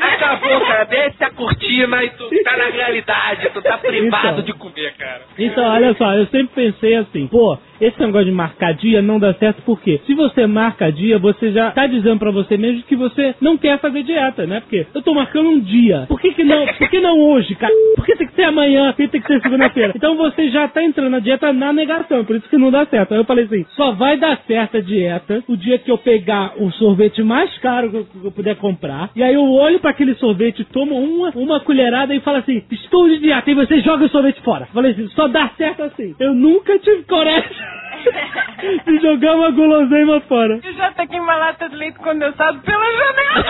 Acabou, 0.00 0.60
cara. 0.66 0.84
Desce 0.84 1.24
a 1.24 1.30
cortina 1.30 2.02
e 2.04 2.10
tu 2.10 2.28
tá 2.42 2.56
na 2.56 2.66
realidade, 2.66 3.50
tu 3.52 3.60
tá 3.62 3.76
privado 3.78 4.28
Então. 4.28 4.42
de 4.42 4.52
comer, 4.54 4.94
cara. 4.96 5.20
Então, 5.38 5.64
olha 5.64 5.94
só, 5.94 6.12
eu 6.14 6.26
sempre 6.26 6.48
pensei 6.54 6.94
assim, 6.96 7.26
pô, 7.26 7.58
esse 7.80 8.00
negócio 8.00 8.26
de 8.26 8.32
marcar 8.32 8.72
dia 8.74 9.02
não 9.02 9.18
dá 9.20 9.34
certo 9.34 9.62
porque 9.64 10.00
se 10.06 10.14
você 10.14 10.46
marca 10.46 10.90
dia, 10.90 11.18
você 11.18 11.52
já 11.52 11.70
tá 11.70 11.86
dizendo 11.86 12.18
pra 12.18 12.30
você 12.30 12.56
mesmo 12.56 12.82
que 12.82 12.96
você 12.96 13.34
não 13.40 13.56
quer 13.56 13.78
fazer 13.78 14.02
dieta, 14.02 14.46
né? 14.46 14.60
Porque 14.60 14.86
eu 14.94 15.02
tô 15.02 15.14
marcando 15.14 15.48
um 15.50 15.60
dia. 15.60 16.06
Por 16.08 16.20
que 16.20 16.32
que 16.32 16.44
não, 16.44 16.66
por 16.66 16.88
que 16.88 17.00
não 17.00 17.20
hoje, 17.20 17.54
cara? 17.54 17.72
Por 17.96 18.04
que 18.06 18.16
tem 18.16 18.26
que 18.26 18.34
ser 18.34 18.44
amanhã? 18.44 18.92
Por 18.92 18.96
que 18.96 19.08
tem 19.08 19.20
que 19.20 19.26
ser 19.28 19.40
segunda-feira? 19.42 19.92
Então 19.94 20.16
você 20.16 20.48
já 20.50 20.66
tá 20.68 20.82
entrando 20.82 21.10
na 21.10 21.18
dieta 21.20 21.52
na 21.52 21.72
negação, 21.72 22.24
por 22.24 22.36
isso 22.36 22.48
que 22.48 22.56
não 22.56 22.70
dá 22.70 22.84
certo. 22.86 23.12
Aí 23.12 23.18
eu 23.20 23.24
falei 23.24 23.44
assim, 23.44 23.64
só 23.76 23.92
vai 23.98 24.16
dar 24.16 24.40
certo 24.46 24.76
a 24.76 24.80
dieta 24.80 25.42
o 25.48 25.56
dia 25.56 25.78
que 25.78 25.90
eu 25.90 25.98
pegar 25.98 26.54
o 26.56 26.70
sorvete 26.72 27.22
mais 27.22 27.56
caro 27.58 27.90
que 27.90 27.96
eu, 27.96 28.04
que 28.04 28.24
eu 28.24 28.32
puder 28.32 28.56
comprar, 28.56 29.10
e 29.14 29.22
aí 29.22 29.34
eu 29.34 29.44
olho 29.44 29.80
pra 29.80 29.90
aquele 29.90 30.14
sorvete, 30.14 30.64
tomo 30.64 30.94
uma, 30.94 31.30
uma 31.30 31.60
colherada 31.60 32.14
e 32.14 32.20
falo 32.20 32.38
assim, 32.38 32.62
estou 32.70 33.08
de 33.08 33.18
dieta, 33.18 33.50
e 33.50 33.54
você 33.54 33.80
joga 33.80 34.04
o 34.04 34.08
sorvete 34.08 34.40
fora. 34.42 34.66
Falei 34.66 34.92
assim, 34.92 35.08
só 35.08 35.26
dá 35.28 35.50
certo 35.56 35.82
assim. 35.82 36.14
Eu 36.20 36.32
nunca 36.32 36.78
tive 36.78 37.02
coragem 37.02 37.50
de 38.86 38.98
jogar 39.00 39.34
uma 39.34 39.50
guloseima 39.50 40.20
fora. 40.22 40.60
Eu 40.64 40.72
já 40.74 40.90
taquei 40.92 41.20
uma 41.20 41.36
lata 41.36 41.68
de 41.68 41.76
leite 41.76 41.98
condensado 41.98 42.60
pela 42.60 42.84
janela. 42.92 43.44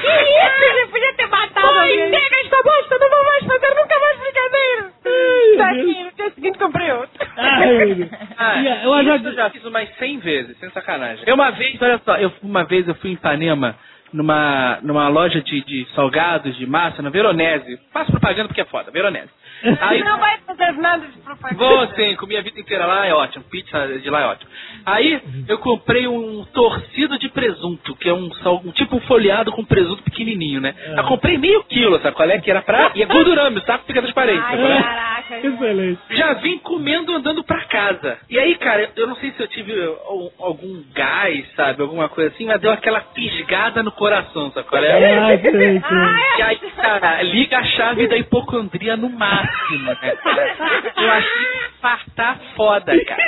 Que 0.00 0.08
isso? 0.08 0.74
Você 0.74 0.86
podia 0.90 1.14
ter 1.14 1.26
matado 1.28 1.66
Oi, 1.68 1.78
alguém. 1.80 2.10
chega 2.10 2.36
esta 2.44 2.62
bosta, 2.62 2.98
não 2.98 3.10
vou 3.10 3.24
mais 3.24 3.44
fazer 3.44 3.74
nunca 3.74 4.00
mais 4.00 4.18
brincadeira. 4.20 4.92
Tá 5.58 5.64
Ai, 5.66 5.80
aqui, 5.80 6.04
no 6.04 6.12
dia 6.12 6.30
seguinte 6.34 6.58
comprei 6.58 6.90
outro. 6.92 7.26
Ai. 7.36 8.10
Ah, 8.40 8.62
E, 8.62 8.84
eu 8.84 9.04
já... 9.04 9.16
isso 9.16 9.26
eu 9.30 9.34
já 9.34 9.50
fiz 9.50 9.64
umas 9.64 9.88
100 9.96 10.18
vezes, 10.20 10.56
sem 10.60 10.70
sacanagem. 10.70 11.24
Eu 11.26 11.34
uma 11.34 11.50
vez, 11.50 11.76
olha 11.82 11.98
só, 12.04 12.16
eu, 12.18 12.30
uma 12.40 12.62
vez 12.64 12.86
eu 12.86 12.94
fui 12.94 13.10
em 13.10 13.14
Ipanema, 13.14 13.74
numa, 14.12 14.78
numa 14.82 15.08
loja 15.08 15.40
de, 15.40 15.62
de 15.64 15.86
salgados, 15.94 16.56
de 16.56 16.66
massa, 16.66 17.02
na 17.02 17.10
Veronese. 17.10 17.78
Faço 17.92 18.10
propaganda 18.10 18.48
porque 18.48 18.60
é 18.60 18.64
foda, 18.66 18.90
Veronese. 18.90 19.30
Aí, 19.80 20.00
Não 20.04 20.18
vai 20.18 20.38
fazer 20.46 20.72
nada 20.72 21.06
de 21.06 21.18
propaganda. 21.18 21.64
Vou 21.64 21.86
sim, 21.94 22.14
comi 22.16 22.36
a 22.36 22.42
vida 22.42 22.60
inteira 22.60 22.86
lá, 22.86 23.06
é 23.06 23.12
ótimo. 23.14 23.44
Pizza 23.44 23.86
de 23.98 24.08
lá 24.10 24.22
é 24.22 24.26
ótimo. 24.26 24.50
Aí 24.86 25.20
eu 25.48 25.58
comprei 25.58 26.06
um 26.06 26.44
torcido 26.52 27.18
de 27.18 27.28
presunto, 27.28 27.94
que 27.96 28.08
é 28.08 28.14
um, 28.14 28.32
sal- 28.34 28.62
um 28.64 28.70
tipo 28.72 28.96
um 28.96 29.00
folheado 29.00 29.50
com 29.52 29.64
presunto 29.64 30.02
pequenininho, 30.02 30.60
né? 30.60 30.74
É. 30.78 31.00
Eu 31.00 31.04
comprei 31.04 31.36
meio 31.38 31.62
quilo, 31.64 31.98
sabe 32.00 32.14
qual 32.16 32.28
é? 32.30 32.38
Que 32.40 32.50
era 32.50 32.62
pra... 32.62 32.92
E 32.94 33.02
é 33.02 33.06
gordurame, 33.06 33.58
o 33.58 33.62
saco 33.62 33.84
fica 33.86 34.00
transparente, 34.00 34.42
Ai, 34.44 34.56
sabe 34.56 34.72
é? 34.72 34.82
caraca. 34.82 35.18
Excelente. 35.46 36.00
Já 36.10 36.32
vim 36.34 36.58
comendo 36.58 37.12
andando 37.14 37.44
pra 37.44 37.62
casa. 37.64 38.18
E 38.30 38.38
aí, 38.38 38.54
cara, 38.56 38.90
eu 38.96 39.06
não 39.06 39.16
sei 39.16 39.30
se 39.32 39.42
eu 39.42 39.48
tive 39.48 39.72
al- 39.84 40.32
algum 40.38 40.82
gás, 40.94 41.46
sabe? 41.54 41.82
Alguma 41.82 42.08
coisa 42.08 42.30
assim, 42.34 42.46
mas 42.46 42.60
deu 42.60 42.70
aquela 42.70 43.00
fisgada 43.14 43.82
no 43.82 43.92
coração, 43.98 44.50
qual 44.50 44.84
é? 44.84 45.18
Ah, 45.18 45.36
sei. 45.42 45.82
E 46.38 46.42
aí, 46.42 46.58
cara, 46.76 47.22
liga 47.22 47.58
a 47.58 47.64
chave 47.64 48.06
da 48.06 48.16
hipocondria 48.16 48.96
no 48.96 49.10
máximo, 49.10 49.88
né? 49.88 50.16
cara? 50.22 50.56
Eu 50.96 51.10
achei 51.10 51.30
que 51.30 51.80
fartar 51.80 52.40
foda, 52.54 53.04
cara. 53.04 53.22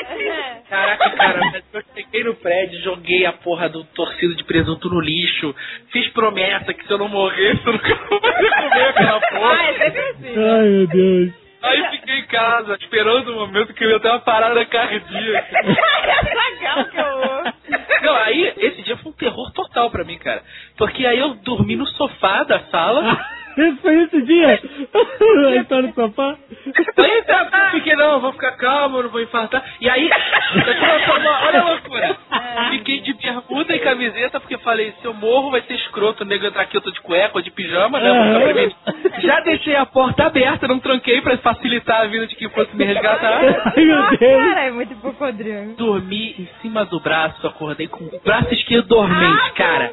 Caraca, 0.68 1.10
cara, 1.10 1.62
eu 1.72 1.82
cheguei 1.94 2.24
no 2.24 2.34
prédio, 2.36 2.80
joguei 2.82 3.26
a 3.26 3.32
porra 3.32 3.68
do 3.68 3.84
torcido 3.84 4.36
de 4.36 4.44
presunto 4.44 4.88
no 4.88 5.00
lixo, 5.00 5.54
fiz 5.92 6.08
promessa 6.12 6.72
que 6.72 6.86
se 6.86 6.92
eu 6.92 6.98
não 6.98 7.08
morresse, 7.08 7.60
eu 7.66 7.72
nunca 7.72 7.88
ia 7.88 7.96
comer 7.96 8.88
aquela 8.88 9.20
porra. 9.20 9.52
Ah, 9.52 9.64
é 9.64 9.74
sempre 9.74 10.00
assim. 10.00 10.34
Ai, 10.38 10.68
meu 10.68 10.86
Deus. 10.86 11.49
Aí 11.62 11.90
fiquei 11.90 12.18
em 12.20 12.26
casa, 12.26 12.76
esperando 12.80 13.32
o 13.32 13.40
momento 13.40 13.74
que 13.74 13.84
eu 13.84 13.90
ia 13.90 14.00
ter 14.00 14.08
uma 14.08 14.20
parada 14.20 14.64
cardíaca. 14.64 15.60
Legal 15.62 16.84
que 16.86 16.98
eu... 16.98 18.00
Não, 18.02 18.14
aí, 18.16 18.54
esse 18.56 18.82
dia 18.82 18.96
foi 18.96 19.12
um 19.12 19.14
terror 19.14 19.50
total 19.52 19.90
pra 19.90 20.04
mim, 20.04 20.18
cara. 20.18 20.42
Porque 20.78 21.04
aí 21.04 21.18
eu 21.18 21.34
dormi 21.34 21.76
no 21.76 21.86
sofá 21.86 22.44
da 22.44 22.60
sala. 22.70 23.26
Esse 23.56 23.76
foi 23.82 24.02
esse 24.04 24.22
dia? 24.22 24.60
Aí 25.48 25.64
tá 25.64 25.82
no 25.82 25.92
sofá? 25.94 26.36
Aí 26.96 27.22
tá, 27.22 27.70
fiquei, 27.72 27.94
não, 27.94 28.12
eu 28.12 28.20
vou 28.20 28.32
ficar 28.32 28.52
calmo, 28.52 29.02
não 29.02 29.10
vou 29.10 29.20
infartar. 29.20 29.62
E 29.80 29.88
aí, 29.88 30.08
olha 31.46 31.60
a 31.60 31.68
loucura. 31.70 32.16
Fiquei 32.70 33.00
de 33.00 33.12
bermuda 33.14 33.74
e 33.74 33.78
camiseta, 33.80 34.40
porque 34.40 34.58
falei, 34.58 34.92
se 35.00 35.04
eu 35.04 35.14
morro 35.14 35.50
vai 35.50 35.62
ser 35.62 35.74
escroto, 35.74 36.22
o 36.22 36.26
nego 36.26 36.46
entrar 36.46 36.62
aqui, 36.62 36.76
eu 36.76 36.80
tô 36.80 36.90
de 36.90 37.00
cueca 37.00 37.36
ou 37.36 37.42
de 37.42 37.50
pijama, 37.50 37.98
né? 38.00 38.12
vou 38.12 38.24
ficar 38.24 38.40
prevenir. 38.40 38.76
Já 39.22 39.40
deixei 39.40 39.76
a 39.76 39.86
porta 39.86 40.24
aberta, 40.26 40.68
não 40.68 40.78
tranquei 40.78 41.20
pra 41.20 41.36
facilitar 41.38 42.02
a 42.02 42.06
vida 42.06 42.26
de 42.26 42.36
quem 42.36 42.48
fosse 42.50 42.74
me 42.76 42.84
resgatar. 42.84 43.40
Ai, 43.40 43.84
meu 43.84 44.10
Deus. 44.18 44.44
Cara, 44.44 44.60
é 44.66 44.70
muito 44.70 44.92
hipocondríaco. 44.92 45.74
Dormi 45.76 46.34
em 46.38 46.48
cima 46.62 46.84
do 46.84 47.00
braço, 47.00 47.46
acordei 47.46 47.88
com 47.88 48.04
o 48.04 48.20
braço 48.24 48.52
esquerdo 48.54 48.88
dormente, 48.88 49.52
cara. 49.54 49.92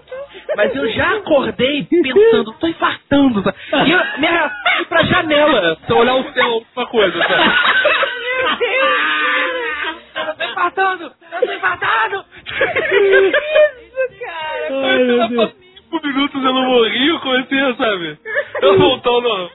Mas 0.56 0.76
eu 0.76 0.90
já 0.92 1.18
acordei 1.18 1.84
pensando, 1.84 2.54
tô 2.60 2.68
infartando. 2.68 3.47
Sabe? 3.70 3.90
E 3.90 3.94
eu 3.94 4.00
me 4.20 4.28
arrastei 4.28 4.86
pra 4.86 5.04
janela, 5.04 5.78
se 5.86 5.92
eu 5.92 5.98
olhar 5.98 6.16
o 6.16 6.34
céu, 6.34 6.46
alguma 6.46 6.88
coisa, 6.88 7.18
sabe? 7.20 7.44
Meu 7.44 8.58
Deus! 8.58 10.04
Eu 10.16 10.36
tô 10.36 10.44
infartando! 10.44 11.12
Eu 11.32 11.48
tô 11.48 11.54
infartado! 11.54 12.26
Isso, 12.48 14.20
cara. 14.20 14.68
Ai, 14.72 14.98
meu 15.04 15.28
Deus. 15.30 15.67
Cinco 15.90 16.08
minutos 16.08 16.44
eu 16.44 16.54
não 16.54 16.64
morri, 16.66 17.08
eu 17.08 17.20
comecei, 17.20 17.74
sabe? 17.76 18.18
Eu 18.62 18.78
voltar 18.78 19.10
ao 19.10 19.22
normal. 19.22 19.50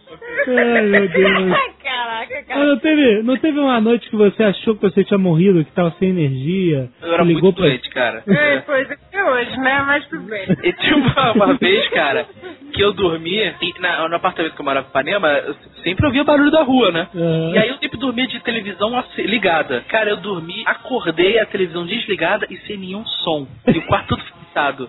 Ai, 0.49 0.83
meu 0.83 1.09
Deus. 1.09 1.59
Caraca, 1.83 2.43
cara. 2.45 2.65
não 2.65 2.79
teve, 2.79 3.23
não 3.23 3.37
teve 3.37 3.59
uma 3.59 3.81
noite 3.81 4.09
que 4.09 4.17
você 4.17 4.43
achou 4.45 4.75
que 4.77 4.83
você 4.83 5.05
tinha 5.05 5.19
morrido, 5.19 5.65
que 5.65 5.73
tava 5.73 5.91
sem 5.99 6.09
energia? 6.11 6.89
Eu 7.03 7.13
era 7.13 7.23
ligou 7.23 7.43
muito 7.43 7.57
pra... 7.57 7.67
doente, 7.67 7.91
cara. 7.91 8.23
É, 8.27 8.59
pois 8.61 8.89
é 9.13 9.25
hoje, 9.25 9.57
né? 9.59 9.83
Mas 9.87 10.07
tudo 10.09 10.23
bem. 10.23 10.45
E 10.63 10.73
tinha 10.75 10.97
uma, 10.97 11.33
uma 11.33 11.55
vez, 11.55 11.87
cara, 11.89 12.27
que 12.73 12.81
eu 12.81 12.93
dormia, 12.93 13.57
e 13.61 13.81
na- 13.81 14.09
no 14.09 14.15
apartamento 14.17 14.55
que 14.55 14.61
eu 14.61 14.65
morava 14.65 14.87
em 14.87 14.91
Ipanema, 14.91 15.29
eu 15.29 15.55
sempre 15.83 16.07
ouvia 16.07 16.25
barulho 16.25 16.51
da 16.51 16.63
rua, 16.63 16.91
né? 16.93 17.09
Aham. 17.15 17.53
E 17.55 17.59
aí 17.59 17.69
eu 17.69 17.77
sempre 17.77 17.99
dormia 17.99 18.27
de 18.27 18.41
televisão 18.41 19.05
ligada. 19.19 19.85
Cara, 19.89 20.11
eu 20.11 20.17
dormi, 20.19 20.63
acordei, 20.67 21.39
a 21.41 21.47
televisão 21.47 21.85
desligada 21.85 22.47
e 22.49 22.57
sem 22.59 22.79
nenhum 22.79 23.05
som. 23.05 23.47
E 23.67 23.79
o 23.79 23.83
quarto 23.83 24.17
tudo 24.17 24.23
fechado. 24.49 24.89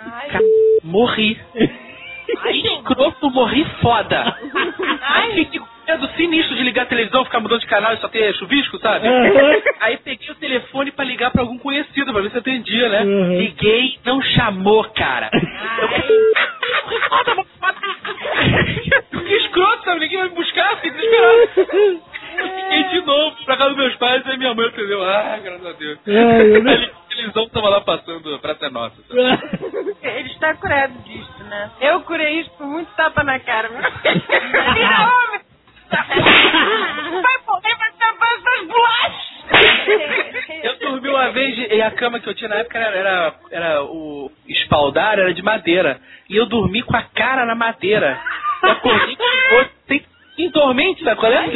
Ai, 0.00 0.28
morri. 0.84 1.38
Escroto, 2.28 3.30
morri 3.30 3.64
foda. 3.80 4.36
Aí 5.00 5.34
fiquei 5.34 5.60
com 5.60 5.66
medo 5.86 6.06
sinistro 6.14 6.56
de 6.56 6.62
ligar 6.62 6.82
a 6.82 6.86
televisão, 6.86 7.24
ficar 7.24 7.40
mudando 7.40 7.60
de 7.60 7.66
canal 7.66 7.94
e 7.94 7.96
só 7.98 8.08
ter 8.08 8.34
chuvisco, 8.34 8.78
sabe? 8.78 9.08
Aham. 9.08 9.62
Aí 9.80 9.96
peguei 9.96 10.30
o 10.30 10.34
telefone 10.34 10.90
pra 10.90 11.04
ligar 11.06 11.30
pra 11.30 11.40
algum 11.42 11.58
conhecido, 11.58 12.12
pra 12.12 12.20
ver 12.20 12.30
se 12.30 12.38
atendia, 12.38 12.88
né? 12.90 13.02
Uhum. 13.02 13.38
Liguei, 13.38 13.98
não 14.04 14.20
chamou, 14.20 14.84
cara. 14.90 15.30
Eu 15.32 17.00
foda, 17.08 17.34
mano, 17.34 17.48
foda. 17.58 17.78
Que 19.26 19.34
escroto, 19.36 19.84
sabe? 19.84 20.00
Ninguém 20.00 20.18
vai 20.18 20.28
me 20.28 20.34
buscar, 20.34 20.76
fiquei 20.76 20.90
desesperado. 20.90 21.48
Eu 22.38 22.48
fiquei 22.50 22.84
de 22.90 23.00
novo 23.06 23.36
pra 23.46 23.56
casa 23.56 23.70
dos 23.70 23.78
meus 23.78 23.96
pais 23.96 24.22
e 24.26 24.36
minha 24.36 24.54
mãe 24.54 24.66
entendeu. 24.68 25.02
Ah, 25.02 25.38
graças 25.42 25.66
a 25.66 25.72
Deus. 25.72 25.98
Ai, 26.06 26.90
Televisão 27.18 27.48
tava 27.48 27.68
lá 27.68 27.80
passando 27.80 28.34
a 28.34 28.38
Praça 28.38 28.66
é 28.66 28.70
Nossa. 28.70 28.94
sabe? 29.08 29.96
Ele 30.02 30.28
está 30.30 30.54
curado 30.54 30.92
disso, 31.02 31.44
né? 31.44 31.70
Eu 31.80 32.00
curei 32.02 32.40
isso 32.40 32.50
com 32.50 32.64
muito 32.64 32.88
tapa 32.94 33.24
na 33.24 33.40
cara. 33.40 33.68
Vira 33.68 33.80
homem! 35.10 35.40
Vai 35.90 37.38
morrer, 37.46 37.76
vai 37.76 37.92
tapar 37.98 38.28
essas 38.38 38.66
bolachas! 38.68 39.28
Eu 40.62 40.78
dormi 40.78 41.08
uma 41.08 41.30
vez 41.32 41.58
e 41.72 41.80
a 41.82 41.90
cama 41.90 42.20
que 42.20 42.28
eu 42.28 42.34
tinha 42.34 42.48
na 42.50 42.56
época 42.56 42.78
era, 42.78 42.96
era, 42.96 43.34
era 43.50 43.82
o 43.84 44.30
espaldar, 44.46 45.18
era 45.18 45.32
de 45.34 45.42
madeira. 45.42 46.00
E 46.28 46.36
eu 46.36 46.46
dormi 46.46 46.82
com 46.82 46.96
a 46.96 47.02
cara 47.02 47.44
na 47.46 47.54
madeira. 47.54 48.20
Eu 48.62 48.70
acordei 48.70 49.16
com 49.16 49.22
o 49.24 49.56
rosto 49.58 49.72
sem- 49.88 50.04
em 50.38 50.50
dormente, 50.50 51.02
sabe 51.02 51.18
qual 51.18 51.32
é? 51.32 51.46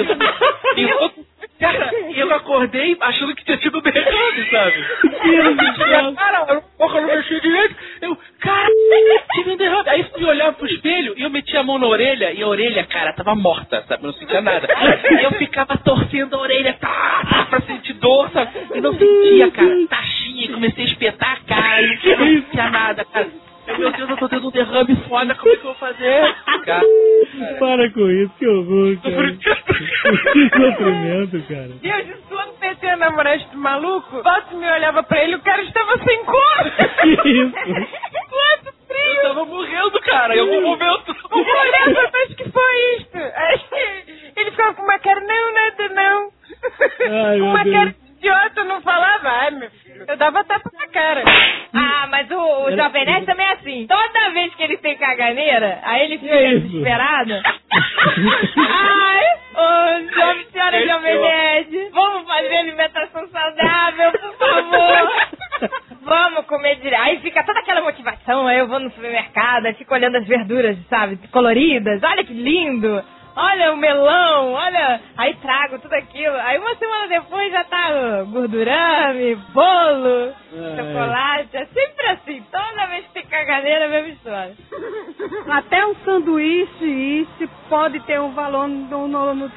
Eu, 0.76 1.10
cara, 1.62 1.90
eu 2.14 2.34
acordei 2.34 2.96
achando 3.00 3.34
que 3.34 3.44
tinha 3.44 3.56
tido 3.58 3.80
derrame, 3.80 4.50
sabe? 4.50 4.84
Deus 5.22 5.56
do 5.56 5.64
E 5.64 5.94
a 5.94 6.00
céu. 6.00 6.14
cara, 6.14 6.38
a 6.38 6.62
boca 6.78 7.00
não 7.00 7.06
mexia 7.14 7.40
direito. 7.40 7.74
Eu, 8.00 8.18
cara, 8.40 8.68
tive 9.34 9.50
um 9.52 9.56
derrame. 9.56 9.88
Aí 9.88 10.04
fui 10.04 10.24
olhar 10.24 10.52
pro 10.52 10.66
espelho 10.66 11.14
e 11.16 11.22
eu 11.22 11.30
meti 11.30 11.56
a 11.56 11.62
mão 11.62 11.78
na 11.78 11.86
orelha 11.86 12.32
e 12.32 12.42
a 12.42 12.46
orelha, 12.46 12.84
cara, 12.84 13.12
tava 13.14 13.34
morta, 13.34 13.82
sabe? 13.88 14.02
Eu 14.02 14.06
não 14.08 14.14
sentia 14.14 14.40
nada. 14.40 14.68
Aí 14.76 15.24
eu 15.24 15.32
ficava 15.32 15.76
torcendo 15.78 16.34
a 16.34 16.40
orelha, 16.40 16.72
tá, 16.74 17.22
tá, 17.30 17.44
pra 17.48 17.60
sentir 17.62 17.92
dor, 17.94 18.28
sabe? 18.30 18.50
E 18.74 18.80
não 18.80 18.92
sentia, 18.94 19.50
cara. 19.50 19.86
Taxinha, 19.88 20.44
e 20.44 20.48
comecei 20.48 20.84
a 20.84 20.88
espetar 20.88 21.32
a 21.42 21.48
cara 21.48 21.80
e 21.82 21.98
eu 22.04 22.18
não 22.18 22.26
sentia 22.26 22.70
nada, 22.70 23.04
cara. 23.04 23.28
Eu, 23.72 23.78
Meu 23.78 23.92
Deus, 23.92 24.10
eu 24.10 24.16
tô 24.16 24.28
tendo 24.28 24.48
um 24.48 24.50
derrame 24.50 24.96
foda, 25.08 25.34
como 25.34 25.50
é 25.52 25.56
que 25.56 25.60
eu 25.60 25.64
vou 25.64 25.74
fazer? 25.74 26.34
Cara, 26.64 26.86
Para 27.58 27.90
com 27.90 28.10
isso, 28.10 28.32
que 28.38 28.46
horror, 28.46 28.96
cara. 29.02 29.32
Que 29.32 30.48
sofrimento, 30.50 31.42
cara. 31.48 31.68
Deus, 31.80 32.18
isso 32.18 32.34
ano 32.38 32.52
comecei 32.54 32.88
a 32.90 32.96
namorar 32.96 33.36
esse 33.36 33.56
maluco, 33.56 34.22
Bota 34.22 34.54
me 34.54 34.70
olhava 34.70 35.02
pra 35.02 35.22
ele, 35.24 35.36
o 35.36 35.42
cara 35.42 35.62
estava 35.62 35.98
sem 36.04 36.24
cor. 36.24 36.72
Que 37.02 37.28
isso? 37.30 37.52
Eu 37.56 37.86
frio. 38.88 39.22
tava 39.22 39.44
morrendo, 39.44 40.00
cara. 40.02 40.36
Em 40.36 40.40
algum 40.40 40.60
momento. 40.62 41.16
O 41.30 41.38
olhava, 41.38 42.10
mas 42.12 42.34
que 42.34 42.50
foi 42.50 42.96
isto? 42.98 43.16
Aí 43.16 43.60
ele 44.36 44.50
ficava 44.50 44.74
com 44.74 44.82
uma 44.82 44.98
cara, 44.98 45.20
não, 45.20 45.54
nada 45.54 45.88
não. 45.94 46.30
Ai, 47.26 47.40
uma 47.40 47.64
cara 47.64 47.90
de 47.90 48.12
idiota, 48.18 48.64
não 48.64 48.80
falava. 48.82 49.28
Ai, 49.28 49.50
meu 49.52 49.70
filho, 49.70 49.81
eu 50.08 50.16
dava 50.16 50.44
tapa 50.44 50.70
na 50.78 50.86
cara. 50.88 51.22
Ah, 51.74 52.06
mas 52.10 52.30
o, 52.30 52.34
o 52.34 52.68
Era- 52.68 52.76
Jovem 52.84 53.04
Nerd 53.04 53.26
também 53.26 53.46
é 53.46 53.52
assim. 53.52 53.86
Toda 53.86 54.30
vez 54.30 54.54
que 54.54 54.62
ele 54.62 54.76
tem 54.78 54.96
caganeira, 54.96 55.80
aí 55.82 56.02
ele 56.04 56.18
fica 56.18 56.34
é 56.34 56.58
desesperado. 56.58 57.32
Ai, 58.56 59.24
ô, 59.54 60.14
jovem 60.14 60.46
senhora 60.52 60.78
Fechou. 60.78 60.88
Jovem 60.94 61.18
Nerd, 61.20 61.88
vamos 61.92 62.26
fazer 62.28 62.56
alimentação 62.56 63.28
saudável, 63.28 64.12
por 64.12 64.36
favor. 64.38 65.12
Vamos 66.04 66.44
comer 66.46 66.74
direito. 66.76 67.00
Aí 67.00 67.20
fica 67.20 67.44
toda 67.44 67.60
aquela 67.60 67.80
motivação, 67.80 68.48
aí 68.48 68.58
eu 68.58 68.66
vou 68.66 68.80
no 68.80 68.90
supermercado, 68.90 69.66
aí 69.66 69.74
fico 69.74 69.94
olhando 69.94 70.16
as 70.16 70.26
verduras, 70.26 70.76
sabe, 70.88 71.16
coloridas. 71.28 72.02
Olha 72.02 72.24
que 72.24 72.32
lindo. 72.34 73.02
Olha 73.34 73.72
o 73.72 73.76
melão, 73.76 74.52
olha. 74.52 75.00
Aí 75.16 75.34
trago 75.34 75.78
tudo 75.78 75.92
aquilo. 75.94 76.36
Aí 76.36 76.58
uma 76.58 76.74
semana 76.76 77.08
depois 77.08 77.50
já 77.50 77.64
tá 77.64 78.22
gordurame, 78.24 79.36
bolo, 79.52 80.32
É. 80.54 80.76
chocolate. 80.76 81.56
É 81.56 81.66
sempre 81.66 82.06
assim. 82.08 82.42
Toda 82.50 82.86
vez 82.86 83.06
que 83.06 83.14
tem 83.14 83.26
caganeira, 83.26 83.84
é 83.84 83.86
a 83.86 83.90
mesma 83.90 84.08
história. 84.08 84.52
Até 85.50 85.86
um 85.86 85.94
sanduíche, 86.04 86.84
isso 86.84 87.48
pode 87.68 88.00
ter 88.00 88.20
um 88.20 88.32
valor 88.32 88.68
no, 88.68 89.08
no, 89.08 89.50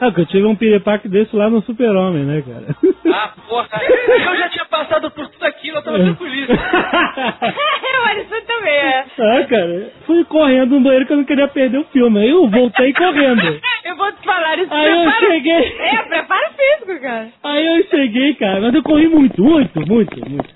Ah, 0.00 0.12
que 0.12 0.20
eu 0.20 0.26
tive 0.26 0.46
um 0.46 0.56
piripaque 0.56 1.08
desse 1.08 1.34
lá 1.34 1.48
no 1.48 1.62
Super-Homem, 1.62 2.24
né, 2.24 2.42
cara? 2.42 2.76
Ah, 3.10 3.32
porra. 3.48 3.68
Eu 3.82 4.36
já 4.36 4.50
tinha 4.50 4.66
passado 4.66 5.10
por 5.10 5.26
tudo 5.28 5.42
aquilo, 5.44 5.78
eu 5.78 5.82
tava 5.82 5.98
tranquilíssimo. 5.98 6.58
o 6.58 8.08
Alisson 8.08 8.40
também 8.46 8.74
é. 8.74 9.04
ah, 9.18 9.46
cara, 9.48 9.92
fui 10.06 10.24
correndo 10.24 10.74
no 10.74 10.80
banheiro 10.80 11.06
que 11.06 11.12
eu 11.14 11.16
não 11.16 11.24
queria 11.24 11.48
perder 11.48 11.78
o 11.78 11.84
filme. 11.84 12.20
Aí 12.20 12.28
eu 12.30 12.46
voltei 12.50 12.92
correndo. 12.92 13.60
Eu 13.84 13.96
vou 13.96 14.10
te 14.12 14.24
falar 14.24 14.58
isso. 14.58 14.72
Aí 14.72 14.90
eu 14.90 15.02
prepara- 15.04 15.26
cheguei. 15.26 15.76
É, 15.80 15.96
preparo 16.02 16.46
físico, 16.54 17.00
cara. 17.02 17.28
Aí 17.44 17.66
eu 17.78 17.84
cheguei, 17.88 18.34
cara, 18.34 18.60
mas 18.60 18.74
eu 18.74 18.82
corri 18.82 19.08
muito, 19.08 19.42
muito, 19.42 19.80
muito, 19.86 20.30
muito. 20.30 20.48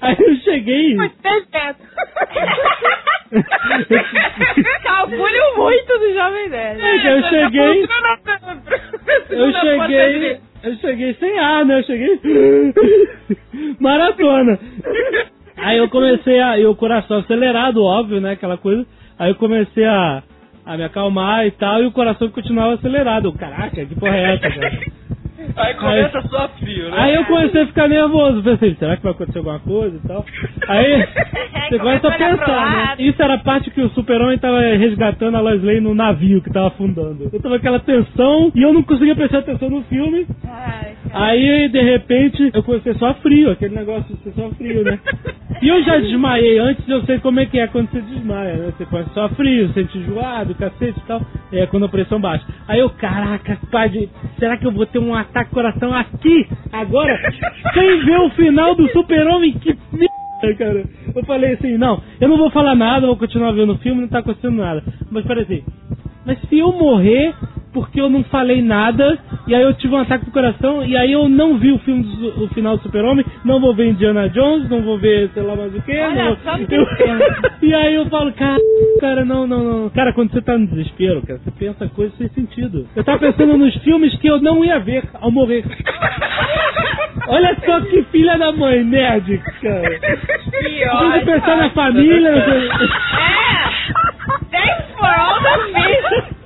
Aí 0.00 0.16
eu 0.18 0.34
cheguei. 0.36 0.94
Muito 0.96 1.14
certo. 1.50 1.80
Calcule 4.82 5.40
muito 5.56 5.98
do 5.98 6.14
Jovem 6.14 6.48
Nerd. 6.48 6.82
Aí 6.82 7.06
eu 7.06 7.22
cheguei. 7.28 7.86
Eu 9.30 9.52
cheguei. 9.52 10.38
Eu 10.62 10.74
cheguei 10.76 11.14
sem 11.14 11.38
ar, 11.38 11.64
né? 11.64 11.78
Eu 11.78 11.84
cheguei. 11.84 12.20
Maratona. 13.80 14.58
Aí 15.56 15.78
eu 15.78 15.88
comecei 15.88 16.40
a. 16.40 16.58
E 16.58 16.66
o 16.66 16.74
coração 16.74 17.18
acelerado, 17.18 17.82
óbvio, 17.82 18.20
né? 18.20 18.32
Aquela 18.32 18.56
coisa. 18.58 18.86
Aí 19.18 19.30
eu 19.30 19.34
comecei 19.36 19.84
a, 19.84 20.22
a 20.70 20.76
me 20.76 20.84
acalmar 20.84 21.44
e 21.44 21.50
tal, 21.50 21.82
e 21.82 21.86
o 21.86 21.90
coração 21.90 22.28
continuava 22.28 22.74
acelerado. 22.74 23.32
Caraca, 23.32 23.84
que 23.84 23.94
porra 23.96 24.16
é 24.16 24.34
essa, 24.34 24.48
cara? 24.48 24.78
Aí 25.56 25.74
começa 25.74 26.22
só 26.28 26.44
a 26.44 26.48
fio, 26.48 26.90
né? 26.90 26.96
Aí 26.96 27.14
eu 27.14 27.24
comecei 27.24 27.62
a 27.62 27.66
ficar 27.66 27.88
nervoso. 27.88 28.40
Pensei, 28.42 28.76
será 28.78 28.96
que 28.96 29.02
vai 29.02 29.10
acontecer 29.10 29.38
alguma 29.38 29.58
coisa 29.58 29.96
e 29.96 30.06
tal? 30.06 30.24
Aí 30.68 31.06
você 31.68 31.78
começa 31.78 32.08
a 32.08 32.12
pensar, 32.12 32.70
né? 32.70 32.94
Isso 33.00 33.20
era 33.20 33.34
a 33.34 33.38
parte 33.38 33.70
que 33.70 33.80
o 33.80 33.88
super-homem 33.90 34.38
tava 34.38 34.60
resgatando 34.60 35.36
a 35.36 35.40
Lois 35.40 35.60
Lane 35.60 35.80
no 35.80 35.94
navio 35.94 36.40
que 36.40 36.52
tava 36.52 36.68
afundando. 36.68 37.28
Eu 37.32 37.42
tava 37.42 37.56
aquela 37.56 37.80
tensão 37.80 38.52
e 38.54 38.62
eu 38.62 38.72
não 38.72 38.82
conseguia 38.84 39.16
prestar 39.16 39.38
atenção 39.38 39.70
no 39.70 39.82
filme. 39.84 40.24
Ai. 40.46 40.94
Aí, 41.12 41.68
de 41.68 41.82
repente, 41.82 42.50
eu 42.54 42.62
comecei 42.62 42.94
só 42.94 43.14
frio, 43.14 43.50
aquele 43.50 43.74
negócio 43.74 44.14
de 44.14 44.22
ser 44.22 44.32
só 44.32 44.48
frio, 44.50 44.84
né? 44.84 45.00
E 45.62 45.68
eu 45.68 45.82
já 45.82 45.98
desmaiei 45.98 46.58
antes, 46.58 46.88
eu 46.88 47.02
sei 47.04 47.18
como 47.18 47.38
é 47.38 47.44
que 47.44 47.60
é 47.60 47.66
quando 47.66 47.90
você 47.90 48.00
desmaia, 48.00 48.54
né? 48.54 48.72
Você 48.76 48.86
começa 48.86 49.10
só 49.12 49.28
frio, 49.30 49.68
sente 49.74 49.98
enjoado, 49.98 50.54
cacete 50.54 50.98
e 50.98 51.06
tal. 51.06 51.20
É 51.52 51.66
quando 51.66 51.84
a 51.84 51.88
pressão 51.88 52.18
baixa. 52.18 52.46
Aí 52.66 52.80
eu, 52.80 52.88
caraca, 52.88 53.58
pai, 53.70 54.08
será 54.38 54.56
que 54.56 54.66
eu 54.66 54.72
vou 54.72 54.86
ter 54.86 54.98
um 54.98 55.14
ataque 55.14 55.50
coração 55.50 55.92
aqui, 55.92 56.48
agora, 56.72 57.14
sem 57.74 58.04
ver 58.06 58.20
o 58.20 58.30
final 58.30 58.74
do 58.74 58.88
super-homem? 58.88 59.52
Que 59.52 59.76
merda, 59.92 60.58
cara. 60.58 60.84
Eu 61.14 61.24
falei 61.24 61.52
assim, 61.52 61.76
não, 61.76 62.02
eu 62.18 62.28
não 62.28 62.38
vou 62.38 62.50
falar 62.50 62.74
nada, 62.74 63.06
vou 63.06 63.16
continuar 63.16 63.52
vendo 63.52 63.74
o 63.74 63.78
filme, 63.78 64.00
não 64.00 64.08
tá 64.08 64.20
acontecendo 64.20 64.56
nada. 64.56 64.82
Mas 65.10 65.26
peraí 65.26 65.42
assim, 65.42 65.62
mas 66.30 66.38
se 66.48 66.60
eu 66.60 66.70
morrer 66.70 67.34
porque 67.72 68.00
eu 68.00 68.08
não 68.08 68.24
falei 68.24 68.62
nada, 68.62 69.18
e 69.46 69.54
aí 69.54 69.62
eu 69.62 69.72
tive 69.74 69.94
um 69.94 69.98
ataque 69.98 70.24
do 70.24 70.32
coração, 70.32 70.84
e 70.84 70.96
aí 70.96 71.12
eu 71.12 71.28
não 71.28 71.56
vi 71.56 71.70
o 71.70 71.78
filme 71.78 72.02
do, 72.02 72.44
o 72.44 72.48
final 72.48 72.76
do 72.76 72.82
Super-Homem, 72.82 73.24
não 73.44 73.60
vou 73.60 73.74
ver 73.74 73.88
Indiana 73.88 74.28
Jones, 74.28 74.68
não 74.68 74.82
vou 74.82 74.98
ver 74.98 75.30
sei 75.32 75.42
lá 75.42 75.54
mais 75.54 75.74
o 75.74 75.82
que. 75.82 75.96
Olha 75.96 76.24
não, 76.24 76.36
eu-. 76.70 76.86
E 77.62 77.74
aí 77.74 77.94
eu 77.94 78.06
falo, 78.06 78.32
cara, 78.32 78.58
cara, 79.00 79.24
não, 79.24 79.46
não, 79.46 79.62
não. 79.62 79.90
Cara, 79.90 80.12
quando 80.12 80.32
você 80.32 80.40
tá 80.40 80.58
no 80.58 80.66
desespero, 80.66 81.22
cara, 81.22 81.40
você 81.44 81.50
pensa 81.52 81.88
coisas 81.88 82.16
sem 82.16 82.28
sentido. 82.28 82.86
Eu 82.94 83.04
tava 83.04 83.18
pensando 83.18 83.56
nos 83.56 83.74
filmes 83.82 84.14
que 84.16 84.28
eu 84.28 84.40
não 84.40 84.64
ia 84.64 84.78
ver 84.78 85.04
ao 85.14 85.30
morrer. 85.30 85.64
Olha 87.28 87.56
só 87.64 87.80
que 87.82 88.02
filha 88.04 88.36
da 88.36 88.52
mãe, 88.52 88.82
nerd, 88.82 89.38
cara. 89.62 89.98
Eu 90.80 90.92
ódio. 90.92 91.26
pensar 91.26 91.56
na 91.56 91.70
família. 91.70 92.30
É! 92.30 94.39
Thanks 94.50 94.86
for 94.98 95.06
all 95.06 95.40
the 95.42 95.56
fish! 95.72 96.40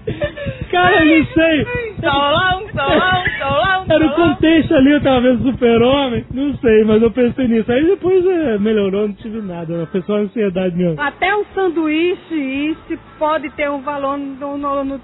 Cara, 0.71 1.05
eu 1.05 1.19
não 1.19 1.27
sei. 1.27 1.65
So 1.65 2.11
long, 2.11 2.69
so 2.69 2.83
long, 2.83 3.25
so 3.39 3.49
long, 3.49 3.87
Era 3.89 4.07
o 4.07 4.15
contexto 4.15 4.75
ali, 4.75 4.91
eu 4.93 5.01
tava 5.03 5.21
vendo 5.21 5.45
Super-Homem. 5.45 6.27
Não 6.33 6.57
sei, 6.57 6.85
mas 6.85 7.01
eu 7.01 7.11
pensei 7.11 7.47
nisso. 7.47 7.71
Aí 7.71 7.85
depois 7.85 8.27
é, 8.27 8.59
melhorou, 8.59 9.09
não 9.09 9.15
tive 9.15 9.41
nada. 9.41 9.79
Não. 9.79 9.87
Foi 9.87 10.03
só 10.03 10.17
ansiedade 10.17 10.77
mesmo. 10.77 11.01
Até 11.01 11.35
um 11.35 11.45
sanduíche, 11.55 12.35
isso 12.35 12.99
pode 13.19 13.49
ter 13.51 13.71
um 13.71 13.81
valor 13.83 14.19
no, 14.19 14.59
no, 14.59 14.85
no 14.85 15.01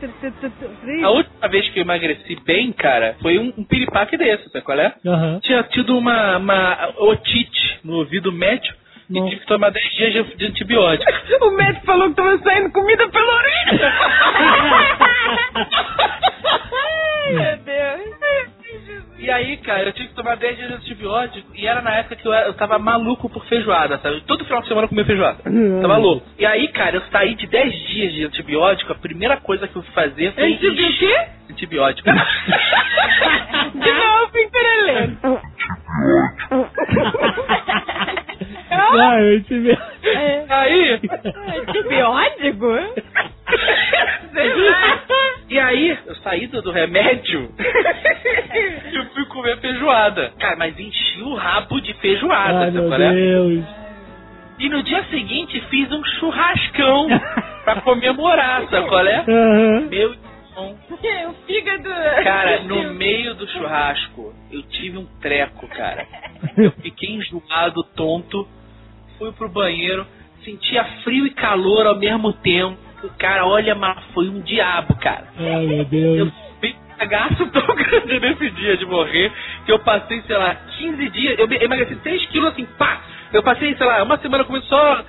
A 1.05 1.11
última 1.11 1.49
vez 1.49 1.69
que 1.71 1.79
eu 1.79 1.83
emagreci 1.83 2.37
bem, 2.45 2.73
cara, 2.73 3.17
foi 3.23 3.39
um, 3.39 3.53
um 3.57 3.65
piripaque 3.65 4.17
desse, 4.17 4.51
sabe 4.51 4.65
qual 4.65 4.79
é? 4.79 4.93
Aham. 5.07 5.41
Tinha 5.43 5.63
tido 5.63 5.97
uma, 5.97 6.37
uma 6.37 6.91
otite 6.99 7.81
no 7.85 7.95
ouvido 7.95 8.33
médio 8.33 8.75
e 9.11 9.29
tive 9.29 9.41
que 9.41 9.47
tomar 9.47 9.71
10 9.71 9.91
dias 9.97 10.37
de, 10.37 10.47
antibiótico. 10.47 11.11
O 11.43 11.51
médico 11.53 11.87
falou 11.87 12.09
que 12.11 12.15
tava 12.17 12.39
saindo 12.39 12.71
comida 12.71 13.09
pela 13.09 13.35
orelha. 13.35 13.93
Ai, 16.73 17.33
meu 17.33 17.57
Deus. 17.59 18.11
E 19.19 19.31
aí, 19.31 19.57
cara, 19.59 19.83
eu 19.85 19.93
tive 19.93 20.09
que 20.09 20.15
tomar 20.15 20.37
10 20.37 20.57
dias 20.57 20.69
de 20.69 20.75
antibiótico 20.75 21.49
e 21.55 21.67
era 21.67 21.83
na 21.83 21.91
época 21.97 22.17
que 22.17 22.27
eu, 22.27 22.33
eu 22.33 22.55
tava 22.55 22.79
maluco 22.79 23.29
por 23.29 23.45
feijoada, 23.47 23.99
sabe? 23.99 24.23
Todo 24.23 24.45
final 24.45 24.63
de 24.63 24.69
semana 24.69 24.85
eu 24.87 24.89
comia 24.89 25.05
feijoada. 25.05 25.43
Tava 25.83 25.97
louco. 25.99 26.27
E 26.39 26.47
aí, 26.47 26.69
cara, 26.69 26.97
eu 26.97 27.03
saí 27.13 27.35
de 27.35 27.47
10 27.47 27.73
dias 27.89 28.13
de 28.13 28.25
antibiótico, 28.27 28.93
a 28.93 28.97
primeira 28.97 29.37
coisa 29.39 29.69
que 29.69 29.77
eu 29.77 29.83
fui 29.83 29.93
fazer 29.93 30.33
foi... 30.33 30.55
Antibio 30.55 30.89
o 30.89 30.99
quê? 30.99 31.27
Antibiótico. 31.51 32.09
De 33.75 33.93
novo, 33.93 34.33
Pinterelê. 34.33 35.11
Ah, 38.71 39.21
eu 39.21 39.43
tive. 39.45 39.77
aí... 40.49 41.01
Antibiótico? 41.59 42.67
E 45.49 45.59
aí, 45.59 45.99
eu 46.07 46.15
saí 46.17 46.47
do, 46.47 46.63
do 46.63 46.71
remédio 46.71 47.51
e 47.59 48.97
eu 48.97 49.05
fui 49.07 49.25
comer 49.27 49.59
feijoada. 49.59 50.33
Cara, 50.39 50.57
mas 50.57 50.79
enchi 50.79 51.21
o 51.23 51.35
rabo 51.35 51.81
de 51.81 51.93
feijoada, 51.95 52.67
Ai, 52.67 52.71
meu 52.71 52.87
qual 52.89 53.01
é? 53.01 53.13
Deus. 53.13 53.65
E 54.61 54.69
no 54.69 54.83
dia 54.83 55.03
seguinte 55.11 55.61
fiz 55.71 55.91
um 55.91 56.05
churrascão 56.05 57.09
pra 57.65 57.81
comemorar, 57.81 58.69
sabe 58.69 58.89
qual 58.89 59.07
é? 59.07 59.25
Aham. 59.27 59.81
Meu 59.91 60.13
irmão. 60.13 60.21
O 61.01 61.33
fígado. 61.47 61.89
Cara, 62.23 62.61
no 62.65 62.93
meio 62.93 63.35
do 63.35 63.49
churrasco, 63.49 64.35
eu 64.53 64.63
tive 64.65 64.99
um 64.99 65.07
treco, 65.21 65.67
cara. 65.69 66.07
Eu 66.59 66.73
fiquei 66.73 67.11
enjoado, 67.11 67.83
tonto, 67.97 68.47
fui 69.21 69.33
pro 69.33 69.51
banheiro, 69.51 70.07
sentia 70.43 70.83
frio 71.05 71.27
e 71.27 71.31
calor 71.31 71.87
ao 71.87 71.97
mesmo 71.97 72.33
tempo. 72.33 72.79
Cara, 73.19 73.47
olha, 73.47 73.75
mas 73.75 74.03
foi 74.15 74.29
um 74.29 74.41
diabo, 74.41 74.97
cara. 74.97 75.27
Ai, 75.39 75.67
meu 75.67 75.79
Eu 75.79 75.85
Deus. 75.85 76.33
fiz 76.61 76.75
um 76.75 76.99
cagaço 76.99 77.47
tão 77.53 77.67
grande 77.77 78.19
nesse 78.21 78.51
dia 78.53 78.77
de 78.79 78.87
morrer 78.87 79.31
que 79.67 79.73
eu 79.73 79.79
passei, 79.81 80.23
sei 80.27 80.37
lá, 80.37 80.55
15 80.79 81.09
dias. 81.11 81.39
Eu 81.39 81.47
emagreci 81.53 81.97
6 82.03 82.27
quilos 82.27 82.53
assim, 82.53 82.65
pá! 82.79 83.03
Eu 83.33 83.43
passei, 83.43 83.75
sei 83.77 83.87
lá, 83.87 84.03
uma 84.03 84.19
semana 84.19 84.43
comendo 84.45 84.65
só 84.67 85.05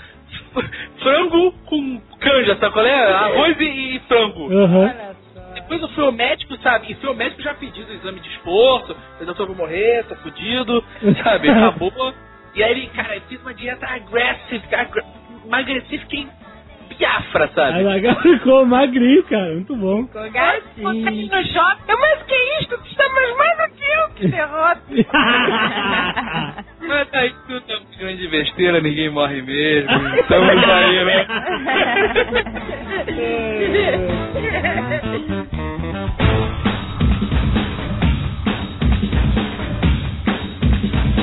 frango 1.00 1.52
com 1.66 2.02
canja, 2.20 2.58
sabe 2.58 2.74
qual 2.74 2.86
é? 2.86 3.14
Arroz 3.14 3.58
e, 3.60 3.96
e 3.96 4.00
frango. 4.08 4.52
Aham. 4.54 4.94
Depois 5.54 5.82
eu 5.82 5.90
fui 5.90 6.04
ao 6.04 6.12
médico, 6.12 6.56
sabe? 6.62 6.92
E 6.92 6.96
fui 6.96 7.10
ao 7.10 7.16
médico 7.16 7.42
já 7.42 7.54
pedindo 7.54 7.90
o 7.90 7.94
exame 7.94 8.20
de 8.20 8.28
esforço. 8.30 8.96
Eu 9.20 9.26
doutor, 9.26 9.48
vou 9.48 9.56
morrer, 9.56 10.04
tô 10.06 10.16
fudido, 10.18 10.84
sabe? 11.24 11.50
Acabou. 11.52 12.14
E 12.56 12.64
aí 12.64 12.72
ele, 12.72 12.88
cara, 12.88 13.16
eu 13.16 13.22
fiz 13.22 13.42
uma 13.42 13.54
dieta 13.54 13.86
aggressive, 13.88 14.76
agra- 14.76 15.04
emagreci, 15.46 15.98
fiquei 16.00 16.28
piafra, 16.98 17.46
A 17.46 17.48
sabe? 17.50 17.84
Zagal 17.84 18.16
ficou 18.22 18.66
magrinho, 18.66 19.24
cara. 19.24 19.54
Muito 19.54 19.76
bom. 19.78 20.06
Ficou 20.08 20.30
gatinho. 20.30 20.92
no 20.94 21.44
shopping. 21.46 21.82
Eu, 21.88 21.98
mas 22.00 22.24
que 22.24 22.34
é 22.34 22.60
isto? 22.62 22.78
Tu 22.78 22.88
está 22.90 23.10
mais 23.10 23.38
magro 23.38 23.72
que 23.78 23.84
eu. 23.86 24.10
Que 24.16 24.28
derrota. 24.28 24.82
Mas 26.82 27.14
aí 27.14 27.34
tudo 27.48 27.64
é 27.72 27.78
um 27.78 27.98
grande 27.98 28.28
besteira, 28.28 28.82
ninguém 28.82 29.10
morre 29.10 29.42
mesmo. 29.42 29.90
Estamos 30.20 30.50
aí, 30.70 31.06
né? 31.06 31.26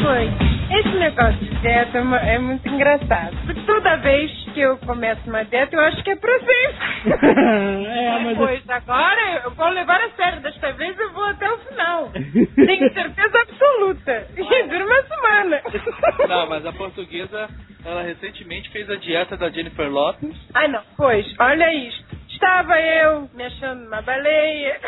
Foi. 0.02 0.47
Esse 0.70 0.96
negócio 0.98 1.38
de 1.38 1.60
dieta 1.60 1.98
é 1.98 2.34
é 2.34 2.38
muito 2.38 2.68
engraçado. 2.68 3.36
Porque 3.46 3.60
toda 3.62 3.96
vez 3.96 4.30
que 4.52 4.60
eu 4.60 4.76
começo 4.78 5.20
uma 5.26 5.44
dieta, 5.44 5.74
eu 5.74 5.80
acho 5.80 6.02
que 6.02 6.10
é 6.10 6.16
pra 6.16 6.38
sempre. 6.38 7.12
é, 7.86 8.18
mas... 8.24 8.36
Pois 8.36 8.70
agora 8.70 9.42
eu 9.44 9.50
vou 9.52 9.68
levar 9.70 10.00
a 10.00 10.10
sério. 10.10 10.40
Desta 10.40 10.72
vez 10.72 10.98
eu 10.98 11.12
vou 11.12 11.24
até 11.24 11.50
o 11.50 11.58
final. 11.58 12.10
Tenho 12.12 12.92
certeza 12.92 13.40
absoluta. 13.40 14.26
E 14.36 14.62
dura 14.68 14.84
uma 14.84 15.02
semana. 15.02 15.62
Não, 16.28 16.48
mas 16.48 16.66
a 16.66 16.72
portuguesa, 16.72 17.48
ela 17.84 18.02
recentemente 18.02 18.70
fez 18.70 18.90
a 18.90 18.96
dieta 18.96 19.36
da 19.36 19.48
Jennifer 19.50 19.90
Lopez. 19.90 20.36
Ai 20.54 20.68
não, 20.68 20.82
pois, 20.96 21.26
olha 21.38 21.72
isto. 21.72 22.04
Estava 22.28 22.78
eu 22.78 23.28
me 23.34 23.44
achando 23.44 23.86
uma 23.86 24.02
baleia. 24.02 24.78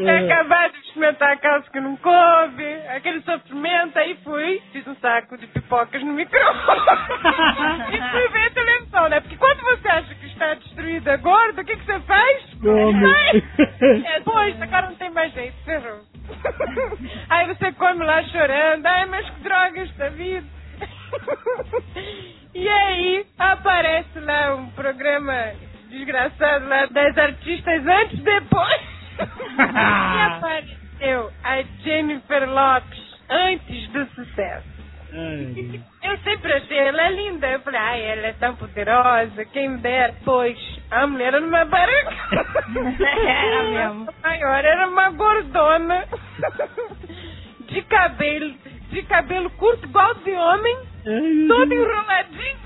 Tinha 0.00 0.20
acabado 0.20 0.72
de 0.72 0.78
experimentar 0.78 1.32
a 1.32 1.36
calça 1.36 1.70
que 1.70 1.80
não 1.80 1.96
coube, 1.96 2.74
aquele 2.88 3.20
sofrimento, 3.22 3.98
aí 3.98 4.16
fui, 4.24 4.62
fiz 4.72 4.86
um 4.86 4.94
saco 4.96 5.36
de 5.36 5.46
pipocas 5.48 6.02
no 6.02 6.12
micro-ondas. 6.12 6.98
e 7.92 8.10
fui 8.10 8.28
ver 8.28 8.46
a 8.46 8.50
televisão, 8.50 9.08
né? 9.08 9.20
Porque 9.20 9.36
quando 9.36 9.60
você 9.60 9.88
acha 9.88 10.14
que 10.14 10.26
está 10.26 10.54
destruída, 10.54 11.16
gorda, 11.18 11.62
o 11.62 11.64
que, 11.64 11.76
que 11.76 11.84
você 11.84 12.00
faz? 12.00 12.44
Come. 12.60 13.44
É, 14.06 14.20
pois, 14.20 14.62
agora 14.62 14.86
não 14.88 14.96
tem 14.96 15.10
mais 15.10 15.32
jeito, 15.32 15.56
ferrou. 15.64 16.00
Aí 17.28 17.46
você 17.48 17.72
come 17.72 18.04
lá 18.04 18.22
chorando, 18.24 18.86
ai, 18.86 19.06
mas 19.06 19.28
que 19.28 19.40
droga 19.40 19.80
esta 19.82 20.10
vida. 20.10 20.46
E 22.52 22.68
aí 22.68 23.24
aparece 23.38 24.18
lá 24.18 24.56
um 24.56 24.70
programa 24.70 25.52
desgraçado 25.88 26.66
lá 26.66 26.86
das 26.86 27.16
artistas 27.16 27.86
antes 27.86 28.18
e 28.18 28.22
depois. 28.22 28.99
E 29.20 30.20
apareceu 30.36 31.30
a 31.44 31.62
Jennifer 31.82 32.48
Lopes 32.48 33.20
antes 33.28 33.88
do 33.90 34.06
sucesso. 34.14 34.80
Ai. 35.12 35.80
Eu 36.04 36.18
sempre 36.18 36.52
achei 36.52 36.78
ela 36.78 37.10
linda. 37.10 37.48
Eu 37.48 37.60
falei, 37.60 37.80
ai, 37.80 38.02
ela 38.12 38.26
é 38.28 38.32
tão 38.34 38.54
poderosa, 38.56 39.44
quem 39.46 39.70
me 39.70 39.78
dera. 39.78 40.14
Pois, 40.24 40.56
a 40.90 41.06
mulher 41.06 41.34
era 41.34 41.44
uma 41.44 41.64
baranga. 41.64 42.16
Era 43.26 43.62
mesmo. 43.70 44.08
A 44.22 44.28
maior 44.28 44.64
era 44.64 44.88
uma 44.88 45.10
gordona. 45.10 46.04
De 47.60 47.82
cabelo, 47.82 48.54
de 48.90 49.02
cabelo 49.02 49.50
curto, 49.50 49.84
igual 49.84 50.14
de 50.14 50.30
homem, 50.32 50.76
todo 51.48 51.72
enroladinho. 51.72 52.58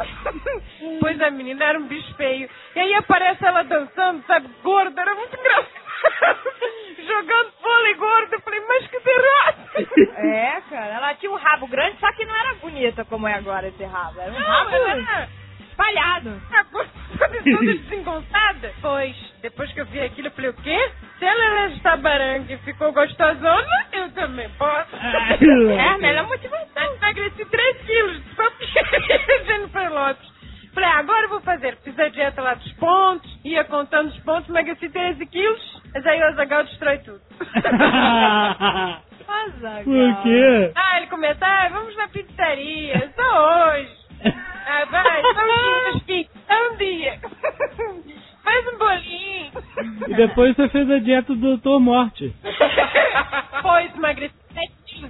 Pois 1.00 1.20
a 1.20 1.30
menina 1.30 1.64
era 1.64 1.78
um 1.78 1.86
bicho 1.86 2.14
feio. 2.14 2.48
E 2.74 2.78
aí 2.78 2.94
aparece 2.94 3.44
ela 3.44 3.62
dançando, 3.64 4.22
sabe, 4.26 4.48
gorda, 4.62 5.00
era 5.00 5.14
muito 5.14 5.38
engraçado. 5.38 5.83
Jogando 7.06 7.52
vôlei 7.62 7.94
gordo. 7.94 8.32
Eu 8.34 8.40
falei, 8.40 8.60
mas 8.68 8.86
que 8.88 8.98
derrota. 9.00 9.64
É, 10.16 10.60
cara, 10.70 10.86
ela 10.94 11.14
tinha 11.14 11.30
um 11.30 11.36
rabo 11.36 11.66
grande, 11.66 11.98
só 11.98 12.10
que 12.12 12.24
não 12.24 12.34
era 12.34 12.54
bonita 12.54 13.04
como 13.04 13.28
é 13.28 13.34
agora 13.34 13.68
esse 13.68 13.84
rabo. 13.84 14.20
Era 14.20 14.30
um 14.30 14.34
Não, 14.34 14.40
rabo 14.46 14.70
ela 14.74 14.90
era 14.90 15.28
espalhado. 15.68 16.42
toda 17.18 17.64
desengonçada. 17.74 18.72
Pois, 18.80 19.16
depois 19.42 19.72
que 19.72 19.80
eu 19.80 19.86
vi 19.86 20.00
aquilo, 20.00 20.28
eu 20.28 20.32
falei, 20.32 20.50
o 20.50 20.54
quê? 20.54 20.92
Se 21.18 21.24
ela 21.24 21.44
é 21.44 21.96
baranga 21.96 22.52
e 22.52 22.58
ficou 22.58 22.92
gostosona, 22.92 23.86
eu 23.92 24.10
também 24.12 24.48
posso. 24.50 24.96
É 24.96 25.88
a 25.88 25.98
melhor 25.98 26.26
motivação. 26.26 26.94
Emagreci 26.96 27.44
3 27.44 27.76
quilos, 27.82 28.22
só 28.36 28.50
porque 28.50 29.44
Jennifer 29.46 29.92
Lopes. 29.92 30.33
Falei, 30.74 30.88
ah, 30.90 30.98
agora 30.98 31.26
eu 31.26 31.28
vou 31.28 31.40
fazer. 31.40 31.76
Fiz 31.84 31.96
a 31.98 32.08
dieta 32.08 32.42
lá 32.42 32.54
dos 32.54 32.72
pontos, 32.72 33.30
ia 33.44 33.62
contando 33.64 34.08
os 34.08 34.18
pontos, 34.18 34.48
emagreci 34.48 34.88
13 34.88 35.24
quilos, 35.26 35.82
mas 35.94 36.04
aí 36.04 36.20
o 36.20 36.26
Azagal 36.26 36.64
destrói 36.64 36.98
tudo. 36.98 37.20
Azaghal. 39.28 39.84
Por 39.84 40.22
quê? 40.22 40.72
ah, 40.74 40.96
ele 40.98 41.06
começa, 41.06 41.46
ah, 41.46 41.68
vamos 41.70 41.96
na 41.96 42.08
pizzaria, 42.08 43.12
só 43.16 43.70
hoje. 43.70 44.04
Ah, 44.66 44.86
vai, 44.86 45.20
só 45.20 45.42
um 45.44 45.98
dia, 46.06 46.26
só 46.48 46.72
um 46.72 46.76
dia. 46.78 47.20
Faz 48.42 48.66
um 48.66 48.78
bolinho. 48.78 49.52
E 50.08 50.14
depois 50.14 50.56
você 50.56 50.70
fez 50.70 50.90
a 50.90 50.98
dieta 51.00 51.34
do 51.34 51.58
Dr. 51.58 51.78
Morte. 51.80 52.34
Pois, 53.60 53.94
emagreci 53.94 54.34
7 54.34 54.43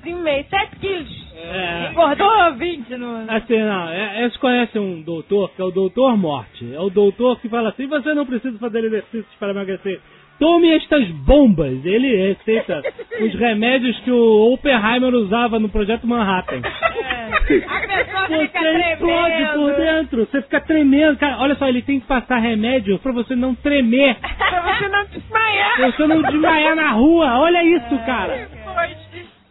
quilos 0.00 0.20
e 0.20 0.22
meio, 0.22 0.44
7 0.48 0.76
quilos. 0.76 1.24
É. 1.36 1.90
Engordou 1.90 2.54
20 2.54 2.96
no... 2.96 3.30
Assim, 3.30 3.58
não, 3.58 3.88
é, 3.88 4.22
eles 4.22 4.36
conhecem 4.36 4.80
um 4.80 5.02
doutor 5.02 5.50
que 5.50 5.60
é 5.60 5.64
o 5.64 5.70
doutor 5.70 6.16
Morte. 6.16 6.74
É 6.74 6.80
o 6.80 6.90
doutor 6.90 7.38
que 7.40 7.48
fala 7.48 7.70
assim, 7.70 7.86
você 7.86 8.14
não 8.14 8.24
precisa 8.24 8.58
fazer 8.58 8.84
exercícios 8.84 9.34
para 9.38 9.50
emagrecer. 9.50 10.00
Tome 10.38 10.68
estas 10.74 11.08
bombas. 11.10 11.84
Ele 11.84 12.28
receita 12.28 12.82
os 13.20 13.34
remédios 13.34 13.98
que 14.00 14.10
o 14.10 14.52
Oppenheimer 14.52 15.14
usava 15.14 15.58
no 15.58 15.68
Projeto 15.68 16.06
Manhattan. 16.06 16.60
A 16.64 17.40
pessoa 17.40 18.26
Você 18.28 18.44
explode 18.44 19.46
por 19.54 19.76
dentro, 19.76 20.26
você 20.26 20.42
fica 20.42 20.60
tremendo. 20.60 21.18
Cara, 21.18 21.38
olha 21.38 21.54
só, 21.54 21.68
ele 21.68 21.82
tem 21.82 22.00
que 22.00 22.06
passar 22.06 22.38
remédio 22.38 22.98
pra 22.98 23.12
você 23.12 23.36
não 23.36 23.54
tremer. 23.54 24.16
Pra 24.54 24.60
você 24.76 24.88
não 24.88 25.04
desmaiar. 25.06 25.76
Pra 25.76 25.90
você 25.90 26.06
não 26.06 26.22
desmaiar 26.22 26.76
na 26.76 26.90
rua. 26.92 27.38
Olha 27.38 27.62
isso, 27.64 27.98
cara. 28.06 28.48
Foi. 28.64 29.03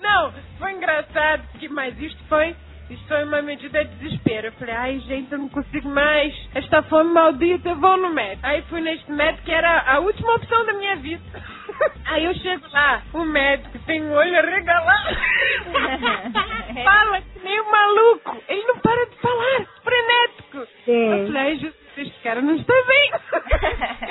Não, 0.03 0.33
foi 0.59 0.73
engraçado, 0.73 1.43
porque, 1.51 1.69
mas 1.69 1.97
isto 1.97 2.21
foi, 2.27 2.53
isto 2.89 3.07
foi 3.07 3.23
uma 3.23 3.41
medida 3.41 3.85
de 3.85 3.95
desespero. 3.95 4.47
Eu 4.47 4.51
falei, 4.53 4.75
ai 4.75 4.99
gente, 4.99 5.31
eu 5.31 5.37
não 5.39 5.47
consigo 5.47 5.87
mais. 5.87 6.33
Esta 6.53 6.83
fome 6.83 7.11
maldita, 7.13 7.73
vou 7.75 7.95
no 7.95 8.09
médico. 8.09 8.45
Aí 8.45 8.61
fui 8.63 8.81
neste 8.81 9.09
médico 9.09 9.45
que 9.45 9.53
era 9.53 9.81
a 9.89 9.99
última 9.99 10.35
opção 10.35 10.65
da 10.65 10.73
minha 10.73 10.97
vida. 10.97 11.23
Aí 12.05 12.25
eu 12.25 12.35
chego 12.35 12.67
lá, 12.73 13.01
o 13.13 13.23
médico 13.23 13.79
tem 13.85 14.03
o 14.03 14.11
olho 14.11 14.37
arregalado. 14.37 15.15
Fala 16.83 17.21
que 17.21 17.39
nem 17.39 17.61
um 17.61 17.71
maluco. 17.71 18.43
Ele 18.49 18.63
não 18.67 18.79
para 18.79 19.05
de 19.05 19.15
falar, 19.15 19.65
frenético. 19.83 20.67
Eu 20.87 21.27
falei, 21.27 21.41
ai 21.41 21.55
Jesus, 21.55 21.75
este 21.95 22.19
cara 22.23 22.41
não 22.41 22.55
está 22.59 22.73
bem. 22.87 23.11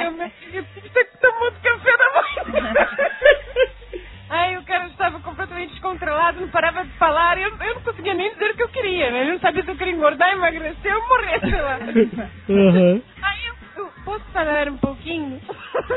Eu 0.06 0.12
me 0.12 0.30
que 0.30 1.18
tomou 1.20 1.50
de 1.50 1.60
café 1.60 1.96
da 1.98 2.10
manhã. 2.14 2.66
Aí 4.32 4.56
o 4.56 4.62
cara 4.64 4.86
estava 4.86 5.20
completamente 5.20 5.72
descontrolado, 5.72 6.40
não 6.40 6.48
parava 6.48 6.82
de 6.84 6.92
falar. 6.96 7.36
Eu, 7.36 7.50
eu 7.50 7.74
não 7.74 7.82
conseguia 7.82 8.14
nem 8.14 8.32
dizer 8.32 8.50
o 8.52 8.54
que 8.56 8.62
eu 8.62 8.68
queria, 8.70 9.10
né? 9.10 9.20
Ele 9.20 9.32
não 9.32 9.40
sabia 9.40 9.62
se 9.62 9.70
eu 9.70 9.76
queria 9.76 9.92
engordar, 9.92 10.32
emagrecer 10.32 10.96
ou 10.96 11.06
morrer, 11.06 11.40
sei 11.40 11.60
lá. 11.60 11.78
Aham. 12.48 13.02
Aí 13.22 13.46
eu, 13.46 13.54
eu 13.84 13.92
posso 14.02 14.24
falar 14.32 14.68
um 14.68 14.78
pouquinho? 14.78 15.38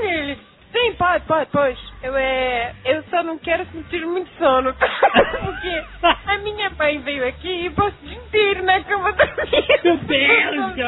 Ele, 0.02 0.38
sim, 0.70 0.94
pode, 0.98 1.24
pode, 1.26 1.50
pois. 1.50 1.80
Eu, 2.04 2.18
é, 2.18 2.74
eu 2.84 3.04
só 3.10 3.24
não 3.24 3.38
quero 3.40 3.66
sentir 3.72 4.06
muito 4.06 4.30
sono. 4.38 4.74
Porque 5.46 5.84
a 6.28 6.38
minha 6.40 6.70
mãe 6.78 7.00
veio 7.00 7.26
aqui 7.30 7.68
e 7.68 7.70
passou 7.70 7.94
o 8.04 8.06
dia 8.06 8.18
inteiro 8.18 8.64
na 8.64 8.84
cama 8.84 9.14
da 9.14 9.26
minha. 9.28 9.80
Meu 9.82 9.98
Deus, 9.98 10.74
que. 10.74 10.82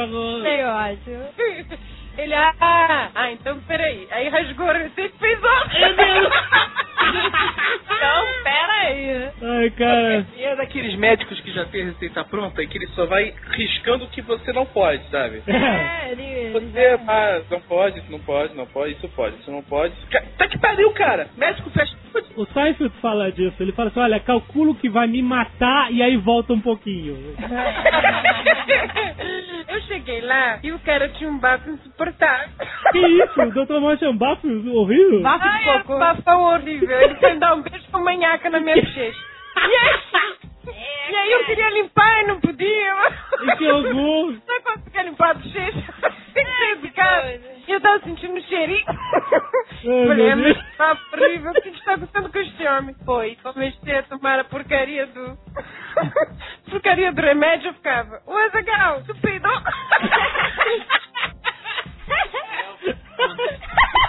Sei, 0.43 0.63
eu 0.63 0.69
acho. 0.69 1.33
Ele, 2.17 2.33
ah, 2.33 3.11
ah, 3.13 3.31
então 3.31 3.59
peraí. 3.67 4.07
Aí 4.11 4.29
rasgou 4.29 4.69
a 4.69 4.73
receita 4.73 5.15
e 5.15 5.19
fez 5.19 5.43
outra. 5.43 5.79
Meu 5.79 5.95
Deus. 5.95 6.33
Então, 7.97 8.25
pera 8.43 8.73
aí. 8.73 9.29
Ai, 9.41 9.69
cara. 9.71 10.25
E 10.35 10.43
é 10.43 10.55
daqueles 10.55 10.95
médicos 10.95 11.39
que 11.41 11.51
já 11.51 11.65
tem 11.65 11.83
a 11.83 11.85
receita 11.85 12.23
pronta 12.25 12.61
e 12.61 12.67
que 12.67 12.77
ele 12.77 12.87
só 12.87 13.05
vai 13.05 13.33
riscando 13.51 14.05
o 14.05 14.09
que 14.09 14.21
você 14.21 14.51
não 14.53 14.65
pode, 14.65 15.03
sabe? 15.09 15.41
É, 15.47 16.11
ele... 16.11 16.23
ele 16.23 16.51
Você, 16.51 16.99
ah, 17.07 17.41
não 17.49 17.61
pode, 17.61 17.99
isso 17.99 18.11
não 18.11 18.19
pode, 18.19 18.55
não 18.55 18.67
pode, 18.67 18.93
isso 18.93 19.09
pode, 19.09 19.35
isso 19.37 19.51
não 19.51 19.63
pode. 19.63 19.93
Tá 20.37 20.47
que 20.47 20.57
pariu, 20.59 20.91
cara! 20.91 21.27
Médico 21.37 21.69
fecha. 21.71 21.95
O 22.35 22.45
Seinfeld 22.47 22.93
fala 23.01 23.31
disso. 23.31 23.55
Ele 23.59 23.71
fala 23.71 23.89
assim, 23.89 23.99
olha, 23.99 24.19
calculo 24.19 24.75
que 24.75 24.89
vai 24.89 25.07
me 25.07 25.21
matar 25.21 25.91
e 25.91 26.01
aí 26.01 26.17
volta 26.17 26.53
um 26.53 26.61
pouquinho. 26.61 27.35
Eu 29.77 29.81
cheguei 29.83 30.21
lá 30.21 30.59
e 30.63 30.71
o 30.71 30.79
cara 30.79 31.07
tinha 31.09 31.29
um 31.29 31.37
bafo 31.37 31.69
insuportável. 31.69 32.49
Que 32.91 32.97
isso? 32.99 33.39
O 33.41 33.51
Dr. 33.51 33.79
Morte 33.79 34.03
é 34.05 34.09
um 34.09 34.17
bafo 34.17 34.47
horrível? 34.47 35.21
Bafo 35.21 35.43
de 35.43 35.49
Ai, 35.49 35.69
era 35.69 35.79
cocô. 35.81 35.95
um 35.95 35.99
bafão 35.99 36.41
horrível. 36.45 36.99
Ele 36.99 37.15
foi 37.15 37.35
dar 37.37 37.53
um 37.53 37.61
beijo 37.61 37.85
com 37.91 37.99
manhaca 38.03 38.49
na 38.49 38.59
minha 38.59 38.75
bochecha. 38.75 39.19
E 39.57 39.75
aí, 39.75 39.99
e 41.09 41.15
aí 41.15 41.31
eu 41.31 41.45
queria 41.45 41.69
limpar 41.69 42.21
e 42.21 42.27
não 42.27 42.39
podia. 42.39 42.93
E 43.41 43.55
que 43.57 43.71
horror. 43.71 44.37
Não 44.47 44.61
conseguia 44.61 45.03
limpar 45.03 45.31
a 45.31 45.33
bochecha. 45.35 45.93
Tem 46.33 46.45
que 46.45 46.51
sair 46.57 46.77
de 46.77 46.89
casa. 46.91 47.41
E 47.67 47.71
eu 47.71 47.81
tava 47.81 47.99
sentindo 48.03 48.33
um 48.33 48.41
cheirinho. 48.41 48.85
Falei, 50.07 50.29
é 50.29 50.35
Deus. 50.35 50.57
mas 50.57 50.75
tá 50.77 50.97
horrível. 51.13 51.51
O 51.51 51.61
que 51.61 51.69
está 51.69 51.93
acontecendo 51.93 52.31
com 52.31 52.39
este 52.39 52.67
homem? 52.67 52.95
Foi. 53.05 53.35
Comecei 53.41 53.97
a 53.97 54.03
tomar 54.03 54.39
a 54.39 54.43
porcaria 54.43 55.07
do... 55.07 55.37
Porcaria 56.69 57.11
do 57.11 57.21
remédio, 57.21 57.69
eu 57.69 57.73
ficava, 57.73 58.21
ô 58.25 58.33
Azagal, 58.33 59.03
tu 59.05 59.15
peidou? 59.15 59.51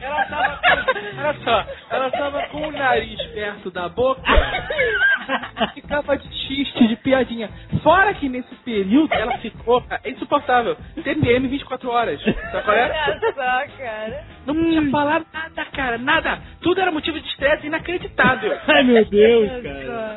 Ela 0.00 0.24
tava 0.26 0.56
com, 0.58 1.20
olha 1.20 1.34
só, 1.44 1.66
ela 1.90 2.10
tava 2.10 2.42
com 2.48 2.68
o 2.68 2.72
nariz 2.72 3.20
perto 3.32 3.70
da 3.70 3.88
boca, 3.88 4.22
ficava 5.74 6.16
de 6.16 6.28
xiste, 6.34 6.88
de 6.88 6.96
piadinha. 6.96 7.50
Fora 7.82 8.14
que 8.14 8.28
nesse 8.28 8.54
período 8.56 9.12
ela 9.12 9.38
ficou, 9.38 9.82
é 10.02 10.10
insuportável, 10.10 10.76
TPM 11.02 11.48
24 11.48 11.90
horas, 11.90 12.22
sabe 12.22 12.64
qual 12.64 12.76
é? 12.76 12.84
Olha 12.84 13.20
só, 13.20 13.76
cara. 13.78 14.24
Não 14.46 14.54
podia 14.54 14.90
falar 14.90 15.22
nada, 15.32 15.64
cara, 15.72 15.98
nada. 15.98 16.38
Tudo 16.60 16.80
era 16.80 16.90
motivo 16.90 17.20
de 17.20 17.28
estresse 17.28 17.66
inacreditável. 17.66 18.58
Ai, 18.66 18.82
meu 18.84 19.04
Deus, 19.04 19.62
cara. 19.62 20.16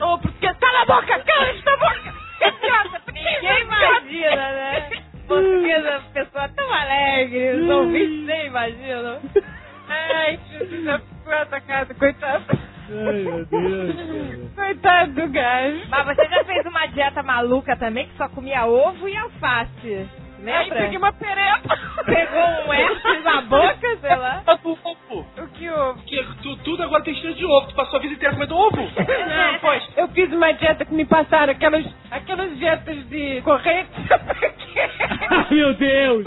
Ô, 0.00 0.18
porque 0.18 0.46
cala 0.54 0.82
a 0.82 0.86
boca, 0.86 1.18
cala 1.18 1.48
esta 1.48 1.76
boca! 1.76 2.14
Ninguém 3.12 3.62
imagina, 3.62 4.36
né? 4.52 5.07
Português 5.28 5.84
uma 5.84 6.00
pessoa 6.12 6.48
tão 6.48 6.72
alegre, 6.72 7.60
os 7.60 7.68
ouvintes 7.68 8.26
nem 8.26 8.46
imaginam. 8.46 9.20
Ai, 9.88 10.38
já 10.84 10.98
ficou 10.98 11.32
atacado, 11.32 11.94
coitado. 11.94 12.44
Ai, 12.90 13.22
meu 13.22 13.44
Deus. 13.44 14.54
Coitado 14.54 15.12
do 15.12 15.28
gajo. 15.28 15.80
Mas 15.90 16.06
você 16.06 16.24
já 16.28 16.44
fez 16.44 16.66
uma 16.66 16.86
dieta 16.86 17.22
maluca 17.22 17.76
também, 17.76 18.08
que 18.08 18.16
só 18.16 18.28
comia 18.28 18.66
ovo 18.66 19.08
e 19.08 19.16
alface. 19.16 20.08
Aí 20.38 20.44
Lembra? 20.44 20.78
peguei 20.78 20.98
uma 20.98 21.12
perepa. 21.12 21.76
Pegou 22.04 22.40
um 22.66 22.72
herpes 22.74 23.24
na 23.24 23.40
boca, 23.42 23.96
sei 24.00 24.16
lá. 24.16 24.42
O 24.64 25.48
que 25.48 25.68
houve? 25.70 26.02
Que 26.02 26.24
tu, 26.42 26.56
tudo 26.58 26.82
agora 26.82 27.02
tem 27.02 27.14
cheiro 27.14 27.34
de 27.34 27.44
ovo. 27.44 27.66
Tu 27.68 27.74
passou 27.74 27.98
a 27.98 28.02
vida 28.02 28.14
inteira 28.14 28.34
comendo 28.34 28.56
ovo. 28.56 28.76
Não, 28.76 29.58
pois, 29.60 29.82
eu 29.96 30.08
fiz 30.08 30.32
uma 30.32 30.52
dieta 30.52 30.84
que 30.84 30.94
me 30.94 31.04
passaram, 31.04 31.52
aquelas, 31.52 31.84
aquelas 32.10 32.56
dietas 32.56 33.08
de 33.08 33.40
corrente. 33.42 33.90
Ai, 35.30 35.46
meu 35.50 35.74
Deus. 35.74 36.24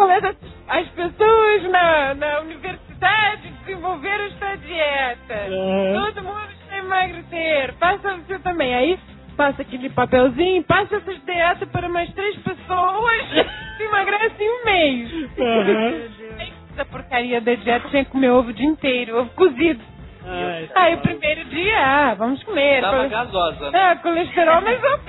As 0.67 0.87
pessoas 0.89 1.63
na, 1.63 2.13
na 2.15 2.39
universidade 2.41 3.49
desenvolveram 3.65 4.25
esta 4.25 4.55
dieta. 4.57 5.33
Aham. 5.33 6.05
Todo 6.13 6.23
mundo 6.23 6.47
quer 6.69 6.77
emagrecer. 6.79 7.73
Passa 7.79 8.17
você 8.17 8.39
também. 8.39 8.73
Aí 8.75 8.99
passa 9.31 9.61
aquele 9.61 9.89
papelzinho, 9.89 10.63
passa 10.63 10.97
essas 10.97 11.23
dietas 11.25 11.67
para 11.69 11.89
mais 11.89 12.11
três 12.13 12.35
pessoas. 12.37 13.21
Se 13.77 13.83
emagrece 13.83 14.43
em 14.43 14.49
um 14.49 14.65
mês. 14.65 15.29
Aí, 15.39 16.53
Essa 16.73 16.85
porcaria 16.85 17.41
da 17.41 17.53
dieta 17.55 17.89
tinha 17.89 18.05
que 18.05 18.11
comer 18.11 18.29
ovo 18.29 18.49
o 18.49 18.53
dia 18.53 18.67
inteiro, 18.67 19.19
ovo 19.19 19.29
cozido. 19.31 19.81
Ai, 20.23 20.69
Aí 20.75 20.95
o 20.95 20.99
primeiro 20.99 21.43
dia, 21.45 21.79
ah, 21.79 22.13
vamos 22.13 22.43
comer. 22.43 22.81
Tava 22.81 23.07
gasosa. 23.07 23.71
Ah, 23.73 23.95
colesterol, 23.97 24.61
mas 24.61 24.81
eu 24.83 24.99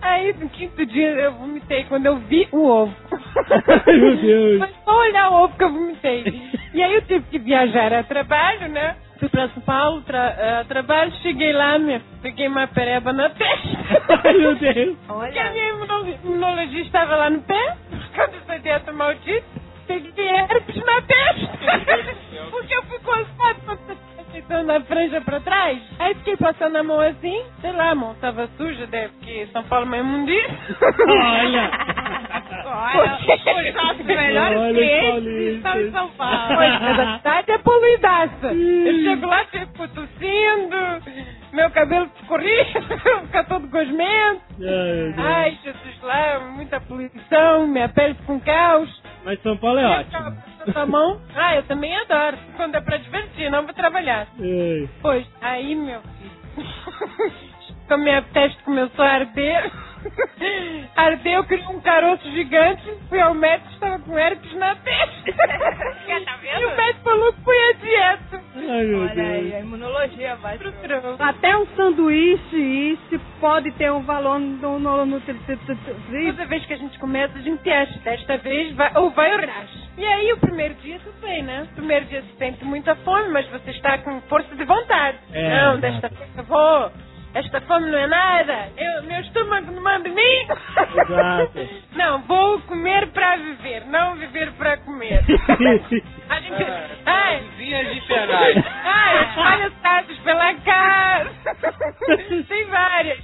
Aí 0.00 0.32
no 0.34 0.48
quinto 0.50 0.86
dia 0.86 1.10
eu 1.10 1.32
vomitei 1.32 1.84
quando 1.84 2.06
eu 2.06 2.16
vi 2.16 2.48
o 2.52 2.64
ovo. 2.64 2.94
Ai, 3.86 3.96
meu 3.96 4.16
Deus. 4.16 4.58
Foi 4.58 4.74
só 4.84 4.98
olhar 5.00 5.30
o 5.30 5.44
ovo 5.44 5.56
que 5.56 5.64
eu 5.64 5.72
vomitei. 5.72 6.42
E 6.74 6.82
aí 6.82 6.94
eu 6.94 7.02
tive 7.02 7.24
que 7.30 7.38
viajar 7.38 7.92
a 7.92 8.02
trabalho, 8.04 8.68
né? 8.68 8.96
Fui 9.18 9.28
pra 9.28 9.48
São 9.48 9.60
Paulo, 9.62 10.00
tra 10.02 10.60
a 10.60 10.64
trabalho, 10.64 11.10
cheguei 11.22 11.52
lá, 11.52 11.76
minha, 11.78 12.00
peguei 12.22 12.46
uma 12.46 12.68
pereba 12.68 13.12
na 13.12 13.28
testa. 13.30 14.20
Ai, 14.24 14.32
meu 14.34 14.54
Deus. 14.54 14.96
Porque 15.08 15.38
a 15.38 15.50
minha 15.50 15.68
imuno- 15.70 16.08
imunologia 16.24 16.82
estava 16.82 17.16
lá 17.16 17.28
no 17.30 17.42
pé, 17.42 17.76
por 17.90 18.08
causa 18.10 18.32
dessa 18.32 18.58
dieta 18.60 18.92
maldita. 18.92 19.44
Peguei 19.88 20.28
herpes 20.28 20.76
na 20.84 21.02
testa. 21.02 21.58
Porque 22.50 22.74
eu 22.74 22.82
fui 22.84 22.98
quando 23.00 23.26
você 23.66 23.96
aceitando 24.38 24.72
a 24.72 24.80
franja 24.82 25.20
pra 25.20 25.40
trás. 25.40 25.78
Aí 25.98 26.14
fiquei 26.16 26.36
passando 26.36 26.76
a 26.76 26.82
mão 26.82 27.00
assim, 27.00 27.42
sei 27.60 27.72
lá, 27.72 27.90
a 27.90 27.94
mão 27.94 28.14
tava 28.20 28.48
suja, 28.56 28.86
deve 28.86 29.08
porque 29.14 29.46
São 29.52 29.64
Paulo 29.64 29.84
é 29.84 29.88
uma 29.88 29.98
imundícia. 29.98 30.58
Olha. 31.08 31.70
Olha, 32.64 33.68
os 33.68 33.74
nossos 33.74 34.04
melhores 34.04 34.76
clientes 34.76 35.56
estão 35.56 35.80
em 35.80 35.90
São 35.90 36.08
Paulo. 36.10 36.56
Pois, 36.56 36.80
mas 36.80 36.98
a 36.98 37.16
cidade 37.18 37.50
é 37.50 37.58
poluidaça. 37.58 38.46
Eu 38.52 39.02
chego 39.02 39.26
lá, 39.26 39.44
fico 39.46 39.88
tossindo, 39.88 40.76
meu 41.52 41.70
cabelo 41.70 42.10
escorrido, 42.20 42.82
fica 43.26 43.44
todo 43.44 43.66
gosmento. 43.68 44.42
Ai. 44.60 45.14
Ai, 45.16 45.58
Jesus, 45.64 46.02
lá, 46.02 46.40
muita 46.40 46.80
poluição, 46.80 47.66
minha 47.66 47.88
pele 47.88 48.14
com 48.26 48.38
caos. 48.40 49.02
Mas 49.24 49.40
São 49.42 49.56
Paulo 49.56 49.78
é 49.78 49.86
ótimo. 50.00 50.36
Coisa 50.68 50.78
na 50.78 50.86
mão. 50.86 51.20
Ah, 51.34 51.56
eu 51.56 51.62
também 51.64 51.94
adoro. 51.96 52.36
Quando 52.56 52.74
é 52.74 52.80
pra 52.80 52.96
divertir, 52.98 53.50
não 53.50 53.64
pra 53.64 53.74
trabalhar. 53.74 54.28
Ai. 54.38 54.88
Pois, 55.00 55.26
aí, 55.40 55.74
meu 55.74 56.00
filho. 56.00 56.28
a 57.88 57.96
minha 57.96 58.22
testa 58.22 58.62
começou 58.64 59.04
a 59.04 59.08
arder. 59.08 59.70
Ardeu, 60.96 61.44
criou 61.44 61.72
um 61.72 61.80
caroço 61.80 62.28
gigante. 62.30 62.82
Fui 63.08 63.20
ao 63.20 63.34
médico, 63.34 63.70
estava 63.72 63.98
com 64.00 64.18
herpes 64.18 64.52
na 64.54 64.74
testa. 64.76 65.32
tá 66.24 66.36
vendo? 66.42 66.60
E 66.60 66.66
o 66.66 66.76
médico 66.76 67.04
falou 67.04 67.32
que 67.32 67.40
foi 67.42 67.56
a 67.56 67.72
dieta. 67.74 68.42
Ai, 68.56 68.84
meu 68.84 69.00
Olha 69.02 69.22
aí, 69.22 69.42
Deus. 69.42 69.54
a 69.54 69.60
imunologia 69.60 70.36
vai. 70.36 70.54
Estruturou. 70.56 71.16
Até 71.18 71.56
um 71.56 71.66
sanduíche, 71.68 72.56
isso 72.56 73.20
pode 73.40 73.70
ter 73.72 73.90
um 73.92 74.02
valor 74.02 74.38
no... 74.38 74.78
no, 74.78 75.06
no 75.06 75.20
Toda 75.20 76.46
vez 76.46 76.66
que 76.66 76.72
a 76.72 76.78
gente 76.78 76.98
começa, 76.98 77.38
a 77.38 77.42
gente 77.42 77.62
testa. 77.62 77.98
Desta 78.00 78.38
vez 78.38 78.74
vai, 78.74 78.92
ou 78.96 79.10
vai 79.10 79.32
ou 79.34 79.40
racha. 79.40 79.88
E 79.96 80.04
aí, 80.04 80.32
o 80.32 80.38
primeiro 80.38 80.74
dia, 80.74 80.98
tudo 81.00 81.20
bem, 81.20 81.42
né? 81.42 81.66
O 81.72 81.74
primeiro 81.74 82.06
dia 82.06 82.22
você 82.22 82.38
sente 82.38 82.64
muita 82.64 82.94
fome, 82.96 83.28
mas 83.30 83.46
você 83.48 83.70
está 83.70 83.98
com 83.98 84.20
força 84.22 84.54
de 84.54 84.64
vontade. 84.64 85.18
É, 85.32 85.64
não, 85.64 85.80
desta 85.80 86.08
vez 86.08 86.30
eu 86.36 86.44
vou. 86.44 86.92
Esta 87.34 87.60
fome 87.62 87.90
não 87.90 87.98
é 87.98 88.06
nada. 88.06 88.72
Eu, 88.76 89.02
meu 89.04 89.20
estômago 89.20 89.70
não 89.70 89.82
manda 89.82 90.08
em 90.08 90.14
mim. 90.14 90.46
Exato. 90.96 91.88
Não, 91.98 92.22
vou 92.22 92.60
comer 92.62 93.08
para 93.08 93.36
viver, 93.36 93.84
não 93.86 94.14
viver 94.14 94.52
para 94.52 94.76
comer. 94.78 95.20
A 96.28 96.40
gente. 96.40 96.62
Ai, 97.06 97.40
Vizinhas 97.56 97.96
infernais. 97.96 98.64
ai, 98.84 99.24
espalha 99.28 99.66
status 99.78 100.18
pela 100.20 100.54
casa. 100.54 101.30
Tem 102.48 102.64
várias. 102.66 103.18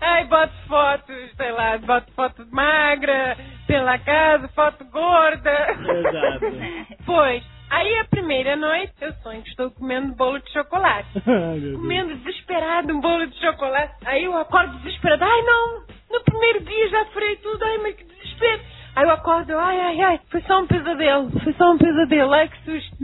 Ai, 0.00 0.24
boto 0.26 0.52
fotos, 0.68 1.30
sei 1.36 1.50
lá, 1.52 1.76
boto 1.78 2.12
foto 2.12 2.46
magra 2.52 3.36
pela 3.66 3.98
casa, 3.98 4.48
foto 4.54 4.84
gorda. 4.84 5.50
Exato. 5.70 6.46
Pois, 7.04 7.42
aí 7.74 7.98
a 7.98 8.04
primeira 8.04 8.56
noite 8.56 8.92
eu 9.00 9.12
sonho 9.14 9.42
que 9.42 9.50
estou 9.50 9.70
comendo 9.70 10.14
bolo 10.14 10.38
de 10.38 10.52
chocolate. 10.52 11.08
Ai. 11.26 11.72
Comendo 11.72 12.14
desesperado 12.16 12.92
um 12.92 13.00
bolo 13.00 13.26
de 13.26 13.38
chocolate. 13.40 13.94
Aí 14.04 14.24
eu 14.24 14.36
acordo 14.36 14.78
desesperado. 14.78 15.24
Ai, 15.24 15.42
não! 15.42 15.84
No 16.10 16.24
primeiro 16.24 16.64
dia 16.64 16.88
já 16.88 17.04
furei 17.06 17.36
tudo. 17.36 17.62
Ai, 17.64 17.78
mas 17.78 17.96
que 17.96 18.04
desespero. 18.04 18.62
Aí 18.96 19.04
eu 19.04 19.10
acordo. 19.10 19.58
Ai, 19.58 19.80
ai, 19.80 20.00
ai. 20.00 20.20
Foi 20.30 20.40
só 20.42 20.60
um 20.60 20.66
pesadelo. 20.66 21.30
Foi 21.40 21.52
só 21.54 21.72
um 21.72 21.78
pesadelo. 21.78 22.32
Ai, 22.32 22.48
que 22.48 22.64
susto. 22.64 22.96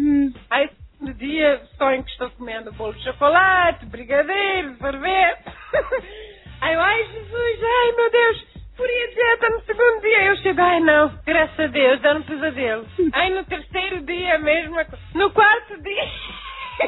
Aí 0.51 0.71
no 1.01 1.15
dia 1.15 1.63
sonho 1.79 2.05
que 2.05 2.11
estou 2.11 2.31
comendo 2.31 2.73
bolo 2.73 2.93
de 2.93 3.03
chocolate, 3.05 3.87
brigadeiro, 3.87 4.77
sorvete. 4.77 5.45
Aí 6.61 6.75
eu, 6.75 6.81
ai, 6.81 7.05
Jesus. 7.05 7.63
Ai, 7.63 7.93
meu 7.97 8.11
Deus. 8.11 8.60
Furei 8.81 9.05
a 9.05 9.09
dieta 9.09 9.51
no 9.51 9.61
segundo 9.61 10.01
dia. 10.01 10.23
Eu 10.23 10.37
chego, 10.37 10.59
ai 10.63 10.81
não, 10.81 11.13
graças 11.27 11.61
a 11.61 11.67
Deus, 11.67 12.01
dando 12.01 12.21
um 12.21 12.23
pesadelo. 12.23 12.87
Aí 13.13 13.29
no 13.29 13.45
terceiro 13.45 14.01
dia, 14.07 14.37
a 14.37 14.39
mesma 14.39 14.87
coisa. 14.87 15.05
No 15.15 15.31
quarto 15.33 15.83
dia, 15.83 16.09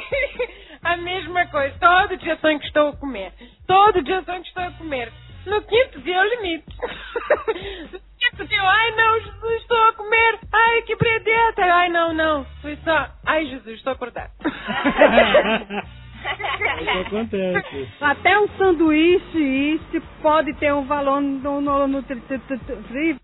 a 0.84 0.97
mesma 0.97 1.47
coisa. 1.49 1.76
Todo 1.78 2.16
dia 2.16 2.36
sonho 2.36 2.59
que 2.59 2.64
estou 2.64 2.88
a 2.88 2.97
comer. 2.97 3.34
Todo 3.66 4.03
dia 4.03 4.22
sonho 4.22 4.40
que 4.40 4.49
estou 4.49 4.64
a 4.64 4.70
comer. 4.70 5.12
No 5.45 5.61
quinto 5.61 6.01
dia 6.01 6.18
o 6.18 6.24
limite. 6.24 6.64
No 8.24 8.30
quinto 8.38 8.49
dia, 8.49 8.59
eu, 8.59 8.66
ai 8.66 8.90
não, 8.93 9.20
Jesus, 9.20 9.62
estou 9.62 9.88
a 9.88 9.93
comer. 9.95 10.38
Ai, 10.51 10.82
quebrei 10.82 11.16
a 11.16 11.18
dieta. 11.18 11.62
Ai, 11.62 11.88
não, 11.90 12.14
não. 12.14 12.47
Foi 12.62 12.78
só, 12.84 13.11
ai, 13.26 13.47
Jesus, 13.47 13.76
estou 13.76 13.93
acordado. 13.93 14.30
Isso 16.81 16.99
acontece. 17.07 17.89
Até 18.01 18.39
um 18.39 18.49
sanduíche, 18.59 19.39
isso 19.39 20.03
pode 20.23 20.53
ter 20.55 20.73
um 20.73 20.83
valor 20.85 21.20
no... 21.20 21.62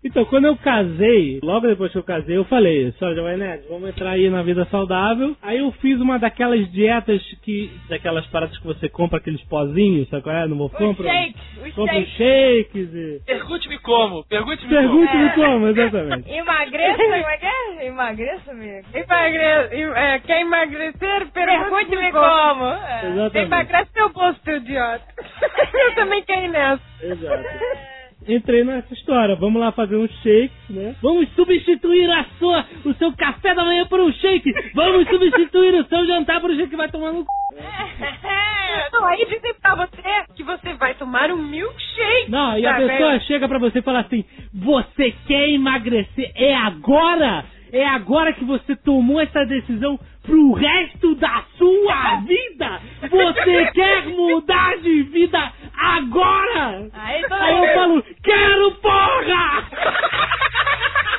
Então, 0.03 0.25
quando 0.25 0.45
eu 0.45 0.55
casei, 0.57 1.39
logo 1.43 1.67
depois 1.67 1.91
que 1.91 1.97
eu 1.97 2.03
casei, 2.03 2.37
eu 2.37 2.45
falei, 2.45 2.91
senhora 2.93 3.15
Giovanete, 3.15 3.63
vamos 3.69 3.89
entrar 3.89 4.11
aí 4.11 4.29
na 4.29 4.41
vida 4.43 4.65
saudável. 4.65 5.35
Aí 5.41 5.59
eu 5.59 5.71
fiz 5.73 5.99
uma 5.99 6.17
daquelas 6.19 6.69
dietas 6.71 7.21
que. 7.43 7.69
daquelas 7.89 8.25
paradas 8.27 8.57
que 8.57 8.65
você 8.65 8.89
compra 8.89 9.19
aqueles 9.19 9.41
pozinhos, 9.43 10.07
sabe 10.09 10.23
qual 10.23 10.35
é? 10.35 10.45
No 10.47 10.53
Os 10.55 10.57
Mofão? 10.71 10.95
shakes, 10.95 11.41
os 11.67 11.73
Compra 11.73 11.93
shakes. 11.95 12.13
shakes 12.17 12.93
e. 12.93 13.21
Pergunte-me 13.25 13.77
como. 13.79 14.23
Pergunte-me 14.25 14.69
Pergunte-me 14.69 15.29
como, 15.31 15.67
exatamente. 15.67 16.29
Emagreça, 16.31 16.97
como 17.03 17.13
é 17.15 17.37
que 17.37 17.45
é? 17.45 17.87
Emagreça, 17.87 18.51
amigo. 18.51 18.87
Emagre... 18.93 19.77
em- 19.77 19.93
é, 19.95 20.19
quer 20.19 20.41
emagrecer? 20.41 21.27
Pergunte-me 21.33 22.11
como. 22.11 22.65
É. 22.89 23.07
Exatamente. 23.07 23.37
Emagrece 23.37 23.93
teu 23.93 24.09
bolso, 24.09 24.39
teu 24.43 24.57
idiota. 24.57 25.03
Eu 25.73 25.95
também 25.95 26.23
caí 26.23 26.47
nessa. 26.47 26.81
Exato. 27.01 27.43
Entrei 28.27 28.63
nessa 28.65 28.93
história, 28.93 29.35
vamos 29.37 29.61
lá 29.61 29.71
fazer 29.71 29.95
uns 29.95 30.11
shakes, 30.21 30.69
né? 30.69 30.93
Vamos 31.01 31.29
substituir 31.35 32.11
a 32.11 32.25
sua, 32.37 32.65
o 32.85 32.93
seu 32.95 33.13
café 33.15 33.55
da 33.55 33.63
manhã 33.63 33.87
por 33.87 33.99
um 33.99 34.11
shake! 34.11 34.51
Vamos 34.75 35.07
substituir 35.07 35.73
o 35.75 35.85
seu 35.85 36.05
jantar 36.05 36.41
por 36.41 36.51
um 36.51 36.55
shake 36.55 36.69
que 36.69 36.75
vai 36.75 36.89
tomar 36.91 37.13
no 37.13 37.21
c... 37.21 37.27
Não, 38.91 39.05
aí 39.05 39.25
dizem 39.25 39.53
pra 39.61 39.75
você 39.75 40.33
que 40.35 40.43
você 40.43 40.73
vai 40.73 40.93
tomar 40.95 41.31
um 41.31 41.37
milkshake. 41.37 42.29
Não, 42.29 42.57
e 42.57 42.65
a 42.65 42.73
tá 42.73 42.77
pessoa 42.77 43.11
vendo? 43.11 43.23
chega 43.23 43.47
pra 43.47 43.59
você 43.59 43.79
e 43.79 43.81
fala 43.81 44.01
assim: 44.01 44.25
Você 44.53 45.11
quer 45.25 45.49
emagrecer? 45.49 46.31
É 46.35 46.55
agora? 46.55 47.45
É 47.71 47.85
agora 47.87 48.33
que 48.33 48.43
você 48.43 48.75
tomou 48.75 49.19
essa 49.19 49.45
decisão 49.45 49.99
pro 50.23 50.53
resto 50.53 51.15
da 51.15 51.43
sua 51.57 52.21
vida? 52.21 52.81
Você 53.09 53.71
quer 53.73 54.07
mudar 54.07 54.77
de 54.77 55.03
vida 55.03 55.51
agora? 55.77 56.89
Aí 56.93 57.25
Aí 57.29 57.57
eu 57.57 57.73
falo: 57.73 58.03
Quero 58.23 58.71
porra! 58.75 59.65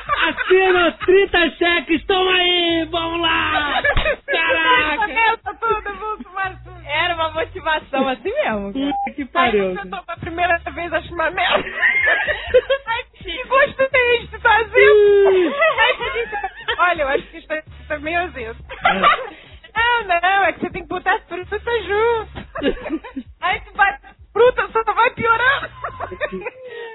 Assina 0.27 0.91
30 1.05 1.49
cheques, 1.57 2.05
toma 2.05 2.31
aí, 2.35 2.87
vamos 2.91 3.21
lá! 3.21 3.81
Caraca! 4.27 4.97
Começa 5.07 5.53
tudo, 5.59 5.95
vou 5.99 6.17
tomar 6.23 6.63
tudo. 6.63 6.81
Era 6.85 7.15
uma 7.15 7.29
motivação 7.31 8.07
assim 8.07 8.31
mesmo. 8.31 8.73
cara. 8.73 8.93
Puta 8.93 9.11
que 9.15 9.21
Aí 9.21 9.27
pariu. 9.27 9.73
você 9.73 9.89
toma 9.89 10.03
a 10.07 10.17
primeira 10.17 10.57
vez, 10.59 10.93
acha 10.93 11.13
uma 11.13 11.31
merda. 11.31 11.65
Aí, 12.87 13.03
que 13.15 13.43
gosto 13.47 13.89
tem 13.89 14.27
tá? 14.41 14.57
Aí 14.57 15.97
você 15.97 16.11
diz, 16.11 16.79
olha, 16.79 17.01
eu 17.01 17.07
acho 17.07 17.23
que 17.27 17.37
isso 17.37 17.47
tá 17.87 17.97
meio 17.99 18.19
azedo. 18.21 18.57
Não, 19.75 20.03
não, 20.21 20.43
é 20.45 20.53
que 20.53 20.59
você 20.59 20.69
tem 20.69 20.81
que 20.83 20.87
botar 20.89 21.15
as 21.15 21.23
frutas 21.27 21.61
junto. 21.85 22.47
Aí 23.41 23.59
tu 23.61 23.73
vai, 23.73 23.97
fruta 24.33 24.67
só 24.71 24.83
vai 24.93 25.09
piorando. 25.11 25.69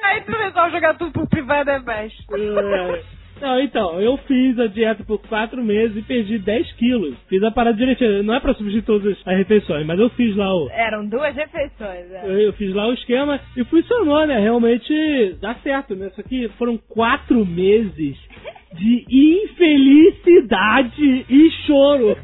Aí 0.04 0.20
tu 0.22 0.32
resolve 0.32 0.65
jogar 0.76 0.94
tudo 0.94 1.12
por 1.12 1.28
privado 1.28 1.70
abaixo. 1.70 2.16
É. 2.32 3.16
Não, 3.40 3.60
então, 3.60 4.00
eu 4.00 4.16
fiz 4.18 4.58
a 4.58 4.66
dieta 4.66 5.04
por 5.04 5.18
quatro 5.18 5.62
meses 5.62 5.96
e 5.96 6.02
perdi 6.02 6.38
10 6.38 6.72
quilos. 6.72 7.14
Fiz 7.28 7.42
a 7.42 7.50
parada 7.50 7.76
direitinho. 7.76 8.22
Não 8.22 8.34
é 8.34 8.40
pra 8.40 8.54
substituir 8.54 8.82
todas 8.82 9.16
as 9.26 9.36
refeições, 9.36 9.86
mas 9.86 9.98
eu 10.00 10.08
fiz 10.10 10.34
lá 10.36 10.54
o. 10.54 10.70
Eram 10.70 11.06
duas 11.06 11.34
refeições. 11.34 12.10
é. 12.12 12.22
Eu, 12.24 12.38
eu 12.40 12.52
fiz 12.54 12.74
lá 12.74 12.86
o 12.86 12.94
esquema 12.94 13.38
e 13.56 13.62
funcionou, 13.64 14.26
né? 14.26 14.38
Realmente 14.38 15.36
dá 15.40 15.54
certo, 15.56 15.94
né? 15.94 16.10
Só 16.16 16.22
que 16.22 16.48
foram 16.56 16.78
quatro 16.78 17.44
meses 17.44 18.16
de 18.76 19.04
infelicidade 19.10 21.24
e 21.28 21.50
choro. 21.66 22.16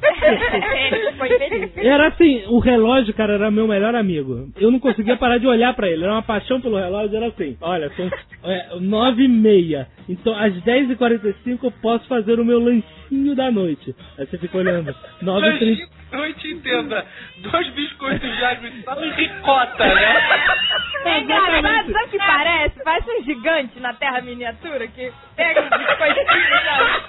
Ele 0.92 1.12
foi 1.12 1.38
feliz. 1.38 1.76
Era 1.76 2.08
assim, 2.08 2.42
o 2.48 2.58
relógio, 2.58 3.14
cara, 3.14 3.34
era 3.34 3.50
meu 3.50 3.66
melhor 3.66 3.94
amigo. 3.94 4.48
Eu 4.56 4.70
não 4.70 4.78
conseguia 4.78 5.16
parar 5.16 5.38
de 5.38 5.46
olhar 5.46 5.74
pra 5.74 5.88
ele. 5.88 6.04
Era 6.04 6.12
uma 6.12 6.22
paixão 6.22 6.60
pelo 6.60 6.76
relógio, 6.76 7.16
era 7.16 7.28
assim. 7.28 7.56
Olha, 7.60 7.90
são 7.96 8.10
é, 8.44 8.76
nove 8.80 9.24
e 9.24 9.28
meia. 9.28 9.88
Então, 10.08 10.34
às 10.38 10.52
10h45 10.62 11.58
eu 11.62 11.72
posso 11.82 12.06
fazer 12.06 12.38
o 12.38 12.44
meu 12.44 12.58
lanchinho 12.58 13.34
da 13.34 13.50
noite. 13.50 13.94
Aí 14.18 14.26
você 14.26 14.38
fica 14.38 14.58
olhando. 14.58 14.94
9h30. 15.22 16.01
Noite 16.12 16.48
entenda. 16.52 17.06
Dois 17.38 17.68
biscoitos 17.70 18.36
de 18.36 18.44
água 18.44 18.68
e 18.68 18.82
sal 18.82 19.04
e 19.04 19.10
ricota, 19.12 19.94
né? 19.94 20.22
É 21.04 21.18
engraçado, 21.18 21.92
sabe 21.92 22.04
o 22.06 22.08
que 22.10 22.18
parece? 22.18 22.84
Parece 22.84 23.10
um 23.10 23.24
gigante 23.24 23.80
na 23.80 23.92
terra 23.92 24.20
miniatura 24.20 24.86
que 24.86 25.12
pega 25.34 25.60
um 25.62 25.78
biscoitinho, 25.78 26.24
sabe? 26.64 27.02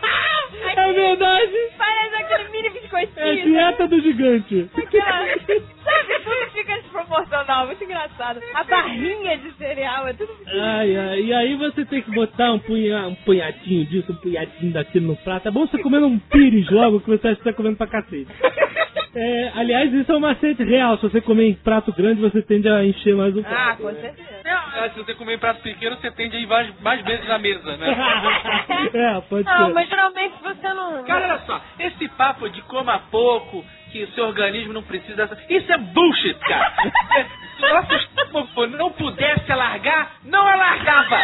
É 0.76 0.94
verdade. 0.94 1.52
Parece 1.78 2.16
aquele 2.16 2.50
mini 2.50 2.68
É 2.68 2.70
a 2.70 2.74
biscoitinho. 2.74 3.14
sabe? 3.16 3.42
dieta 3.44 3.88
do 3.88 4.02
gigante. 4.02 4.70
Aquela- 4.76 5.28
Sabe, 5.84 6.20
tudo 6.24 6.52
fica 6.54 6.76
desproporcional, 6.82 7.66
muito 7.68 7.84
engraçado. 7.84 8.40
A 8.56 8.64
barrinha 8.64 9.38
de 9.38 9.52
cereal 9.54 10.08
é 10.08 10.14
tudo. 10.14 10.32
Ai, 10.48 10.96
ai, 10.96 11.20
e 11.22 11.34
aí 11.34 11.56
você 11.56 11.86
tem 11.86 12.02
que 12.02 12.12
botar 12.12 12.52
um, 12.54 12.60
punha, 12.60 13.08
um 13.08 13.16
punhadinho 13.16 13.86
disso, 13.86 14.12
um 14.12 14.16
punhadinho 14.16 14.72
daquilo 14.74 15.08
no 15.08 15.16
prato. 15.18 15.48
É 15.48 15.52
bom 15.52 15.68
você 15.68 15.78
comendo 15.80 16.08
um 16.08 16.18
pires 16.20 16.70
logo 16.72 17.00
que 17.02 17.10
você 17.10 17.28
acha 17.30 17.38
que 17.38 17.44
tá 17.44 17.54
comendo 17.54 17.78
pra 17.78 17.88
cacete. 17.88 18.28
É, 19.16 19.52
aliás, 19.56 19.94
isso 19.94 20.12
é 20.12 20.16
um 20.16 20.20
macete 20.20 20.64
real. 20.64 20.98
Se 20.98 21.04
você 21.04 21.22
comer 21.22 21.48
em 21.50 21.54
prato 21.54 21.92
grande, 21.94 22.22
você 22.22 22.42
tende 22.42 22.68
a 22.68 22.84
encher 22.84 23.16
mais 23.16 23.36
o 23.36 23.40
Ah, 23.42 23.44
prato. 23.44 23.82
com 23.84 23.92
né? 23.92 24.02
certeza. 24.02 24.30
É, 24.76 24.90
se 24.90 24.98
você 24.98 25.14
comer 25.14 25.36
em 25.36 25.40
prato 25.40 25.62
pequeno, 25.62 25.96
você 25.98 26.10
tende 26.12 26.36
a 26.36 26.40
ir 26.40 26.48
mais, 26.48 26.80
mais 26.82 27.02
vezes 27.04 27.28
na 27.28 27.38
mesa, 27.38 27.78
né? 27.78 27.88
é, 28.94 29.22
pode 29.22 29.46
Não, 29.46 29.68
ser. 29.68 29.74
mas 29.74 29.88
geralmente 29.90 30.34
você 30.42 30.74
não. 30.74 31.04
Cara, 31.04 31.26
olha 31.26 31.40
só, 31.46 31.62
esse 31.80 32.08
papo 32.10 32.50
de 32.50 32.62
coma 32.64 33.00
pouco, 33.12 33.64
que 33.92 34.04
o 34.04 34.08
seu 34.14 34.26
organismo 34.26 34.74
não 34.74 34.82
precisa 34.84 35.16
dessa. 35.16 35.38
Isso 35.48 35.72
é 35.72 35.78
bullshit, 35.78 36.34
cara. 36.40 36.74
Se 37.60 37.66
o 37.66 37.70
nosso 37.74 37.94
estômago 37.94 38.68
não 38.78 38.92
pudesse 38.92 39.52
alargar, 39.52 40.14
não 40.26 40.46
alargava. 40.48 41.20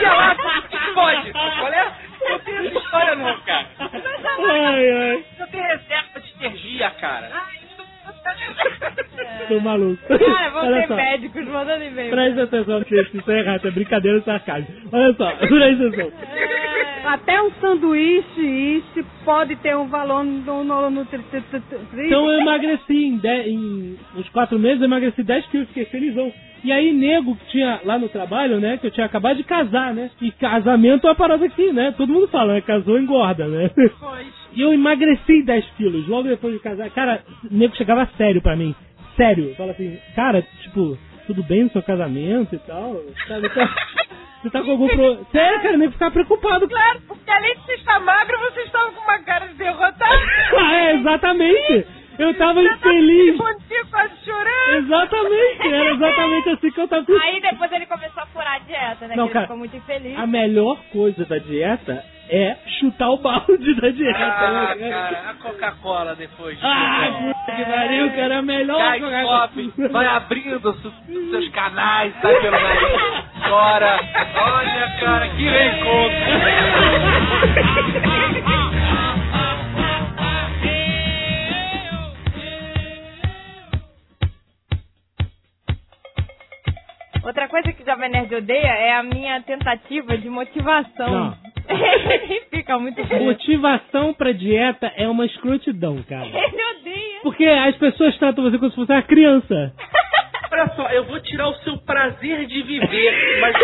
E 0.00 0.04
alarga 0.04 0.62
que 0.68 0.92
pode. 0.92 1.32
Qual 1.32 1.72
é? 1.72 1.92
Não 2.30 2.38
tem 2.40 2.56
essa 2.66 2.78
história 2.78 3.14
não, 3.16 3.40
cara. 3.40 3.66
Ai, 3.78 4.90
ai, 4.90 5.24
Não 5.38 5.46
tem 5.48 5.62
reserva 5.62 6.20
de 6.20 6.34
energia, 6.44 6.90
cara. 6.92 7.30
Tô 9.48 9.60
maluco. 9.60 9.98
Cara, 10.06 10.50
vão 10.50 10.66
Olha 10.66 10.80
ter 10.82 10.88
só. 10.88 10.96
médicos 10.96 11.46
mandando 11.46 11.84
e-mail. 11.84 12.10
Presta 12.10 12.42
atenção, 12.42 12.78
porque 12.80 13.00
isso 13.00 13.30
é 13.30 13.38
errado, 13.40 13.66
é 13.66 13.70
brincadeira 13.70 14.20
sarcasmo. 14.22 14.68
Olha 14.92 15.14
só, 15.14 15.30
presta 15.32 15.86
atenção. 15.86 16.12
Até 17.04 17.40
um 17.40 17.50
sanduíche 17.52 18.40
isso 18.40 19.06
pode 19.24 19.56
ter 19.56 19.74
um 19.76 19.86
valor 19.88 20.24
no, 20.24 20.62
Então 22.06 22.30
eu 22.30 22.40
emagreci 22.40 23.04
em, 23.04 23.16
de, 23.16 23.42
em 23.48 23.98
uns 24.16 24.28
quatro 24.28 24.58
meses, 24.58 24.80
eu 24.80 24.86
emagreci 24.86 25.22
10 25.22 25.46
quilos, 25.46 25.68
fiquei 25.68 25.86
felizão. 25.86 26.32
E 26.64 26.72
aí, 26.72 26.92
nego 26.92 27.36
que 27.36 27.46
tinha 27.46 27.80
lá 27.84 27.98
no 27.98 28.08
trabalho, 28.08 28.58
né? 28.58 28.76
Que 28.78 28.88
eu 28.88 28.90
tinha 28.90 29.06
acabado 29.06 29.36
de 29.36 29.44
casar, 29.44 29.94
né? 29.94 30.10
E 30.20 30.32
casamento 30.32 31.06
é 31.06 31.10
uma 31.10 31.16
parada 31.16 31.44
aqui, 31.44 31.72
né? 31.72 31.94
Todo 31.96 32.12
mundo 32.12 32.26
fala, 32.28 32.54
né? 32.54 32.60
Casou, 32.60 32.98
engorda, 32.98 33.46
né? 33.46 33.70
E 34.52 34.60
eu 34.62 34.72
emagreci 34.72 35.42
10 35.42 35.64
quilos 35.76 36.06
logo 36.08 36.28
depois 36.28 36.54
de 36.54 36.60
casar. 36.60 36.90
Cara, 36.90 37.22
o 37.50 37.54
nego 37.54 37.76
chegava 37.76 38.08
sério 38.16 38.40
pra 38.40 38.56
mim. 38.56 38.74
Sério. 39.16 39.54
Fala 39.56 39.72
assim, 39.72 39.98
cara, 40.14 40.42
tipo, 40.62 40.96
tudo 41.26 41.42
bem 41.42 41.64
no 41.64 41.70
seu 41.70 41.82
casamento 41.82 42.54
e 42.54 42.58
tal? 42.60 43.00
Sabe? 43.26 43.48
Tá, 43.50 43.74
você 44.42 44.50
tá 44.50 44.62
com 44.62 44.70
algum 44.70 44.86
problema? 44.88 45.20
Sério, 45.30 45.60
cara, 45.60 45.74
o 45.74 45.78
nego 45.78 45.92
ficava 45.92 46.10
preocupado. 46.12 46.68
Claro, 46.68 47.00
porque 47.06 47.30
além 47.30 47.54
de 47.54 47.62
você 47.62 47.74
estar 47.74 48.00
magro, 48.00 48.38
você 48.38 48.60
estava 48.62 48.90
com 48.92 49.00
uma 49.02 49.18
cara 49.20 49.46
de 49.48 49.54
derrotado. 49.54 50.14
Ah, 50.60 50.74
é, 50.74 50.94
exatamente. 50.94 51.86
Eu 52.18 52.34
tava 52.34 52.60
Você 52.60 52.68
tava 52.68 52.94
infeliz. 52.94 53.36
dia, 53.68 53.84
quase 53.90 54.12
chorando. 54.24 54.74
Exatamente, 54.78 55.68
era 55.68 55.94
exatamente 55.94 56.48
assim 56.50 56.70
que 56.72 56.80
eu 56.80 56.88
tava. 56.88 57.06
Aí 57.22 57.40
depois 57.40 57.70
ele 57.70 57.86
começou 57.86 58.22
a 58.22 58.26
furar 58.26 58.54
a 58.54 58.58
dieta, 58.58 59.06
né? 59.06 59.14
Não, 59.14 59.28
que 59.28 59.34
cara, 59.34 59.44
ele 59.44 59.46
ficou 59.46 59.56
muito 59.58 59.76
infeliz. 59.76 60.18
A 60.18 60.26
melhor 60.26 60.78
coisa 60.92 61.24
da 61.26 61.38
dieta 61.38 62.04
é 62.30 62.56
chutar 62.78 63.10
o 63.10 63.16
balde 63.18 63.74
da 63.80 63.88
dieta. 63.90 64.18
Ah, 64.18 64.74
né, 64.74 64.90
cara, 64.90 65.30
a 65.30 65.34
Coca-Cola 65.34 66.14
depois. 66.14 66.58
Ah, 66.62 67.08
puta 67.18 67.56
que 67.56 67.64
pariu, 67.64 68.10
cara, 68.10 68.34
é 68.34 68.38
a 68.38 68.42
melhor 68.42 68.78
Cai 68.78 69.00
Coca-Cola. 69.00 69.50
vai 69.90 70.06
abrindo 70.06 70.74
seus 71.30 71.48
canais, 71.50 72.14
sai 72.20 72.40
pelo 72.40 72.60
nariz, 72.60 72.92
chora. 73.48 73.98
Olha, 74.36 74.96
cara, 75.00 75.28
que 75.30 75.48
reencontro. 75.48 76.18
Outra 87.24 87.48
coisa 87.48 87.72
que 87.72 87.82
o 87.82 87.86
Jovem 87.86 88.08
Nerd 88.10 88.34
odeia 88.34 88.68
é 88.68 88.94
a 88.94 89.02
minha 89.02 89.42
tentativa 89.42 90.16
de 90.16 90.30
motivação. 90.30 91.10
Não. 91.10 91.47
Ele 91.68 92.40
fica 92.50 92.78
muito 92.78 93.04
feliz. 93.06 93.24
Motivação 93.24 94.14
pra 94.14 94.32
dieta 94.32 94.92
é 94.96 95.08
uma 95.08 95.26
escrotidão, 95.26 96.02
cara. 96.08 96.26
Ele 96.28 96.62
odeia. 96.80 97.20
Porque 97.22 97.44
as 97.44 97.76
pessoas 97.76 98.16
tratam 98.18 98.44
você 98.44 98.58
como 98.58 98.70
se 98.70 98.76
fosse 98.76 98.92
uma 98.92 99.02
criança. 99.02 99.72
Olha 100.50 100.68
só, 100.74 100.88
eu 100.88 101.04
vou 101.04 101.20
tirar 101.20 101.48
o 101.48 101.54
seu 101.56 101.76
prazer 101.78 102.46
de 102.46 102.62
viver, 102.62 103.40
mas 103.40 103.54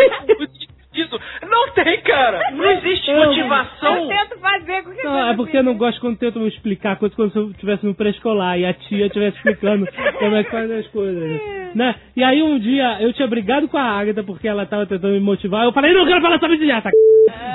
isso 1.03 1.21
não 1.49 1.71
tem, 1.73 2.01
cara. 2.03 2.41
Não 2.53 2.71
existe 2.73 3.11
Eu- 3.11 3.17
motivação. 3.17 3.97
Eu 3.97 4.09
tento 4.09 4.39
fazer 4.39 4.83
com 4.85 4.91
que 4.93 5.03
Não, 5.05 5.31
é 5.31 5.35
porque 5.37 5.57
eu 5.59 5.63
não 5.63 5.75
gosto 5.77 6.01
quando 6.01 6.19
tentam 6.19 6.47
explicar 6.47 6.97
coisas 6.97 7.15
quando 7.17 7.33
eu 7.37 7.51
estivesse 7.51 7.85
no 7.87 7.95
pré-escolar 7.95 8.59
e 8.59 8.65
a 8.67 8.73
tia 8.73 9.07
estivesse 9.07 9.37
explicando 9.37 9.87
como 10.19 10.37
é 10.37 10.45
que 10.45 10.51
faz 10.51 10.71
as 10.71 10.87
coisas. 10.89 11.41
Né? 11.75 11.95
E 12.17 12.23
aí 12.23 12.41
um 12.43 12.59
dia 12.59 12.99
eu 13.01 13.13
tinha 13.13 13.27
brigado 13.27 13.67
com 13.69 13.77
a 13.77 13.83
Agatha 13.83 14.23
porque 14.23 14.47
ela 14.47 14.65
tava 14.65 14.87
tentando 14.87 15.13
me 15.15 15.21
motivar. 15.21 15.65
Eu 15.65 15.73
falei, 15.73 15.93
não 15.93 16.07
quero 16.07 16.21
falar 16.21 16.39
sobre 16.39 16.57
dieta. 16.59 16.91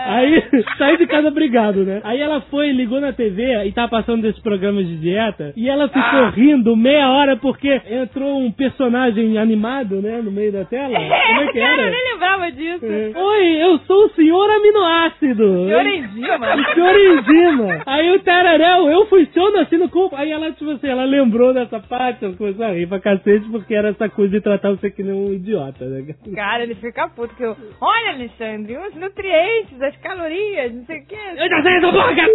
Aí 0.05 0.43
saí 0.77 0.97
de 0.97 1.07
casa 1.07 1.31
brigado, 1.31 1.83
né? 1.85 2.01
Aí 2.03 2.19
ela 2.19 2.41
foi, 2.41 2.71
ligou 2.71 2.99
na 2.99 3.13
TV 3.13 3.65
e 3.65 3.71
tava 3.71 3.87
passando 3.89 4.21
desses 4.23 4.41
programas 4.41 4.85
de 4.87 4.97
dieta. 4.97 5.53
E 5.55 5.69
ela 5.69 5.87
ficou 5.87 6.01
Ah. 6.01 6.29
rindo 6.31 6.75
meia 6.75 7.09
hora 7.09 7.37
porque 7.37 7.81
entrou 7.89 8.39
um 8.39 8.51
personagem 8.51 9.37
animado, 9.37 10.01
né? 10.01 10.21
No 10.21 10.31
meio 10.31 10.51
da 10.51 10.65
tela. 10.65 10.89
Como 10.99 11.41
é 11.41 11.47
que 11.53 11.59
Cara, 11.59 11.75
eu 11.75 11.81
era? 11.81 11.91
nem 11.91 12.13
lembrava 12.13 12.51
disso. 12.51 12.85
É. 12.85 13.11
Oi, 13.29 13.63
eu 13.63 13.77
sou 13.79 14.05
o 14.05 14.09
senhor 14.11 14.49
aminoácido. 14.49 15.65
Senhor 15.65 15.85
Enzima. 15.85 16.55
O 16.55 16.73
senhor 16.73 16.95
enzima. 16.99 17.83
Aí 17.85 18.11
o 18.11 18.19
Tararel, 18.21 18.89
eu 18.89 19.05
funciono 19.07 19.59
assim 19.59 19.77
no 19.77 19.89
corpo. 19.89 20.15
Aí 20.15 20.31
ela, 20.31 20.51
tipo 20.51 20.69
assim, 20.71 20.87
ela 20.87 21.03
lembrou 21.05 21.53
dessa 21.53 21.79
parte, 21.79 22.25
ela 22.25 22.35
começou 22.35 22.65
a 22.65 22.71
rir 22.71 22.87
pra 22.87 22.99
cacete, 22.99 23.47
porque 23.49 23.73
era 23.75 23.89
essa 23.89 24.09
coisa 24.09 24.31
de 24.31 24.41
tratar 24.41 24.71
você 24.71 24.89
que 24.89 25.03
nem 25.03 25.13
um 25.13 25.33
idiota, 25.33 25.85
né? 25.85 26.13
Cara, 26.35 26.63
ele 26.63 26.75
fica 26.75 27.07
puto 27.09 27.35
que 27.35 27.43
eu. 27.43 27.55
Olha, 27.81 28.11
Alexandre, 28.13 28.77
os 28.77 28.95
nutrientes, 28.95 29.81
as 29.81 29.95
calorias, 29.97 30.73
não 30.73 30.85
sei 30.85 30.99
o 30.99 31.05
quê. 31.05 31.17
Eu 31.37 31.49
já 31.49 31.61
sei 31.61 31.77
essa 31.77 31.91
porra, 31.91 32.15
cara! 32.15 32.33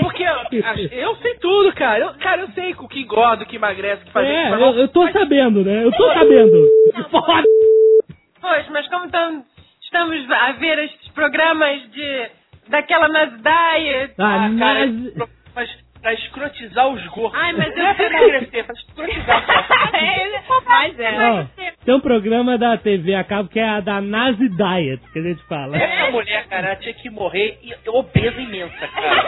Porque 0.00 0.22
eu, 0.22 0.98
eu 1.00 1.14
sei 1.16 1.34
tudo, 1.36 1.72
cara. 1.74 1.98
Eu, 2.04 2.14
cara, 2.20 2.42
eu 2.42 2.48
sei 2.48 2.72
o 2.72 2.88
que 2.88 3.00
engorda, 3.00 3.42
o 3.42 3.46
que 3.46 3.56
emagrece, 3.56 4.02
o 4.02 4.06
que 4.06 4.12
faz 4.12 4.26
É, 4.28 4.46
isso. 4.50 4.54
eu, 4.62 4.74
eu 4.82 4.88
tô 4.88 5.08
sabendo, 5.10 5.64
né? 5.64 5.84
Eu 5.84 5.90
tô 5.92 6.04
sabendo. 6.12 6.66
Foda! 7.10 7.42
Pois, 8.40 8.68
mas 8.70 8.88
como 8.88 9.10
tam- 9.10 9.42
estamos 9.96 10.30
a 10.30 10.52
ver 10.52 10.78
estes 10.80 11.08
programas 11.12 11.90
de 11.90 12.30
daquela 12.68 13.08
nas 13.08 13.30
diet. 13.30 14.14
Ah, 14.18 14.46
Ah, 14.46 14.58
cara, 14.58 14.86
mas... 14.86 15.28
mas 15.54 15.86
pra 16.02 16.12
escrotizar 16.12 16.88
os 16.88 17.06
gordos. 17.08 17.40
Ai, 17.40 17.52
mas 17.54 17.74
não 17.74 17.86
é 17.86 17.94
pra 17.94 18.06
emagrecer, 18.06 18.60
é 18.60 18.62
pra 18.62 18.74
escrotizar. 18.74 19.46
Mas 20.66 21.00
é. 21.00 21.46
Tem 21.86 21.94
um 21.94 22.00
programa 22.00 22.58
da 22.58 22.76
TV 22.76 23.14
a 23.14 23.22
cabo 23.22 23.48
que 23.48 23.60
é 23.60 23.64
a 23.68 23.78
da 23.80 24.00
Nazi 24.00 24.48
Diet, 24.48 25.00
que 25.12 25.18
a 25.20 25.22
gente 25.22 25.40
fala. 25.44 25.76
Essa 25.76 26.10
mulher, 26.10 26.44
cara, 26.48 26.66
ela 26.66 26.76
tinha 26.76 26.92
que 26.94 27.08
morrer 27.08 27.58
e- 27.62 27.88
obesa 27.88 28.40
imensa, 28.40 28.88
cara. 28.88 29.24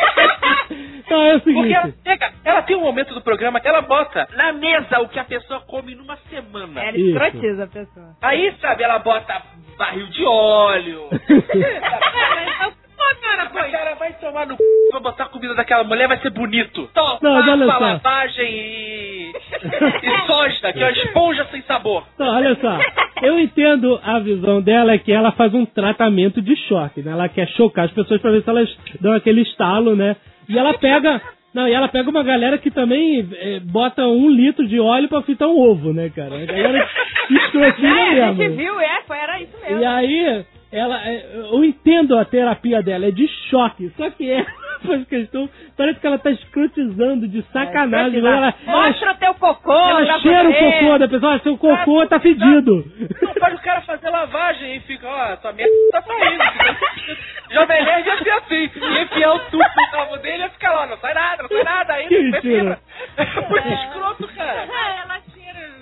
Então 1.08 1.22
é 1.24 1.36
o 1.36 1.40
Porque 1.40 1.72
ela, 1.72 1.84
seguinte. 1.86 1.98
chega, 2.06 2.30
ela 2.44 2.60
tem 2.62 2.76
um 2.76 2.80
momento 2.82 3.14
do 3.14 3.22
programa 3.22 3.58
que 3.60 3.66
ela 3.68 3.80
bota 3.80 4.28
na 4.36 4.52
mesa 4.52 5.00
o 5.00 5.08
que 5.08 5.18
a 5.18 5.24
pessoa 5.24 5.60
come 5.60 5.94
numa 5.94 6.16
semana. 6.28 6.82
Ela 6.82 6.98
Isso. 6.98 7.08
escrotiza 7.08 7.64
a 7.64 7.66
pessoa. 7.66 8.16
Aí, 8.20 8.52
sabe, 8.60 8.82
ela 8.82 8.98
bota 8.98 9.40
barril 9.78 10.06
de 10.08 10.22
óleo. 10.26 11.08
Pô, 12.98 13.20
cara, 13.22 13.46
pois. 13.52 13.70
cara, 13.70 13.94
vai 13.94 14.12
tomar 14.14 14.46
no 14.46 14.56
c... 14.56 14.62
Vai 14.92 15.00
botar 15.00 15.24
a 15.24 15.28
comida 15.28 15.54
daquela 15.54 15.84
mulher, 15.84 16.08
vai 16.08 16.18
ser 16.18 16.30
bonito. 16.30 16.90
Toma, 16.92 17.18
Não, 17.22 17.32
olha 17.36 17.66
só. 17.66 17.78
lavagem 17.78 18.50
e... 18.50 19.30
e 19.30 20.26
soja, 20.26 20.72
que 20.72 20.80
é 20.82 20.84
uma 20.84 20.90
esponja 20.92 21.44
sem 21.50 21.62
sabor. 21.62 22.04
Então, 22.14 22.26
olha 22.34 22.56
só. 22.60 22.78
Eu 23.22 23.38
entendo 23.38 24.00
a 24.02 24.18
visão 24.18 24.60
dela 24.60 24.92
é 24.92 24.98
que 24.98 25.12
ela 25.12 25.30
faz 25.32 25.54
um 25.54 25.64
tratamento 25.64 26.42
de 26.42 26.56
choque, 26.68 27.02
né? 27.02 27.12
Ela 27.12 27.28
quer 27.28 27.46
chocar 27.50 27.84
as 27.86 27.92
pessoas 27.92 28.20
pra 28.20 28.30
ver 28.32 28.42
se 28.42 28.50
elas 28.50 28.78
dão 29.00 29.12
aquele 29.12 29.42
estalo, 29.42 29.94
né? 29.94 30.16
E 30.48 30.58
ela 30.58 30.74
pega. 30.74 31.20
Não, 31.54 31.66
e 31.66 31.72
ela 31.72 31.88
pega 31.88 32.08
uma 32.10 32.22
galera 32.22 32.58
que 32.58 32.70
também 32.70 33.26
eh, 33.32 33.60
bota 33.64 34.02
um 34.06 34.28
litro 34.30 34.66
de 34.68 34.78
óleo 34.78 35.08
pra 35.08 35.22
fritar 35.22 35.48
um 35.48 35.58
ovo, 35.58 35.92
né, 35.92 36.10
cara? 36.14 36.34
A 36.36 36.44
galera 36.44 36.88
escrotinha 37.30 37.90
É, 37.90 38.22
a 38.22 38.26
gente 38.28 38.38
mesmo. 38.38 38.56
viu, 38.56 38.80
é, 38.80 39.02
foi, 39.06 39.16
era 39.18 39.40
isso 39.40 39.56
mesmo. 39.62 39.80
E 39.80 39.84
aí, 39.84 40.44
ela, 40.70 41.02
é, 41.08 41.24
eu 41.34 41.64
entendo 41.64 42.18
a 42.18 42.24
terapia 42.24 42.82
dela, 42.82 43.06
é 43.06 43.10
de 43.10 43.26
choque. 43.50 43.90
Só 43.96 44.10
que 44.10 44.28
ela 44.30 44.46
faz 44.86 45.06
questão, 45.08 45.48
parece 45.76 45.98
que 45.98 46.06
ela 46.06 46.18
tá 46.18 46.30
escrotizando 46.30 47.26
de 47.26 47.42
sacanagem. 47.52 48.18
Escrotizar. 48.18 48.36
ela, 48.36 48.54
ela, 48.66 48.86
Mostra 48.86 49.14
teu 49.14 49.34
cocô. 49.34 49.72
ela 49.72 50.20
cheira 50.20 50.48
o 50.48 50.54
cocô 50.54 50.98
da 50.98 51.08
pessoa, 51.08 51.34
ah, 51.34 51.38
seu 51.40 51.56
cocô 51.56 52.06
tá 52.06 52.20
fedido. 52.20 52.84
Não 53.22 53.34
faz 53.34 53.54
o 53.54 53.62
cara 53.62 53.80
fazer 53.82 54.10
lavagem 54.10 54.76
e 54.76 54.80
fica, 54.80 55.08
ó, 55.08 55.36
tua 55.36 55.52
merda 55.52 55.72
tá 55.92 56.02
saindo. 56.02 57.18
Jovem 57.50 57.84
Nerd 57.84 58.06
ia 58.06 58.18
ser 58.18 58.30
assim. 58.30 58.70
Ia 58.76 59.02
enfiar 59.02 59.34
o 59.34 59.38
tubo 59.50 59.64
no 59.64 59.98
rabo 59.98 60.16
dele 60.18 60.36
e 60.36 60.40
ia 60.40 60.50
ficar 60.50 60.72
lá, 60.72 60.86
não 60.86 60.98
sai 60.98 61.14
nada, 61.14 61.42
não 61.42 61.48
sai 61.48 61.64
nada 61.64 61.92
ainda. 61.94 62.20
Mentira. 62.20 62.78
É 63.16 63.24
muito 63.24 63.68
escroto, 63.68 64.28
cara. 64.36 64.66
Ah, 64.70 65.02
ela. 65.02 65.27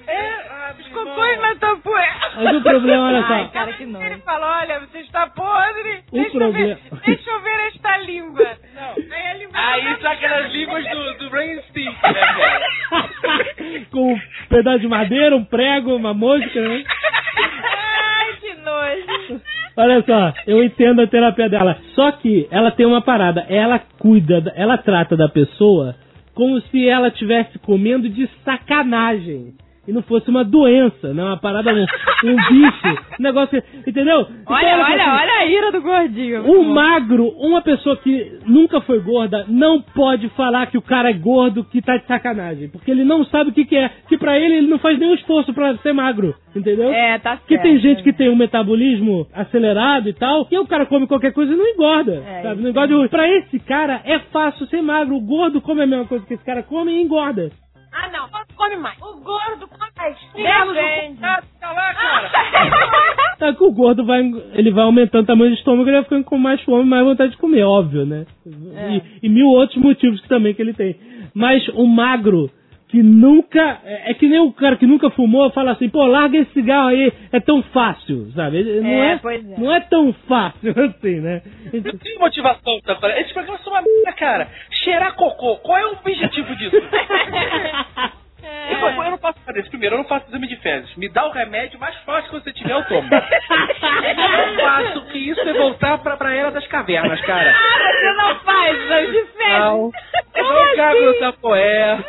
É, 0.09 0.29
ah, 0.51 0.75
meu 0.79 1.05
cocôs 1.05 1.31
irmão. 1.33 1.49
na 1.49 1.55
tua 1.57 1.77
poeira. 1.79 2.31
Mas 2.37 2.57
o 2.57 2.63
problema, 2.63 3.09
olha 3.09 3.25
Ai, 3.27 3.45
só. 3.45 3.51
cara, 3.51 3.73
que 3.73 3.85
nojo. 3.87 4.05
Ele 4.07 4.19
fala, 4.19 4.61
olha, 4.61 4.81
você 4.81 4.99
está 5.01 5.27
podre. 5.29 5.99
O 6.13 6.17
deixa, 6.17 6.27
eu 6.37 6.41
problema- 6.41 6.75
ver, 6.75 6.79
deixa 7.05 7.31
eu 7.31 7.41
ver 7.43 7.61
esta 7.69 7.97
língua. 7.99 8.47
Não. 8.75 9.15
Aí 9.15 9.27
a 9.29 9.35
língua 9.35 9.53
Aí 9.59 9.97
tá 9.97 10.13
aquelas 10.13 10.53
línguas 10.53 10.85
do, 10.91 11.15
do 11.19 11.31
Brain 11.31 11.61
Stick, 11.63 12.03
né, 12.03 12.13
cara? 12.15 12.67
Com 13.91 14.13
um 14.15 14.21
pedaço 14.49 14.81
de 14.81 14.89
madeira, 14.89 15.35
um 15.37 15.45
prego, 15.45 15.97
uma 15.97 16.15
mosca, 16.15 16.61
né? 16.61 16.85
Ai, 17.39 18.33
que 18.41 18.55
nojo. 18.55 19.43
Olha 19.77 20.03
só, 20.05 20.33
eu 20.47 20.63
entendo 20.63 21.03
a 21.03 21.07
terapia 21.07 21.49
dela. 21.49 21.77
Só 21.95 22.13
que 22.13 22.47
ela 22.51 22.71
tem 22.71 22.87
uma 22.87 23.03
parada. 23.03 23.45
Ela 23.49 23.79
cuida, 23.99 24.41
da- 24.41 24.53
ela 24.57 24.79
trata 24.79 25.17
da 25.17 25.29
pessoa 25.29 25.95
como 26.35 26.61
se 26.63 26.89
ela 26.89 27.09
estivesse 27.09 27.59
comendo 27.59 28.09
de 28.09 28.27
sacanagem. 28.45 29.55
E 29.87 29.93
não 29.93 30.03
fosse 30.03 30.29
uma 30.29 30.45
doença, 30.45 31.15
né? 31.15 31.23
Uma 31.23 31.37
parada, 31.37 31.73
um, 31.73 31.81
um 32.31 32.37
bicho. 32.37 33.05
Um 33.19 33.23
negócio. 33.23 33.63
Entendeu? 33.87 34.23
Então 34.43 34.57
Olha, 34.57 34.71
fala 34.71 34.85
olha, 34.85 35.05
assim, 35.05 35.23
olha 35.23 35.33
a 35.35 35.47
ira 35.47 35.73
do 35.73 35.81
gordinho. 35.83 36.43
Um 36.51 36.65
magro, 36.65 37.29
uma 37.39 37.63
pessoa 37.63 37.97
que 37.97 38.39
nunca 38.47 38.81
foi 38.81 38.99
gorda, 39.01 39.45
não 39.49 39.81
pode 39.81 40.29
falar 40.31 40.67
que 40.67 40.77
o 40.79 40.83
cara 40.83 41.11
é 41.11 41.13
gordo 41.13 41.65
que 41.65 41.81
tá 41.81 41.97
de 41.97 42.07
sacanagem. 42.07 42.69
Porque 42.69 42.91
ele 42.91 43.05
não 43.05 43.25
sabe 43.25 43.51
o 43.51 43.53
que, 43.53 43.65
que 43.65 43.77
é. 43.77 43.91
Que 44.09 44.19
pra 44.19 44.39
ele, 44.39 44.57
ele 44.57 44.67
não 44.67 44.79
faz 44.79 44.99
nenhum 44.99 45.15
esforço 45.15 45.55
pra 45.55 45.77
ser 45.79 45.93
magro. 45.93 46.35
Entendeu? 46.55 46.91
É, 46.91 47.19
tá 47.19 47.37
certo. 47.37 47.47
Que 47.47 47.59
tem 47.59 47.79
gente 47.79 48.03
que 48.03 48.13
tem 48.13 48.31
um 48.31 48.37
metabolismo 48.37 49.27
acelerado 49.33 50.09
e 50.09 50.13
tal, 50.15 50.49
e 50.51 50.59
o 50.59 50.67
cara 50.67 50.87
come 50.87 51.07
qualquer 51.07 51.33
coisa 51.33 51.53
e 51.53 51.57
não 51.57 51.67
engorda. 51.67 52.23
É, 52.27 52.43
sabe? 52.43 52.63
Não 52.63 52.71
engorda. 52.71 53.03
de- 53.03 53.09
Pra 53.09 53.29
esse 53.29 53.59
cara 53.61 54.01
é 54.05 54.19
fácil 54.33 54.67
ser 54.67 54.83
magro. 54.83 55.15
O 55.17 55.21
gordo 55.21 55.61
come 55.61 55.83
a 55.83 55.87
mesma 55.87 56.07
coisa 56.07 56.25
que 56.27 56.35
esse 56.35 56.45
cara 56.45 56.63
come 56.63 56.93
e 56.93 57.03
engorda. 57.03 57.51
Ah, 57.99 58.09
não. 58.11 58.29
Come 58.57 58.77
mais. 58.77 58.99
O 59.01 59.21
gordo 59.21 59.67
come 59.69 59.91
mais. 59.97 60.17
Depende. 60.35 61.19
Ah, 61.23 61.43
tá 61.61 61.73
lá, 61.73 61.95
cara. 61.95 62.31
Tá 63.39 63.53
que 63.55 63.65
o 63.65 63.73
gordo 63.73 64.05
vai, 64.05 64.21
ele 64.55 64.71
vai 64.71 64.85
aumentando 64.85 65.25
o 65.25 65.27
tamanho 65.27 65.51
do 65.51 65.57
estômago 65.57 65.85
e 65.85 65.91
ele 65.91 65.97
vai 65.97 66.05
ficando 66.05 66.25
com 66.25 66.39
mais 66.39 66.61
fome 66.63 66.85
e 66.85 66.87
mais 66.87 67.05
vontade 67.05 67.33
de 67.33 67.37
comer, 67.39 67.65
óbvio, 67.65 68.07
né? 68.07 68.27
E, 68.47 69.27
e 69.27 69.29
mil 69.29 69.47
outros 69.47 69.81
motivos 69.81 70.21
que 70.21 70.29
também 70.29 70.55
que 70.55 70.63
ele 70.63 70.73
tem. 70.73 70.97
Mas 71.35 71.67
o 71.69 71.87
magro, 71.87 72.51
que 72.89 73.03
nunca. 73.03 73.81
É 73.85 74.11
é 74.11 74.15
que 74.15 74.29
nem 74.29 74.41
o 74.41 74.53
cara 74.53 74.77
que 74.77 74.87
nunca 74.87 75.11
fumou 75.11 75.51
fala 75.51 75.73
assim, 75.73 75.89
pô, 75.89 76.05
larga 76.07 76.39
esse 76.39 76.53
cigarro 76.53 76.89
aí, 76.89 77.13
é 77.33 77.41
tão 77.41 77.63
fácil, 77.63 78.31
sabe? 78.35 78.63
Não 78.81 78.89
É, 78.89 79.13
é, 79.13 79.19
pois 79.19 79.51
é. 79.51 79.61
não 79.61 79.73
é 79.73 79.81
tão 79.81 80.13
fácil 80.29 80.71
assim, 80.79 81.21
né? 81.21 81.43
Não 81.73 81.99
tem 81.99 82.19
motivação, 82.19 82.81
tá? 82.81 82.97
Esse 83.21 83.33
programa 83.33 83.59
é 83.65 83.69
uma 83.69 83.83
merda, 83.83 84.13
cara. 84.13 84.49
Cheirar 84.71 85.15
cocô. 85.15 85.57
Qual 85.57 85.79
é 85.79 85.87
o 85.87 85.93
objetivo 85.93 86.55
disso? 86.57 86.77
Eu, 88.71 88.81
não- 88.81 89.05
eu 89.05 89.11
não 89.13 89.19
fazer 89.19 89.61
isso. 89.61 89.71
Primeiro, 89.71 89.95
eu 89.95 89.99
não 89.99 90.05
faço 90.09 90.27
exame 90.29 90.47
de 90.49 90.57
fezes. 90.57 90.95
Me 90.97 91.09
dá 91.09 91.27
o 91.27 91.31
remédio 91.31 91.79
mais 91.79 91.95
forte 91.99 92.29
que 92.29 92.35
você 92.41 92.53
tiver, 92.53 92.73
eu 92.73 92.85
tomo. 92.87 93.09
Eu 94.07 94.15
não 94.17 94.57
faço 94.61 95.07
que 95.07 95.19
isso 95.19 95.41
é 95.41 95.53
voltar 95.53 95.99
pra, 95.99 96.17
pra 96.17 96.35
era 96.35 96.51
das 96.51 96.67
cavernas, 96.67 97.21
cara. 97.23 97.51
Ah, 97.55 97.93
você 97.93 98.13
não 98.13 98.35
faz, 98.41 98.77
exame 98.83 99.07
de 99.09 99.13
fezes. 99.13 99.59
Não. 99.59 99.91
Eu 100.35 100.45
Como 100.45 100.59
não 100.59 100.77
cago 100.77 101.01
no 101.01 101.19
tapoé. 101.19 101.99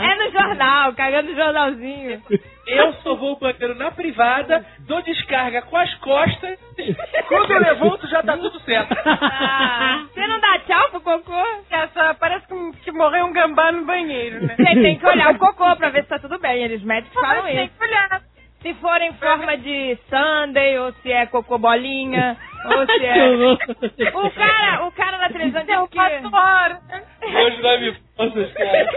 É 0.00 0.14
no 0.16 0.30
jornal, 0.30 0.92
cagando 0.94 1.30
no 1.30 1.36
jornalzinho. 1.36 2.22
Eu 2.68 2.92
só 3.02 3.14
vou 3.14 3.30
ao 3.30 3.36
banheiro 3.36 3.74
na 3.74 3.90
privada, 3.90 4.64
dou 4.80 5.00
descarga 5.02 5.62
com 5.62 5.76
as 5.76 5.92
costas. 5.96 6.58
Quando 7.28 7.50
eu 7.50 7.60
levanto, 7.60 8.06
já 8.08 8.22
tá 8.22 8.36
tudo 8.36 8.60
certo. 8.60 8.94
Ah, 9.04 10.04
você 10.12 10.26
não 10.26 10.38
dá 10.38 10.58
tchau 10.60 10.90
pro 10.90 11.00
cocô? 11.00 11.44
Essa, 11.70 12.14
parece 12.14 12.46
que, 12.46 12.72
que 12.84 12.92
morreu 12.92 13.26
um 13.26 13.32
gambá 13.32 13.72
no 13.72 13.84
banheiro, 13.84 14.44
né? 14.46 14.54
Você 14.56 14.64
tem 14.74 14.98
que 14.98 15.06
olhar 15.06 15.30
o 15.34 15.38
cocô 15.38 15.74
pra 15.76 15.88
ver 15.88 16.02
se 16.02 16.08
tá 16.10 16.18
tudo 16.18 16.38
bem. 16.38 16.62
Eles 16.62 16.82
médicos 16.82 17.18
falam 17.20 17.42
Mas 17.42 17.52
tem 17.54 17.64
isso. 17.64 17.74
que 17.78 17.84
olhar. 17.84 18.20
Se 18.62 18.74
for 18.74 19.00
em 19.00 19.12
forma 19.14 19.56
de 19.56 19.96
sundae, 20.10 20.78
ou 20.78 20.92
se 20.94 21.12
é 21.12 21.26
cocô 21.26 21.58
bolinha, 21.58 22.36
ou 22.66 22.86
se 22.86 22.98
Que 22.98 23.06
é... 23.06 24.08
O 24.16 24.30
cara, 24.32 24.84
o 24.86 24.92
cara 24.92 25.18
na 25.18 25.28
televisão 25.28 25.64
Deu 25.64 25.88
disse 25.90 25.92
que... 25.92 27.36
Hoje 27.36 27.62
me 27.80 27.96
forças, 28.16 28.52
cara. 28.52 28.88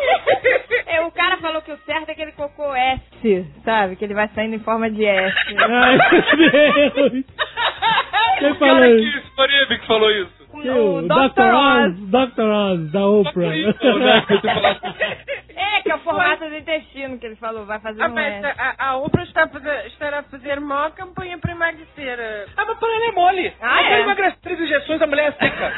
É, 0.87 1.01
o 1.01 1.11
cara 1.11 1.37
falou 1.37 1.61
que 1.61 1.71
o 1.71 1.77
certo 1.85 2.09
é 2.09 2.11
aquele 2.13 2.31
cocô 2.31 2.73
S, 2.73 3.45
sabe? 3.63 3.95
Que 3.95 4.05
ele 4.05 4.13
vai 4.15 4.27
saindo 4.29 4.55
em 4.55 4.59
forma 4.59 4.89
de 4.89 5.05
S. 5.05 5.35
Ai, 5.57 5.97
meu 5.97 6.51
Deus. 6.51 7.25
Quem 8.39 8.51
O 8.51 8.55
falou 8.55 8.75
cara 8.75 8.89
isso? 8.89 9.21
que 9.21 9.35
Floribe 9.35 9.79
que 9.79 9.87
falou 9.87 10.11
isso. 10.11 10.40
O 10.53 10.57
O 10.57 11.01
Dr. 11.03 11.53
Oz. 11.53 11.95
Dr. 12.09 12.41
Oz, 12.41 12.91
da 12.91 13.07
Oprah. 13.07 13.55
Isso, 13.55 13.99
né? 13.99 14.25
É, 15.53 15.81
que 15.83 15.91
é 15.91 15.95
o 15.95 15.99
formato 15.99 16.47
do 16.47 16.55
intestino 16.55 17.19
que 17.19 17.25
ele 17.25 17.35
falou, 17.35 17.65
vai 17.65 17.79
fazer 17.79 18.01
Ah, 18.01 18.07
um 18.07 18.13
mas 18.13 18.43
a, 18.43 18.75
a 18.89 18.97
Oprah 18.97 19.23
está 19.23 19.43
a 19.43 19.47
fazer, 19.47 19.85
estará 19.87 20.19
a 20.19 20.23
fazer 20.23 20.57
uma 20.57 20.89
campanha 20.91 21.37
para 21.37 21.51
emagrecer. 21.51 22.17
Ah, 22.57 22.63
mas 22.67 22.77
para 22.79 22.89
ela 22.95 23.05
é 23.05 23.11
mole. 23.11 23.53
Ah, 23.61 23.81
Ela 23.83 23.95
é? 23.97 24.01
emagrece 24.01 24.37
três 24.41 24.59
injeções, 24.59 25.01
a 25.01 25.07
mulher 25.07 25.27
é 25.27 25.31
seca. 25.33 25.73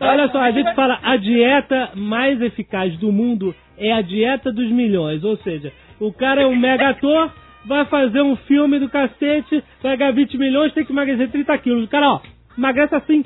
Olha 0.00 0.28
só, 0.28 0.40
a 0.40 0.50
gente 0.50 0.74
fala 0.74 0.98
a 1.02 1.16
dieta 1.16 1.90
mais 1.94 2.40
eficaz 2.40 2.96
do 2.98 3.12
mundo 3.12 3.54
é 3.78 3.92
a 3.92 4.00
dieta 4.00 4.52
dos 4.52 4.70
milhões. 4.70 5.22
Ou 5.24 5.36
seja, 5.38 5.72
o 6.00 6.12
cara 6.12 6.42
é 6.42 6.46
um 6.46 6.56
mega 6.56 6.90
ator, 6.90 7.30
vai 7.66 7.84
fazer 7.86 8.22
um 8.22 8.36
filme 8.36 8.78
do 8.78 8.88
cacete, 8.88 9.62
vai 9.82 9.96
ganhar 9.96 10.12
20 10.12 10.38
milhões, 10.38 10.72
tem 10.72 10.84
que 10.84 10.92
emagrecer 10.92 11.30
30 11.30 11.58
quilos. 11.58 11.84
O 11.84 11.88
cara, 11.88 12.08
ó, 12.10 12.20
emagrece 12.56 12.94
assim. 12.94 13.24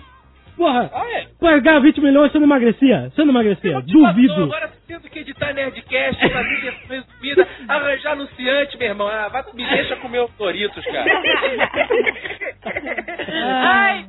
Porra, 0.56 0.90
Ah, 0.92 1.06
é? 1.12 1.26
pra 1.38 1.58
ganhar 1.58 1.78
20 1.80 2.00
milhões 2.02 2.30
você 2.32 2.38
não 2.38 2.46
emagrecia? 2.46 3.10
Você 3.14 3.22
não 3.24 3.30
emagrecia? 3.30 3.80
Duvido. 3.80 4.42
Agora 4.44 4.70
tendo 4.86 5.08
que 5.08 5.20
editar 5.20 5.54
Nerdcast, 5.54 6.20
fazer 6.28 6.60
versões 6.60 7.04
vida, 7.22 7.48
arranjar 7.66 8.12
anunciante, 8.12 8.76
meu 8.76 8.88
irmão. 8.88 9.08
Ah, 9.08 9.28
vai, 9.28 9.42
me 9.54 9.66
deixa 9.66 9.96
comer 9.96 10.20
os 10.20 10.30
Doritos, 10.36 10.84
cara. 10.84 11.10
Ai, 13.32 14.04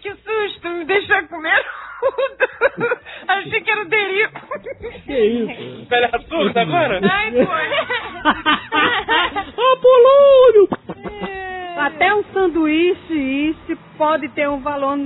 que 0.00 0.14
susto, 0.14 0.68
me 0.68 0.84
deixou 0.84 1.26
comer 1.28 1.64
tudo. 2.00 2.98
Achei 3.26 3.60
que 3.60 3.70
era 3.70 3.82
o 3.82 3.88
Derico. 3.88 4.40
Que 5.04 5.18
isso? 5.18 5.84
Velha 5.88 6.10
surda 6.28 6.60
agora? 6.60 7.00
Ai, 7.02 7.32
pô. 7.32 7.42
Apolônio! 9.72 10.68
Até 11.78 12.14
um 12.14 12.22
sanduíche 12.32 13.14
isso 13.50 13.76
pode 13.98 14.28
ter 14.30 14.48
um 14.48 14.60
valor 14.60 14.96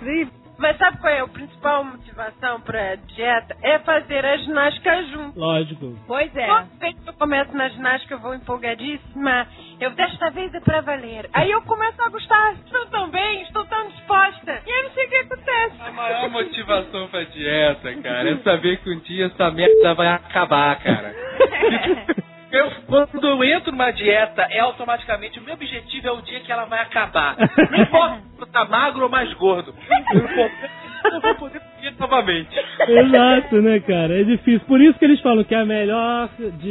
tri- 0.00 0.28
Mas 0.56 0.78
sabe 0.78 0.98
qual 0.98 1.12
é 1.12 1.18
a 1.20 1.26
principal 1.26 1.82
motivação 1.84 2.60
para 2.60 2.94
dieta? 2.94 3.56
É 3.60 3.80
fazer 3.80 4.24
a 4.24 4.36
ginástica 4.36 5.02
junto. 5.06 5.38
Lógico. 5.38 5.98
Pois 6.06 6.34
é. 6.36 6.46
Toda 6.46 6.68
vez 6.78 6.94
que 7.00 7.08
eu 7.08 7.12
começo 7.14 7.56
na 7.56 7.68
ginástica, 7.70 8.14
eu 8.14 8.20
vou 8.20 8.34
empolgadíssima. 8.36 9.48
Eu 9.80 9.90
desta 9.90 10.30
vez 10.30 10.54
é 10.54 10.60
pra 10.60 10.80
valer. 10.80 11.28
Aí 11.32 11.50
eu 11.50 11.60
começo 11.62 12.00
a 12.00 12.08
gostar. 12.08 12.52
Estou 12.64 12.86
tão 12.86 13.10
bem, 13.10 13.42
estou 13.42 13.64
tão 13.66 13.88
disposta. 13.88 14.62
E 14.64 14.72
aí 14.72 14.82
não 14.84 14.90
sei 14.92 15.06
o 15.06 15.10
que 15.10 15.16
acontece. 15.16 15.82
A 15.88 15.90
maior 15.90 16.30
motivação 16.30 17.08
pra 17.08 17.24
dieta, 17.24 17.94
cara, 18.00 18.30
é 18.30 18.36
saber 18.38 18.76
que 18.78 18.90
um 18.90 19.00
dia 19.00 19.26
essa 19.26 19.50
merda 19.50 19.94
vai 19.94 20.06
acabar, 20.06 20.76
cara. 20.80 21.12
Eu, 22.54 22.70
quando 22.86 23.26
eu 23.26 23.42
entro 23.42 23.72
numa 23.72 23.90
dieta, 23.90 24.46
é 24.48 24.60
automaticamente 24.60 25.40
o 25.40 25.42
meu 25.42 25.54
objetivo 25.54 26.06
é 26.06 26.12
o 26.12 26.22
dia 26.22 26.38
que 26.38 26.52
ela 26.52 26.66
vai 26.66 26.80
acabar. 26.80 27.36
Não 27.70 27.78
importa 27.82 28.20
se 28.36 28.40
eu 28.42 28.46
tá 28.46 28.64
magro 28.64 29.02
ou 29.02 29.08
mais 29.08 29.32
gordo. 29.34 29.74
É 29.90 31.14
eu 31.16 31.20
vou 31.20 31.34
poder 31.34 31.60
comer 31.60 31.94
novamente. 31.98 32.56
Exato, 32.88 33.60
né, 33.60 33.80
cara? 33.80 34.20
É 34.20 34.22
difícil. 34.22 34.66
Por 34.68 34.80
isso 34.80 34.96
que 34.98 35.04
eles 35.04 35.20
falam 35.20 35.42
que 35.42 35.54
a 35.54 35.64
melhor 35.64 36.30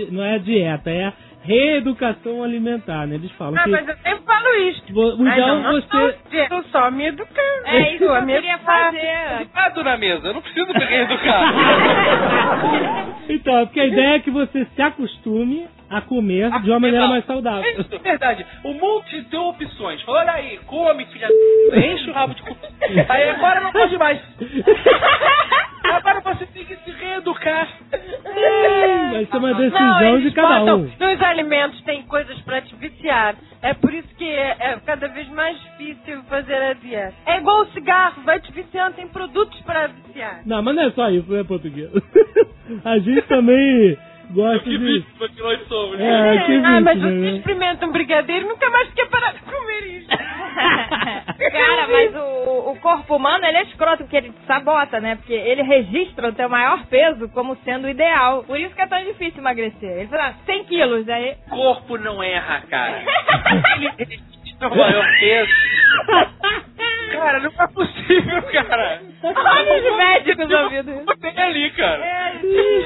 não 0.09 0.23
é 0.23 0.35
a 0.35 0.37
dieta, 0.37 0.89
é 0.89 1.13
reeducação 1.43 2.43
alimentar, 2.43 3.05
né? 3.07 3.15
Eles 3.15 3.31
falam 3.33 3.55
Ah, 3.59 3.63
que 3.63 3.69
mas 3.69 3.87
eu 3.87 3.95
sempre 3.97 4.23
falo 4.25 4.47
isso. 4.69 4.81
vo- 4.93 5.15
o 5.21 5.27
Ai, 5.27 5.33
ideal 5.33 5.47
não, 5.55 5.63
não 5.63 5.71
você 5.73 5.79
estou, 5.79 6.09
estou 6.31 6.63
só 6.71 6.89
me 6.91 7.05
educando. 7.05 7.65
É 7.65 7.89
isso 7.89 7.97
que 7.97 8.03
eu 8.05 8.25
queria 8.25 8.53
educar. 8.53 8.85
fazer. 8.91 9.41
Educado 9.41 9.83
na 9.83 9.97
mesa, 9.97 10.27
eu 10.27 10.33
não 10.33 10.41
preciso 10.41 10.73
me 10.73 10.85
reeducar. 10.85 11.43
Então, 13.29 13.65
porque 13.65 13.79
a 13.79 13.85
ideia 13.85 14.15
é 14.15 14.19
que 14.19 14.29
você 14.29 14.65
se 14.75 14.81
acostume 14.81 15.65
a 15.93 16.01
comer 16.01 16.49
de 16.61 16.69
uma 16.69 16.79
maneira 16.79 17.05
Não, 17.05 17.11
mais 17.13 17.25
saudável. 17.25 17.63
É 17.63 17.71
isso, 17.73 17.99
verdade. 17.99 18.45
O 18.63 18.73
mundo 18.73 19.03
te 19.05 19.21
deu 19.21 19.43
opções. 19.43 20.01
Olha 20.07 20.31
aí, 20.31 20.57
come, 20.65 21.05
filha. 21.05 21.27
Enche 21.73 22.09
o 22.09 22.13
rabo 22.13 22.33
de 22.33 22.41
cu. 22.41 22.57
Aí 23.09 23.29
agora 23.29 23.61
não 23.61 23.71
pode 23.71 23.97
mais. 23.97 24.19
Agora 25.83 26.21
você 26.21 26.45
tem 26.47 26.65
que 26.65 26.75
se 26.77 26.91
reeducar. 26.91 27.67
Vai 27.91 29.25
ser 29.25 29.37
uma 29.37 29.51
Não, 29.51 29.57
decisão 29.57 30.07
eles 30.17 30.23
de 30.23 30.31
cada 30.31 30.75
um. 30.75 30.89
Nos 30.99 31.21
alimentos 31.21 31.81
tem 31.83 32.01
coisas 32.03 32.39
pra 32.41 32.61
te 32.61 32.73
viciar. 32.75 33.35
É 33.61 33.73
por 33.73 33.93
isso 33.93 34.07
que 34.15 34.23
é, 34.23 34.55
é 34.59 34.79
cada 34.85 35.07
vez 35.09 35.27
mais 35.29 35.59
difícil 35.61 36.23
fazer 36.23 36.55
a 36.55 36.73
dieta. 36.73 37.13
É 37.25 37.37
igual 37.37 37.61
o 37.61 37.67
cigarro, 37.67 38.23
vai 38.23 38.39
te 38.39 38.51
viciando, 38.53 38.95
tem 38.95 39.07
produtos 39.07 39.59
pra 39.61 39.87
viciar. 39.87 40.41
Não, 40.45 40.61
mas 40.63 40.75
não 40.75 40.83
é 40.83 40.91
só 40.91 41.09
isso, 41.09 41.31
né, 41.31 41.43
português? 41.43 41.89
A 42.85 42.97
gente 42.97 43.21
também 43.23 43.97
gosta 44.33 44.63
Que 44.63 44.77
de. 44.77 44.77
vítima 44.77 45.29
que 45.29 45.41
nós 45.41 45.67
somos. 45.67 45.99
É, 45.99 46.37
que 46.45 46.53
ah, 46.53 46.81
mas 46.81 46.99
você 46.99 47.09
né? 47.09 47.29
experimenta 47.37 47.85
um 47.85 47.91
brigadeiro 47.91 48.45
e 48.45 48.49
nunca 48.49 48.69
mais 48.69 48.93
quer 48.93 49.09
parar 49.09 49.33
de 49.33 49.39
comer 49.41 49.85
isso. 49.87 50.09
Cara, 51.51 51.87
mas 51.87 52.15
o, 52.15 52.71
o 52.71 52.79
corpo 52.79 53.15
humano, 53.15 53.45
ele 53.45 53.57
é 53.57 53.63
escroto, 53.63 54.03
porque 54.03 54.17
ele 54.17 54.29
te 54.31 54.45
sabota, 54.45 54.99
né? 54.99 55.15
Porque 55.15 55.33
ele 55.33 55.61
registra 55.61 56.29
o 56.29 56.33
teu 56.33 56.49
maior 56.49 56.85
peso 56.87 57.29
como 57.29 57.55
sendo 57.63 57.85
o 57.85 57.89
ideal. 57.89 58.43
Por 58.43 58.59
isso 58.59 58.75
que 58.75 58.81
é 58.81 58.87
tão 58.87 59.03
difícil 59.03 59.39
emagrecer. 59.39 59.99
Ele 59.99 60.07
fala, 60.07 60.29
ah, 60.29 60.33
100 60.45 60.65
quilos, 60.65 61.09
aí... 61.09 61.35
Corpo 61.49 61.97
não 61.97 62.21
erra, 62.23 62.61
cara. 62.69 63.03
Ele 63.75 63.91
registra 63.97 64.67
o 64.67 64.77
maior 64.77 65.05
peso. 65.19 65.51
Cara, 67.11 67.39
não 67.39 67.51
é 67.57 67.67
possível, 67.67 68.43
cara. 68.51 69.01
Olha 69.23 69.77
os 69.77 69.97
médicos 69.97 70.51
ouvindo. 70.51 71.15
Tem 71.21 71.39
ali, 71.39 71.69
cara. 71.71 72.05
É, 72.05 72.35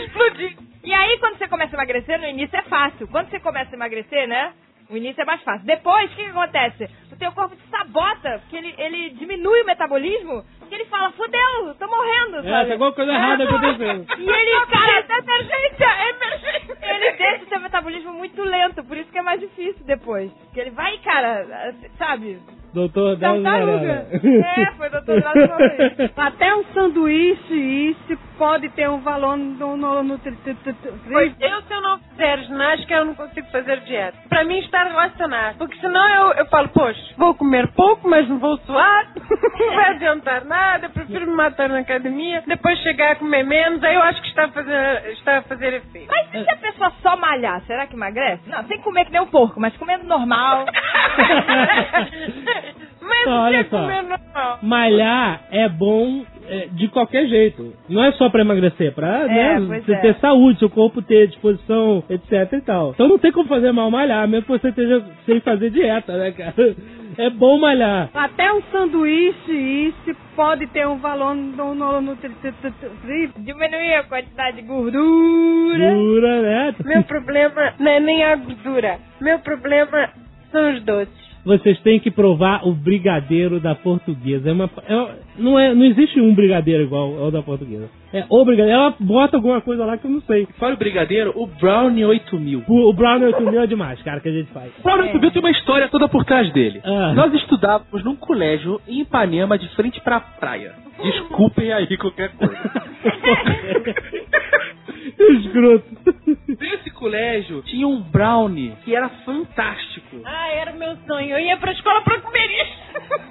explodir. 0.05 0.57
E 0.87 0.93
aí, 0.93 1.17
quando 1.19 1.37
você 1.37 1.49
começa 1.49 1.75
a 1.75 1.77
emagrecer, 1.79 2.17
no 2.17 2.27
início 2.27 2.57
é 2.57 2.63
fácil. 2.63 3.09
Quando 3.09 3.29
você 3.29 3.41
começa 3.41 3.71
a 3.71 3.75
emagrecer, 3.75 4.25
né? 4.25 4.53
O 4.89 4.95
início 4.95 5.21
é 5.21 5.25
mais 5.25 5.41
fácil. 5.43 5.65
Depois, 5.65 6.05
o 6.09 6.15
que, 6.15 6.23
que 6.23 6.29
acontece? 6.29 6.89
O 7.11 7.17
teu 7.17 7.29
corpo 7.33 7.57
te 7.57 7.69
sabota, 7.69 8.39
porque 8.39 8.55
ele, 8.55 8.73
ele 8.77 9.09
diminui 9.09 9.63
o 9.63 9.65
metabolismo, 9.65 10.45
que 10.69 10.73
ele 10.73 10.85
fala, 10.85 11.11
fudeu, 11.11 11.75
tô 11.77 11.87
morrendo, 11.87 12.37
É, 12.37 12.49
sabe? 12.49 12.63
tem 12.63 12.71
alguma 12.71 12.93
coisa 12.93 13.11
errada 13.11 13.43
acontecendo. 13.51 14.05
E 14.17 14.29
ele, 14.29 14.65
cara, 14.67 14.93
é 14.93 15.17
emergência, 15.19 15.85
é 15.85 16.09
emergência. 16.09 16.77
Ele 16.95 17.11
deixa 17.17 17.43
o 17.43 17.49
seu 17.49 17.59
metabolismo 17.59 18.13
muito 18.13 18.41
lento, 18.41 18.81
por 18.85 18.95
isso 18.95 19.11
que 19.11 19.19
é 19.19 19.21
mais 19.21 19.41
difícil 19.41 19.85
depois. 19.85 20.31
Porque 20.31 20.61
ele 20.61 20.71
vai, 20.71 20.97
cara, 20.99 21.75
sabe? 21.97 22.39
Doutor 22.77 23.15
Drauzio 23.17 23.43
Tartaruga. 23.43 24.07
É, 24.23 24.65
foi 24.77 24.89
doutor 24.89 25.21
Drauzio. 25.21 26.11
Até 26.15 26.55
um 26.55 26.63
sanduíche, 26.73 27.53
isso 27.91 28.17
pode 28.37 28.69
ter 28.69 28.87
um 28.89 28.99
valor 29.01 29.35
no, 29.35 29.75
no, 29.75 30.03
no 30.03 30.17
tri- 30.19 30.35
tri- 30.43 30.53
tri- 30.55 30.73
tri- 30.73 30.91
Pois 31.11 31.33
eu, 31.39 31.61
se 31.63 31.73
eu 31.73 31.81
não 31.81 31.97
fizer 31.99 32.37
ginástica, 32.39 32.93
eu 32.93 33.05
não 33.05 33.15
consigo 33.15 33.47
fazer 33.47 33.79
dieta. 33.81 34.15
Pra 34.29 34.43
mim 34.43 34.59
está 34.59 34.83
relacionado. 34.83 35.57
Porque 35.57 35.75
senão 35.79 36.07
eu, 36.07 36.33
eu 36.33 36.45
falo, 36.47 36.69
poxa, 36.69 37.01
vou 37.17 37.33
comer 37.33 37.67
pouco, 37.69 38.07
mas 38.07 38.27
não 38.29 38.37
vou 38.37 38.57
suar, 38.59 39.07
não 39.59 39.73
vai 39.75 39.89
adiantar 39.91 40.45
nada, 40.45 40.89
prefiro 40.89 41.25
me 41.27 41.33
matar 41.35 41.67
na 41.69 41.79
academia, 41.79 42.43
depois 42.45 42.77
chegar 42.79 43.13
a 43.13 43.15
comer 43.15 43.43
menos, 43.43 43.83
aí 43.83 43.95
eu 43.95 44.03
acho 44.03 44.21
que 44.21 44.27
está 44.27 44.45
a 44.45 44.49
fazer, 44.49 45.09
está 45.13 45.37
a 45.39 45.41
fazer 45.41 45.73
efeito. 45.73 46.07
Mas 46.09 46.27
e 46.41 46.43
se 46.43 46.51
a 46.51 46.57
pessoa 46.57 46.91
só 47.01 47.17
malhar, 47.17 47.61
será 47.65 47.87
que 47.87 47.95
emagrece? 47.95 48.47
Não, 48.47 48.63
sem 48.67 48.79
comer 48.81 49.05
que 49.05 49.11
nem 49.11 49.21
um 49.21 49.27
porco, 49.27 49.59
mas 49.59 49.75
comendo 49.77 50.03
normal. 50.05 50.65
mas 53.07 53.27
Olha 53.27 53.57
é 53.57 53.63
só. 53.63 54.59
Malhar 54.61 55.41
é 55.51 55.69
bom 55.69 56.23
é, 56.47 56.67
de 56.71 56.87
qualquer 56.87 57.27
jeito. 57.27 57.73
Não 57.89 58.03
é 58.03 58.11
só 58.13 58.29
pra 58.29 58.41
emagrecer, 58.41 58.93
pra 58.93 59.27
né, 59.27 59.61
pois 59.67 59.85
você 59.85 59.93
é. 59.93 59.97
ter 59.97 60.15
saúde, 60.15 60.59
seu 60.59 60.69
corpo 60.69 61.01
ter 61.01 61.27
disposição, 61.27 62.03
etc 62.09 62.53
e 62.53 62.61
tal. 62.61 62.91
Então 62.91 63.07
não 63.07 63.17
tem 63.17 63.31
como 63.31 63.47
fazer 63.47 63.71
mal 63.71 63.91
malhar, 63.91 64.27
mesmo 64.27 64.45
que 64.45 64.51
você 64.51 64.69
esteja 64.69 65.03
sem 65.25 65.39
fazer 65.41 65.69
dieta, 65.69 66.17
né, 66.17 66.31
cara? 66.31 66.53
É 67.17 67.31
bom 67.31 67.57
malhar. 67.59 68.11
Até 68.13 68.53
um 68.53 68.61
sanduíche, 68.71 69.51
isso 69.51 70.15
pode 70.35 70.67
ter 70.67 70.87
um 70.87 70.97
valor 70.99 71.33
no, 71.33 71.73
no, 71.73 71.99
no 71.99 72.15
Diminuir 73.37 73.93
a 73.95 74.03
quantidade 74.03 74.57
de 74.57 74.61
gordura. 74.61 75.95
Dura, 75.95 76.41
né? 76.43 76.75
Meu 76.85 77.03
problema 77.03 77.73
não 77.79 77.91
é 77.91 77.99
nem 77.99 78.23
a 78.23 78.35
gordura. 78.35 78.99
Meu 79.19 79.39
problema 79.39 80.09
são 80.51 80.73
os 80.75 80.83
doces. 80.83 81.26
Vocês 81.47 81.79
têm 81.79 81.97
que 81.97 82.11
provar 82.11 82.67
o 82.67 82.73
brigadeiro 82.73 83.61
da 83.61 83.73
portuguesa. 83.73 84.49
É 84.49 84.51
uma, 84.51 84.69
é- 84.85 85.15
não, 85.37 85.57
é, 85.59 85.73
não 85.73 85.85
existe 85.85 86.19
um 86.19 86.33
brigadeiro 86.33 86.83
igual 86.83 87.17
ao 87.23 87.31
da 87.31 87.41
portuguesa. 87.41 87.89
É 88.13 88.25
o 88.29 88.45
brigadeiro. 88.45 88.79
Ela 88.79 88.95
bota 88.99 89.37
alguma 89.37 89.61
coisa 89.61 89.85
lá 89.85 89.97
que 89.97 90.05
eu 90.05 90.11
não 90.11 90.21
sei. 90.21 90.47
Fora 90.57 90.73
o 90.73 90.77
brigadeiro, 90.77 91.33
o 91.35 91.47
Brownie 91.47 92.05
8000. 92.05 92.63
O, 92.67 92.89
o 92.89 92.93
brownie 92.93 93.27
8000 93.27 93.61
é 93.61 93.67
demais, 93.67 94.01
cara, 94.01 94.19
que 94.19 94.29
a 94.29 94.31
gente 94.31 94.51
faz. 94.51 94.71
O 94.79 94.83
Brownie 94.83 95.11
8000 95.13 95.31
tem 95.31 95.41
uma 95.41 95.51
história 95.51 95.87
toda 95.89 96.07
por 96.07 96.23
trás 96.25 96.51
dele. 96.53 96.81
Ah. 96.83 97.13
Nós 97.13 97.33
estudávamos 97.33 98.03
num 98.03 98.15
colégio 98.15 98.81
em 98.87 99.01
Ipanema, 99.01 99.57
de 99.57 99.67
frente 99.75 99.99
pra 100.01 100.19
praia. 100.19 100.73
Desculpem 101.03 101.71
aí 101.71 101.97
qualquer 101.97 102.31
coisa. 102.31 102.57
Escroto. 105.17 105.85
Nesse 106.47 106.91
colégio 106.91 107.61
tinha 107.63 107.87
um 107.87 108.01
brownie 108.01 108.73
que 108.83 108.95
era 108.95 109.09
fantástico. 109.09 110.21
Ah, 110.25 110.47
era 110.49 110.71
o 110.71 110.77
meu 110.77 110.95
sonho. 111.07 111.31
Eu 111.31 111.39
ia 111.39 111.57
pra 111.57 111.71
escola 111.71 112.01
pra 112.01 112.19
comer 112.21 112.49
isso. 112.51 112.87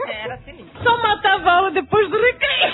Era 0.08 0.36
sinistro. 0.38 0.82
Só 0.82 1.02
matava 1.02 1.50
aula 1.50 1.70
depois 1.70 1.95
do 2.04 2.20
recreio. 2.20 2.72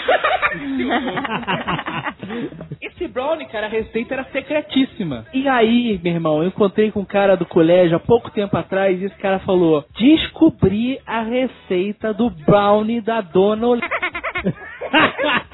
Esse 2.80 3.08
brownie, 3.08 3.46
cara, 3.46 3.66
a 3.66 3.70
receita 3.70 4.14
era 4.14 4.24
secretíssima. 4.24 5.26
E 5.32 5.48
aí, 5.48 6.00
meu 6.02 6.12
irmão, 6.14 6.42
eu 6.42 6.48
encontrei 6.48 6.90
com 6.90 7.00
um 7.00 7.04
cara 7.04 7.36
do 7.36 7.46
colégio 7.46 7.96
há 7.96 8.00
pouco 8.00 8.30
tempo 8.30 8.56
atrás 8.56 9.00
e 9.00 9.04
esse 9.04 9.16
cara 9.16 9.38
falou: 9.40 9.84
descobri 9.98 10.98
a 11.06 11.22
receita 11.22 12.12
do 12.12 12.30
brownie 12.30 13.00
da 13.00 13.20
dona 13.20 13.66
Olivia. 13.68 13.88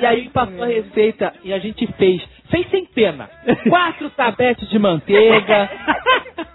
E 0.00 0.06
aí 0.06 0.28
passou 0.28 0.62
a 0.62 0.66
receita 0.66 1.32
e 1.42 1.52
a 1.52 1.58
gente 1.58 1.86
fez. 1.94 2.22
Fez 2.50 2.68
sem 2.70 2.84
pena. 2.84 3.28
Quatro 3.68 4.10
tabetes 4.10 4.68
de 4.68 4.78
manteiga. 4.78 5.70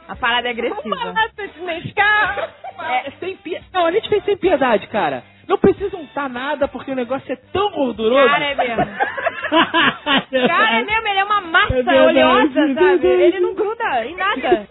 A 0.07 0.15
parada 0.15 0.47
é 0.47 0.51
agressiva. 0.51 0.81
Uma 0.85 1.05
lata 1.05 1.47
de 1.47 1.61
Nescau. 1.61 2.49
É, 2.81 3.11
sem 3.19 3.35
piedade. 3.37 3.65
Não, 3.73 3.85
a 3.85 3.91
gente 3.91 4.07
fez 4.07 4.23
sem 4.23 4.37
piedade, 4.37 4.87
cara. 4.87 5.23
Não 5.49 5.57
precisa 5.57 5.97
untar 5.97 6.29
nada 6.29 6.67
porque 6.67 6.91
o 6.91 6.95
negócio 6.95 7.29
é 7.33 7.35
tão 7.51 7.71
gorduroso. 7.71 8.29
Cara, 8.29 8.45
é 8.45 8.55
mesmo. 8.55 8.75
Cara, 10.47 10.79
é 10.79 10.83
mesmo, 10.83 11.07
ele 11.07 11.19
é 11.19 11.23
uma 11.23 11.41
massa 11.41 11.73
É 11.73 11.75
verdade, 11.83 11.97
oleosa, 11.97 12.59
é 12.61 12.73
sabe? 12.75 13.07
Ele 13.07 13.39
não 13.39 13.55
gruda 13.55 14.05
em 14.05 14.15
nada. 14.15 14.67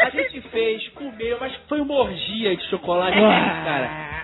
A 0.00 0.10
gente 0.10 0.40
fez, 0.50 0.88
comeu, 0.88 1.36
mas 1.40 1.54
foi 1.68 1.80
uma 1.80 1.94
orgia 1.94 2.56
de 2.56 2.64
chocolate, 2.68 3.16
Ah. 3.16 3.62
cara. 3.64 4.16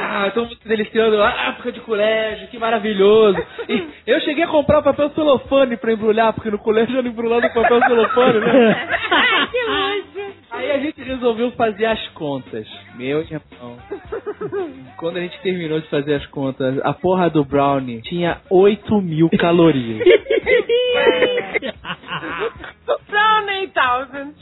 Ah, 0.00 0.26
estamos 0.28 0.50
se 0.58 0.66
deliciando. 0.68 1.22
Ah, 1.22 1.50
época 1.50 1.70
de 1.72 1.80
colégio, 1.80 2.48
que 2.48 2.58
maravilhoso. 2.58 3.38
E 3.68 3.86
eu 4.06 4.20
cheguei 4.22 4.42
a 4.44 4.48
comprar 4.48 4.82
papel 4.82 5.10
celofane 5.10 5.76
pra 5.76 5.92
embrulhar, 5.92 6.32
porque 6.32 6.50
no 6.50 6.58
colégio 6.58 6.96
eu 6.96 7.02
não 7.02 7.10
embrulava 7.10 7.48
papel 7.50 7.78
celofane, 7.80 8.40
né? 8.40 8.88
que 9.52 9.62
luxo. 9.62 10.07
A 10.78 10.80
gente 10.80 11.02
resolveu 11.02 11.50
fazer 11.52 11.86
as 11.86 12.08
contas. 12.10 12.64
Meu 12.94 13.20
irmão. 13.22 13.76
Quando 14.96 15.16
a 15.16 15.20
gente 15.20 15.36
terminou 15.40 15.80
de 15.80 15.88
fazer 15.88 16.14
as 16.14 16.26
contas, 16.26 16.78
a 16.84 16.94
porra 16.94 17.28
do 17.28 17.44
brownie 17.44 18.00
tinha 18.02 18.38
8 18.48 19.00
mil 19.02 19.28
calorias. 19.40 20.06
Brownie 23.08 23.68
Thousand. 23.68 24.34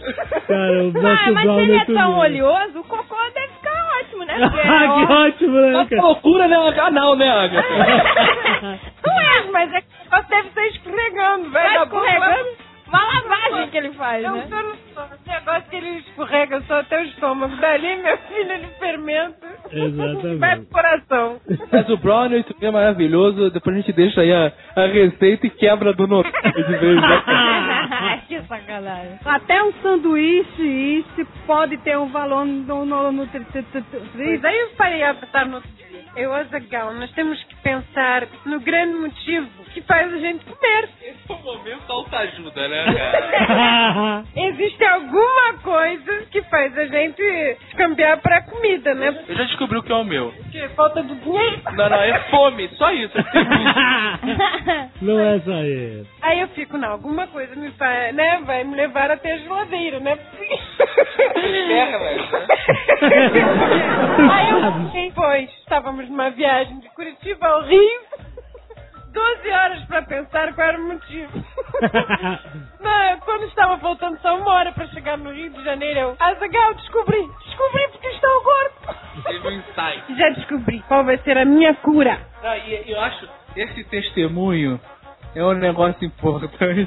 Cara, 0.46 0.84
o 0.84 0.88
Ah, 0.88 1.32
mas 1.32 1.42
se 1.42 1.48
ele 1.62 1.76
é 1.76 1.84
tudo 1.86 1.96
tão 1.96 2.18
oleoso, 2.18 2.80
o 2.80 2.84
cocô 2.84 3.16
deve 3.32 3.48
ficar 3.54 4.00
ótimo, 4.00 4.24
né? 4.24 4.36
Porque 4.50 4.58
é 4.58 4.68
Ah, 4.68 5.06
que 5.06 5.12
ótimo, 5.12 5.60
né, 5.60 5.86
loucura, 6.02 6.48
né? 6.48 6.56
Ah, 6.78 6.90
não, 6.90 7.16
né, 7.16 7.30
Agatha? 7.30 8.80
Não 9.06 9.20
é, 9.20 9.50
mas 9.52 9.72
é 9.72 9.80
que 9.80 9.86
você 10.10 10.28
deve 10.28 10.48
estar 10.48 10.66
escorregando. 10.66 11.50
Vai 11.50 11.62
Vai 11.62 11.74
dar 11.74 11.84
escorregando. 11.84 12.65
Só 12.96 13.02
a 13.02 13.20
lavagem 13.20 13.70
que 13.70 13.76
ele 13.76 13.92
faz, 13.92 14.24
Eu 14.24 14.32
né? 14.32 14.46
só. 14.48 15.04
Esse 15.14 15.28
negócio 15.28 15.70
que 15.70 15.76
ele 15.76 15.98
escorrega 15.98 16.62
só 16.62 16.80
até 16.80 16.98
o 16.98 17.04
estômago. 17.04 17.54
Dali, 17.56 17.96
meu 17.96 18.16
filho, 18.18 18.52
ele 18.52 18.66
fermenta. 18.78 19.46
Vai 19.72 19.80
Exatamente. 19.86 20.66
pro 20.66 20.72
coração. 20.72 21.40
Mas 21.72 21.88
o 21.90 21.96
brownie 21.98 22.42
também 22.44 22.68
é 22.68 22.72
maravilhoso. 22.72 23.50
Depois 23.50 23.76
a 23.76 23.80
gente 23.80 23.92
deixa 23.92 24.20
aí 24.22 24.32
a, 24.32 24.52
a 24.76 24.86
receita 24.86 25.46
e 25.46 25.50
quebra 25.50 25.92
do 25.92 26.06
novo 26.06 26.28
de 26.30 26.62
vez. 26.78 26.96
Né? 27.00 28.22
que 28.28 28.40
sacanagem. 28.42 29.18
Até 29.24 29.62
um 29.62 29.72
sanduíche 29.82 30.62
isso 30.62 31.26
pode 31.46 31.76
ter 31.78 31.98
um 31.98 32.08
valor 32.08 32.44
no, 32.46 32.84
no, 32.86 33.12
no 33.12 33.26
tri- 33.26 33.44
tri- 33.44 33.64
Mas 34.14 34.44
aí 34.44 34.58
eu 34.60 34.68
parei 34.76 35.02
a 35.02 35.14
pensar 35.14 35.46
no 35.46 35.56
outro 35.56 35.70
dia. 35.76 35.85
Eu, 36.16 36.32
Azagal, 36.32 36.94
nós 36.94 37.10
temos 37.12 37.42
que 37.44 37.54
pensar 37.56 38.26
no 38.46 38.58
grande 38.60 38.94
motivo 38.94 39.48
que 39.74 39.82
faz 39.82 40.10
a 40.10 40.16
gente 40.16 40.46
comer. 40.46 40.88
Esse 41.02 41.18
é 41.28 41.32
o 41.32 41.38
momento 41.42 41.92
autoajuda, 41.92 42.68
né, 42.68 42.84
cara? 43.46 44.24
Existe 44.34 44.82
alguma 44.84 45.52
coisa 45.62 46.26
que 46.30 46.40
faz 46.44 46.76
a 46.78 46.86
gente 46.86 47.56
cambiar 47.76 48.16
pra 48.22 48.40
comida, 48.44 48.94
né? 48.94 49.24
Eu 49.28 49.36
já 49.36 49.44
descobri 49.44 49.76
o 49.76 49.82
que 49.82 49.92
é 49.92 49.94
o 49.94 50.04
meu. 50.04 50.32
Porque 50.32 50.68
falta 50.70 51.02
de 51.02 51.14
dinheiro. 51.16 51.60
Não, 51.72 51.90
não, 51.90 52.00
é 52.00 52.18
fome, 52.30 52.68
só 52.76 52.90
isso. 52.92 53.16
Não 55.02 55.20
é 55.20 55.38
só 55.40 55.62
isso. 55.62 56.06
Aí 56.22 56.40
eu 56.40 56.48
fico, 56.48 56.78
não, 56.78 56.92
alguma 56.92 57.26
coisa 57.26 57.54
me 57.54 57.70
faz, 57.72 58.14
né? 58.14 58.40
Vai 58.44 58.64
me 58.64 58.74
levar 58.74 59.10
até 59.10 59.32
a 59.32 59.38
geladeira, 59.38 60.00
né? 60.00 60.16
Aí 64.32 64.50
eu 64.50 64.86
fiquei, 64.86 65.12
pois, 65.14 65.50
estávamos 65.60 66.05
numa 66.08 66.30
viagem 66.30 66.80
de 66.80 66.88
Curitiba 66.90 67.46
ao 67.46 67.62
Rio. 67.62 68.00
12 69.12 69.50
horas 69.50 69.84
pra 69.86 70.02
pensar 70.02 70.54
qual 70.54 70.68
era 70.68 70.78
o 70.78 70.88
motivo. 70.88 71.32
Não, 72.80 73.20
quando 73.20 73.44
estava 73.44 73.78
faltando 73.78 74.18
só 74.20 74.36
uma 74.36 74.52
hora 74.52 74.72
pra 74.72 74.86
chegar 74.88 75.16
no 75.16 75.32
Rio 75.32 75.50
de 75.50 75.64
Janeiro, 75.64 75.98
eu, 76.00 76.16
Azagal, 76.20 76.74
descobri, 76.74 77.26
descobri 77.46 77.88
porque 77.92 78.08
estou 78.08 78.42
gordo. 78.42 78.96
Teve 79.24 79.48
um 79.48 79.52
insight. 79.52 80.18
Já 80.18 80.28
descobri 80.30 80.80
qual 80.86 81.04
vai 81.04 81.16
ser 81.18 81.38
a 81.38 81.44
minha 81.46 81.74
cura. 81.76 82.20
Ah, 82.42 82.58
e 82.58 82.90
eu 82.90 83.00
acho 83.00 83.26
esse 83.56 83.84
testemunho 83.84 84.78
é 85.36 85.44
um 85.44 85.52
negócio 85.52 86.04
importante. 86.04 86.86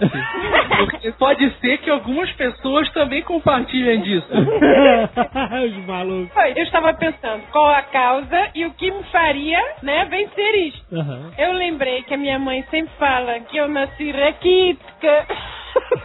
Porque 0.77 1.11
pode 1.13 1.49
ser 1.59 1.77
que 1.77 1.89
algumas 1.89 2.31
pessoas 2.31 2.91
também 2.93 3.21
compartilhem 3.21 4.01
disso. 4.01 4.27
Os 4.34 5.85
malucos. 5.85 6.34
Foi, 6.34 6.51
eu 6.51 6.63
estava 6.63 6.93
pensando 6.93 7.43
qual 7.51 7.69
a 7.69 7.84
causa 7.84 8.49
e 8.55 8.65
o 8.65 8.71
que 8.71 8.89
me 8.89 9.03
faria, 9.03 9.59
né, 9.84 10.05
vencer 10.05 10.55
isto. 10.67 10.95
Aham. 10.95 11.31
Eu 11.38 11.53
lembrei 11.53 12.01
que 12.03 12.13
a 12.13 12.17
minha 12.17 12.39
mãe 12.39 12.65
sempre 12.71 12.91
fala 12.97 13.39
que 13.41 13.57
eu 13.57 13.67
nasci 13.67 14.11
raquítica. 14.11 15.27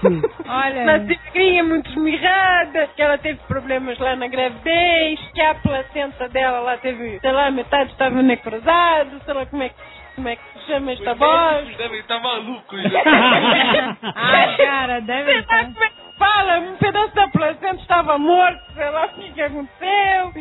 Olha. 0.47 0.85
Nasci 0.85 1.19
magrinha, 1.35 1.65
muito 1.65 1.91
esmirrada, 1.91 2.89
que 2.95 3.03
ela 3.03 3.19
teve 3.19 3.39
problemas 3.49 3.99
lá 3.99 4.15
na 4.17 4.29
gravidez, 4.29 5.19
que 5.33 5.41
a 5.41 5.55
placenta 5.55 6.29
dela 6.29 6.61
lá 6.61 6.77
teve, 6.77 7.19
sei 7.21 7.33
lá, 7.33 7.51
metade 7.51 7.91
estava 7.91 8.23
necrosada, 8.23 9.11
sei 9.25 9.35
lá 9.35 9.47
como 9.47 9.63
é 9.63 9.69
que, 9.71 9.75
como 10.15 10.29
é 10.29 10.37
que 10.37 10.43
se 10.59 10.67
chama 10.67 10.93
esta 10.93 11.15
bosta. 11.15 11.73
devem 11.79 12.01
estar 12.01 12.21
malucos. 12.21 12.81
Ah, 14.17 14.55
cara, 14.57 15.01
deve 15.01 15.25
Sei 15.25 15.35
lá 15.35 15.41
estar. 15.41 15.65
como 15.67 15.85
é 15.85 15.89
que 15.89 16.19
fala, 16.19 16.59
um 16.61 16.77
pedaço 16.77 17.15
da 17.15 17.29
placenta 17.29 17.77
estava 17.83 18.19
morto, 18.19 18.61
sei 18.75 18.91
lá 18.91 19.07
o 19.07 19.09
que, 19.11 19.33
que 19.33 19.43
aconteceu. 19.43 20.33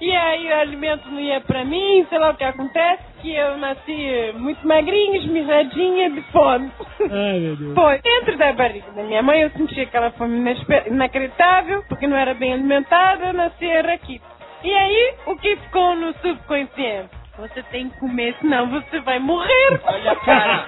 E 0.00 0.16
aí 0.16 0.48
o 0.48 0.60
alimento 0.60 1.08
não 1.10 1.20
ia 1.20 1.40
pra 1.40 1.64
mim, 1.64 2.04
sei 2.08 2.18
lá 2.18 2.30
o 2.30 2.34
que 2.34 2.42
acontece, 2.42 3.02
que 3.20 3.32
eu 3.36 3.56
nasci 3.58 4.32
muito 4.34 4.66
magrinha, 4.66 5.18
esmirradinha 5.18 6.10
de 6.10 6.22
fome. 6.32 6.72
Ai, 7.02 7.38
meu 7.38 7.56
Deus. 7.56 7.74
Foi. 7.74 7.98
Dentro 8.00 8.36
da 8.36 8.52
barriga 8.52 8.90
da 8.92 9.02
minha 9.04 9.22
mãe 9.22 9.42
eu 9.42 9.50
sentia 9.50 9.84
aquela 9.84 10.10
fome 10.12 10.42
inacreditável, 10.86 11.84
porque 11.88 12.08
não 12.08 12.16
era 12.16 12.34
bem 12.34 12.52
alimentada, 12.52 13.26
eu 13.26 13.32
nasci 13.32 13.66
raquítica. 13.80 14.26
E 14.64 14.72
aí, 14.74 15.14
o 15.26 15.36
que 15.36 15.56
ficou 15.56 15.94
no 15.96 16.12
subconsciente? 16.14 17.21
Você 17.38 17.62
tem 17.64 17.88
que 17.88 17.98
comer, 17.98 18.34
senão 18.40 18.68
você 18.68 19.00
vai 19.00 19.18
morrer. 19.18 19.80
Olha, 19.84 20.14
cara. 20.16 20.64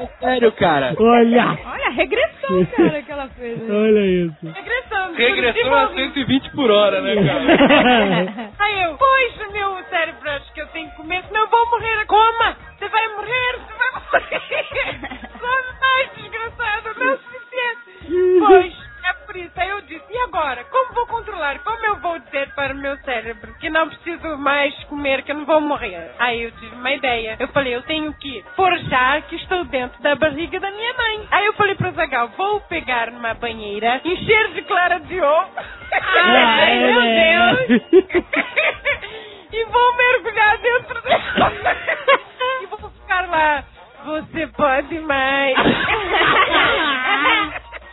É 0.00 0.06
sério, 0.20 0.52
cara. 0.52 0.94
Olha! 0.98 1.58
Olha 1.64 1.90
regressão, 1.90 2.66
cara, 2.76 3.02
que 3.02 3.12
ela 3.12 3.28
fez. 3.28 3.58
né? 3.62 3.74
Olha 3.74 4.00
isso. 4.06 4.52
Regressando. 4.52 5.14
Regressou 5.14 5.74
a 5.74 5.86
Curitiba, 5.86 6.10
120 6.12 6.50
por 6.50 6.70
hora, 6.70 7.00
né, 7.00 7.14
cara? 7.14 8.50
Aí 8.58 8.82
eu, 8.82 8.96
pois, 8.98 9.52
meu 9.52 9.76
cérebro, 9.88 10.30
acho 10.30 10.52
que 10.52 10.60
eu 10.60 10.66
tenho 10.68 10.90
que 10.90 10.96
comer, 10.96 11.22
senão 11.28 11.40
eu 11.42 11.48
vou 11.48 11.70
morrer. 11.70 12.04
Coma! 12.06 12.56
Você 12.78 12.88
vai 12.88 13.08
morrer, 13.08 13.58
você 13.58 13.74
vai 13.78 13.90
morrer. 13.94 15.28
Come 15.38 15.78
mais, 15.80 16.10
desgraçado, 16.16 16.98
não 16.98 17.06
é 17.06 17.14
o 17.14 17.18
suficiente. 17.18 18.38
Pois, 18.40 18.87
é 19.08 19.12
por 19.26 19.36
isso. 19.36 19.52
Aí 19.56 19.68
eu 19.68 19.80
disse, 19.82 20.04
e 20.10 20.18
agora? 20.18 20.64
Como 20.64 20.94
vou 20.94 21.06
controlar? 21.06 21.58
Como 21.60 21.84
eu 21.86 21.96
vou 21.96 22.18
dizer 22.18 22.52
para 22.54 22.74
o 22.74 22.76
meu 22.76 22.96
cérebro 22.98 23.54
que 23.58 23.70
não 23.70 23.88
preciso 23.88 24.36
mais 24.38 24.74
comer, 24.84 25.22
que 25.22 25.32
eu 25.32 25.36
não 25.36 25.44
vou 25.44 25.60
morrer? 25.60 26.10
Aí 26.18 26.42
eu 26.42 26.52
tive 26.52 26.74
uma 26.74 26.92
ideia. 26.92 27.36
Eu 27.38 27.48
falei, 27.48 27.74
eu 27.74 27.82
tenho 27.82 28.12
que 28.14 28.44
forjar 28.54 29.22
que 29.22 29.36
estou 29.36 29.64
dentro 29.64 30.00
da 30.02 30.14
barriga 30.14 30.60
da 30.60 30.70
minha 30.70 30.94
mãe. 30.94 31.28
Aí 31.30 31.46
eu 31.46 31.52
falei 31.54 31.74
para 31.74 31.88
o 31.88 31.92
Zagal, 31.92 32.28
vou 32.36 32.60
pegar 32.62 33.10
numa 33.10 33.34
banheira, 33.34 34.00
encher 34.04 34.52
de 34.52 34.62
clara 34.62 35.00
de 35.00 35.20
ovo. 35.20 35.50
Ai, 35.92 36.78
meu 36.84 37.00
Deus. 37.00 37.82
e 39.52 39.64
vou 39.64 39.96
mergulhar 39.96 40.58
dentro 40.58 41.02
dela. 41.02 41.52
e 42.62 42.66
vou 42.66 42.90
ficar 42.90 43.28
lá. 43.28 43.64
Você 44.04 44.46
pode 44.48 44.98
mais. 45.00 45.56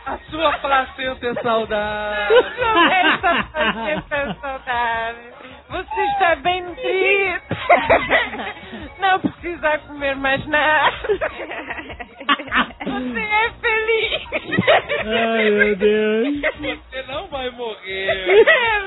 A 0.06 0.18
sua 0.30 0.52
placenta 0.58 1.26
é 1.26 1.34
saudável. 1.42 2.44
Não 2.60 2.90
é 2.92 3.00
essa 3.00 3.42
placenta 3.52 4.36
saudável. 4.40 5.32
Você 5.68 6.00
está 6.00 6.36
bem 6.36 6.62
nutrido. 6.62 7.42
Não 9.00 9.18
precisa 9.20 9.78
comer 9.78 10.14
mais 10.14 10.46
nada. 10.46 10.96
Você 12.84 13.20
é 13.20 13.50
feliz. 13.60 14.22
Ai, 15.00 15.50
meu 15.50 15.76
Deus. 15.76 16.40
Você 16.40 17.02
não 17.08 17.26
vai 17.26 17.50
morrer. 17.50 18.44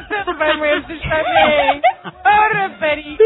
Você 0.08 0.24
não 0.26 0.38
vai 0.38 0.54
morrer, 0.54 0.82
você 0.82 0.94
está 0.94 1.24
bem. 1.24 1.82
Oh, 2.06 2.54
rapariga. 2.54 3.24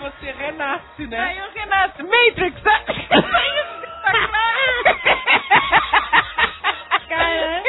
Você 0.00 0.30
renasce, 0.32 1.06
né? 1.06 1.18
Aí 1.18 1.38
eu 1.38 1.46
renasço. 1.54 2.04
Matrix. 2.04 2.62
Cara, 7.08 7.62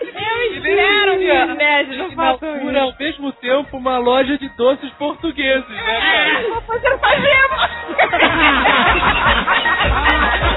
eu 0.00 0.54
espero 0.54 1.18
que 1.18 1.96
não 1.96 2.10
faça 2.12 2.46
ao 2.46 2.94
mesmo 2.98 3.32
tempo 3.32 3.76
uma 3.76 3.98
loja 3.98 4.38
de 4.38 4.48
doces 4.50 4.90
portugueses, 4.92 5.68
né, 5.68 5.76
é. 5.78 5.90
cara? 5.90 6.40
É, 6.40 6.60
fazendo, 6.62 6.98
fazemos! 6.98 7.58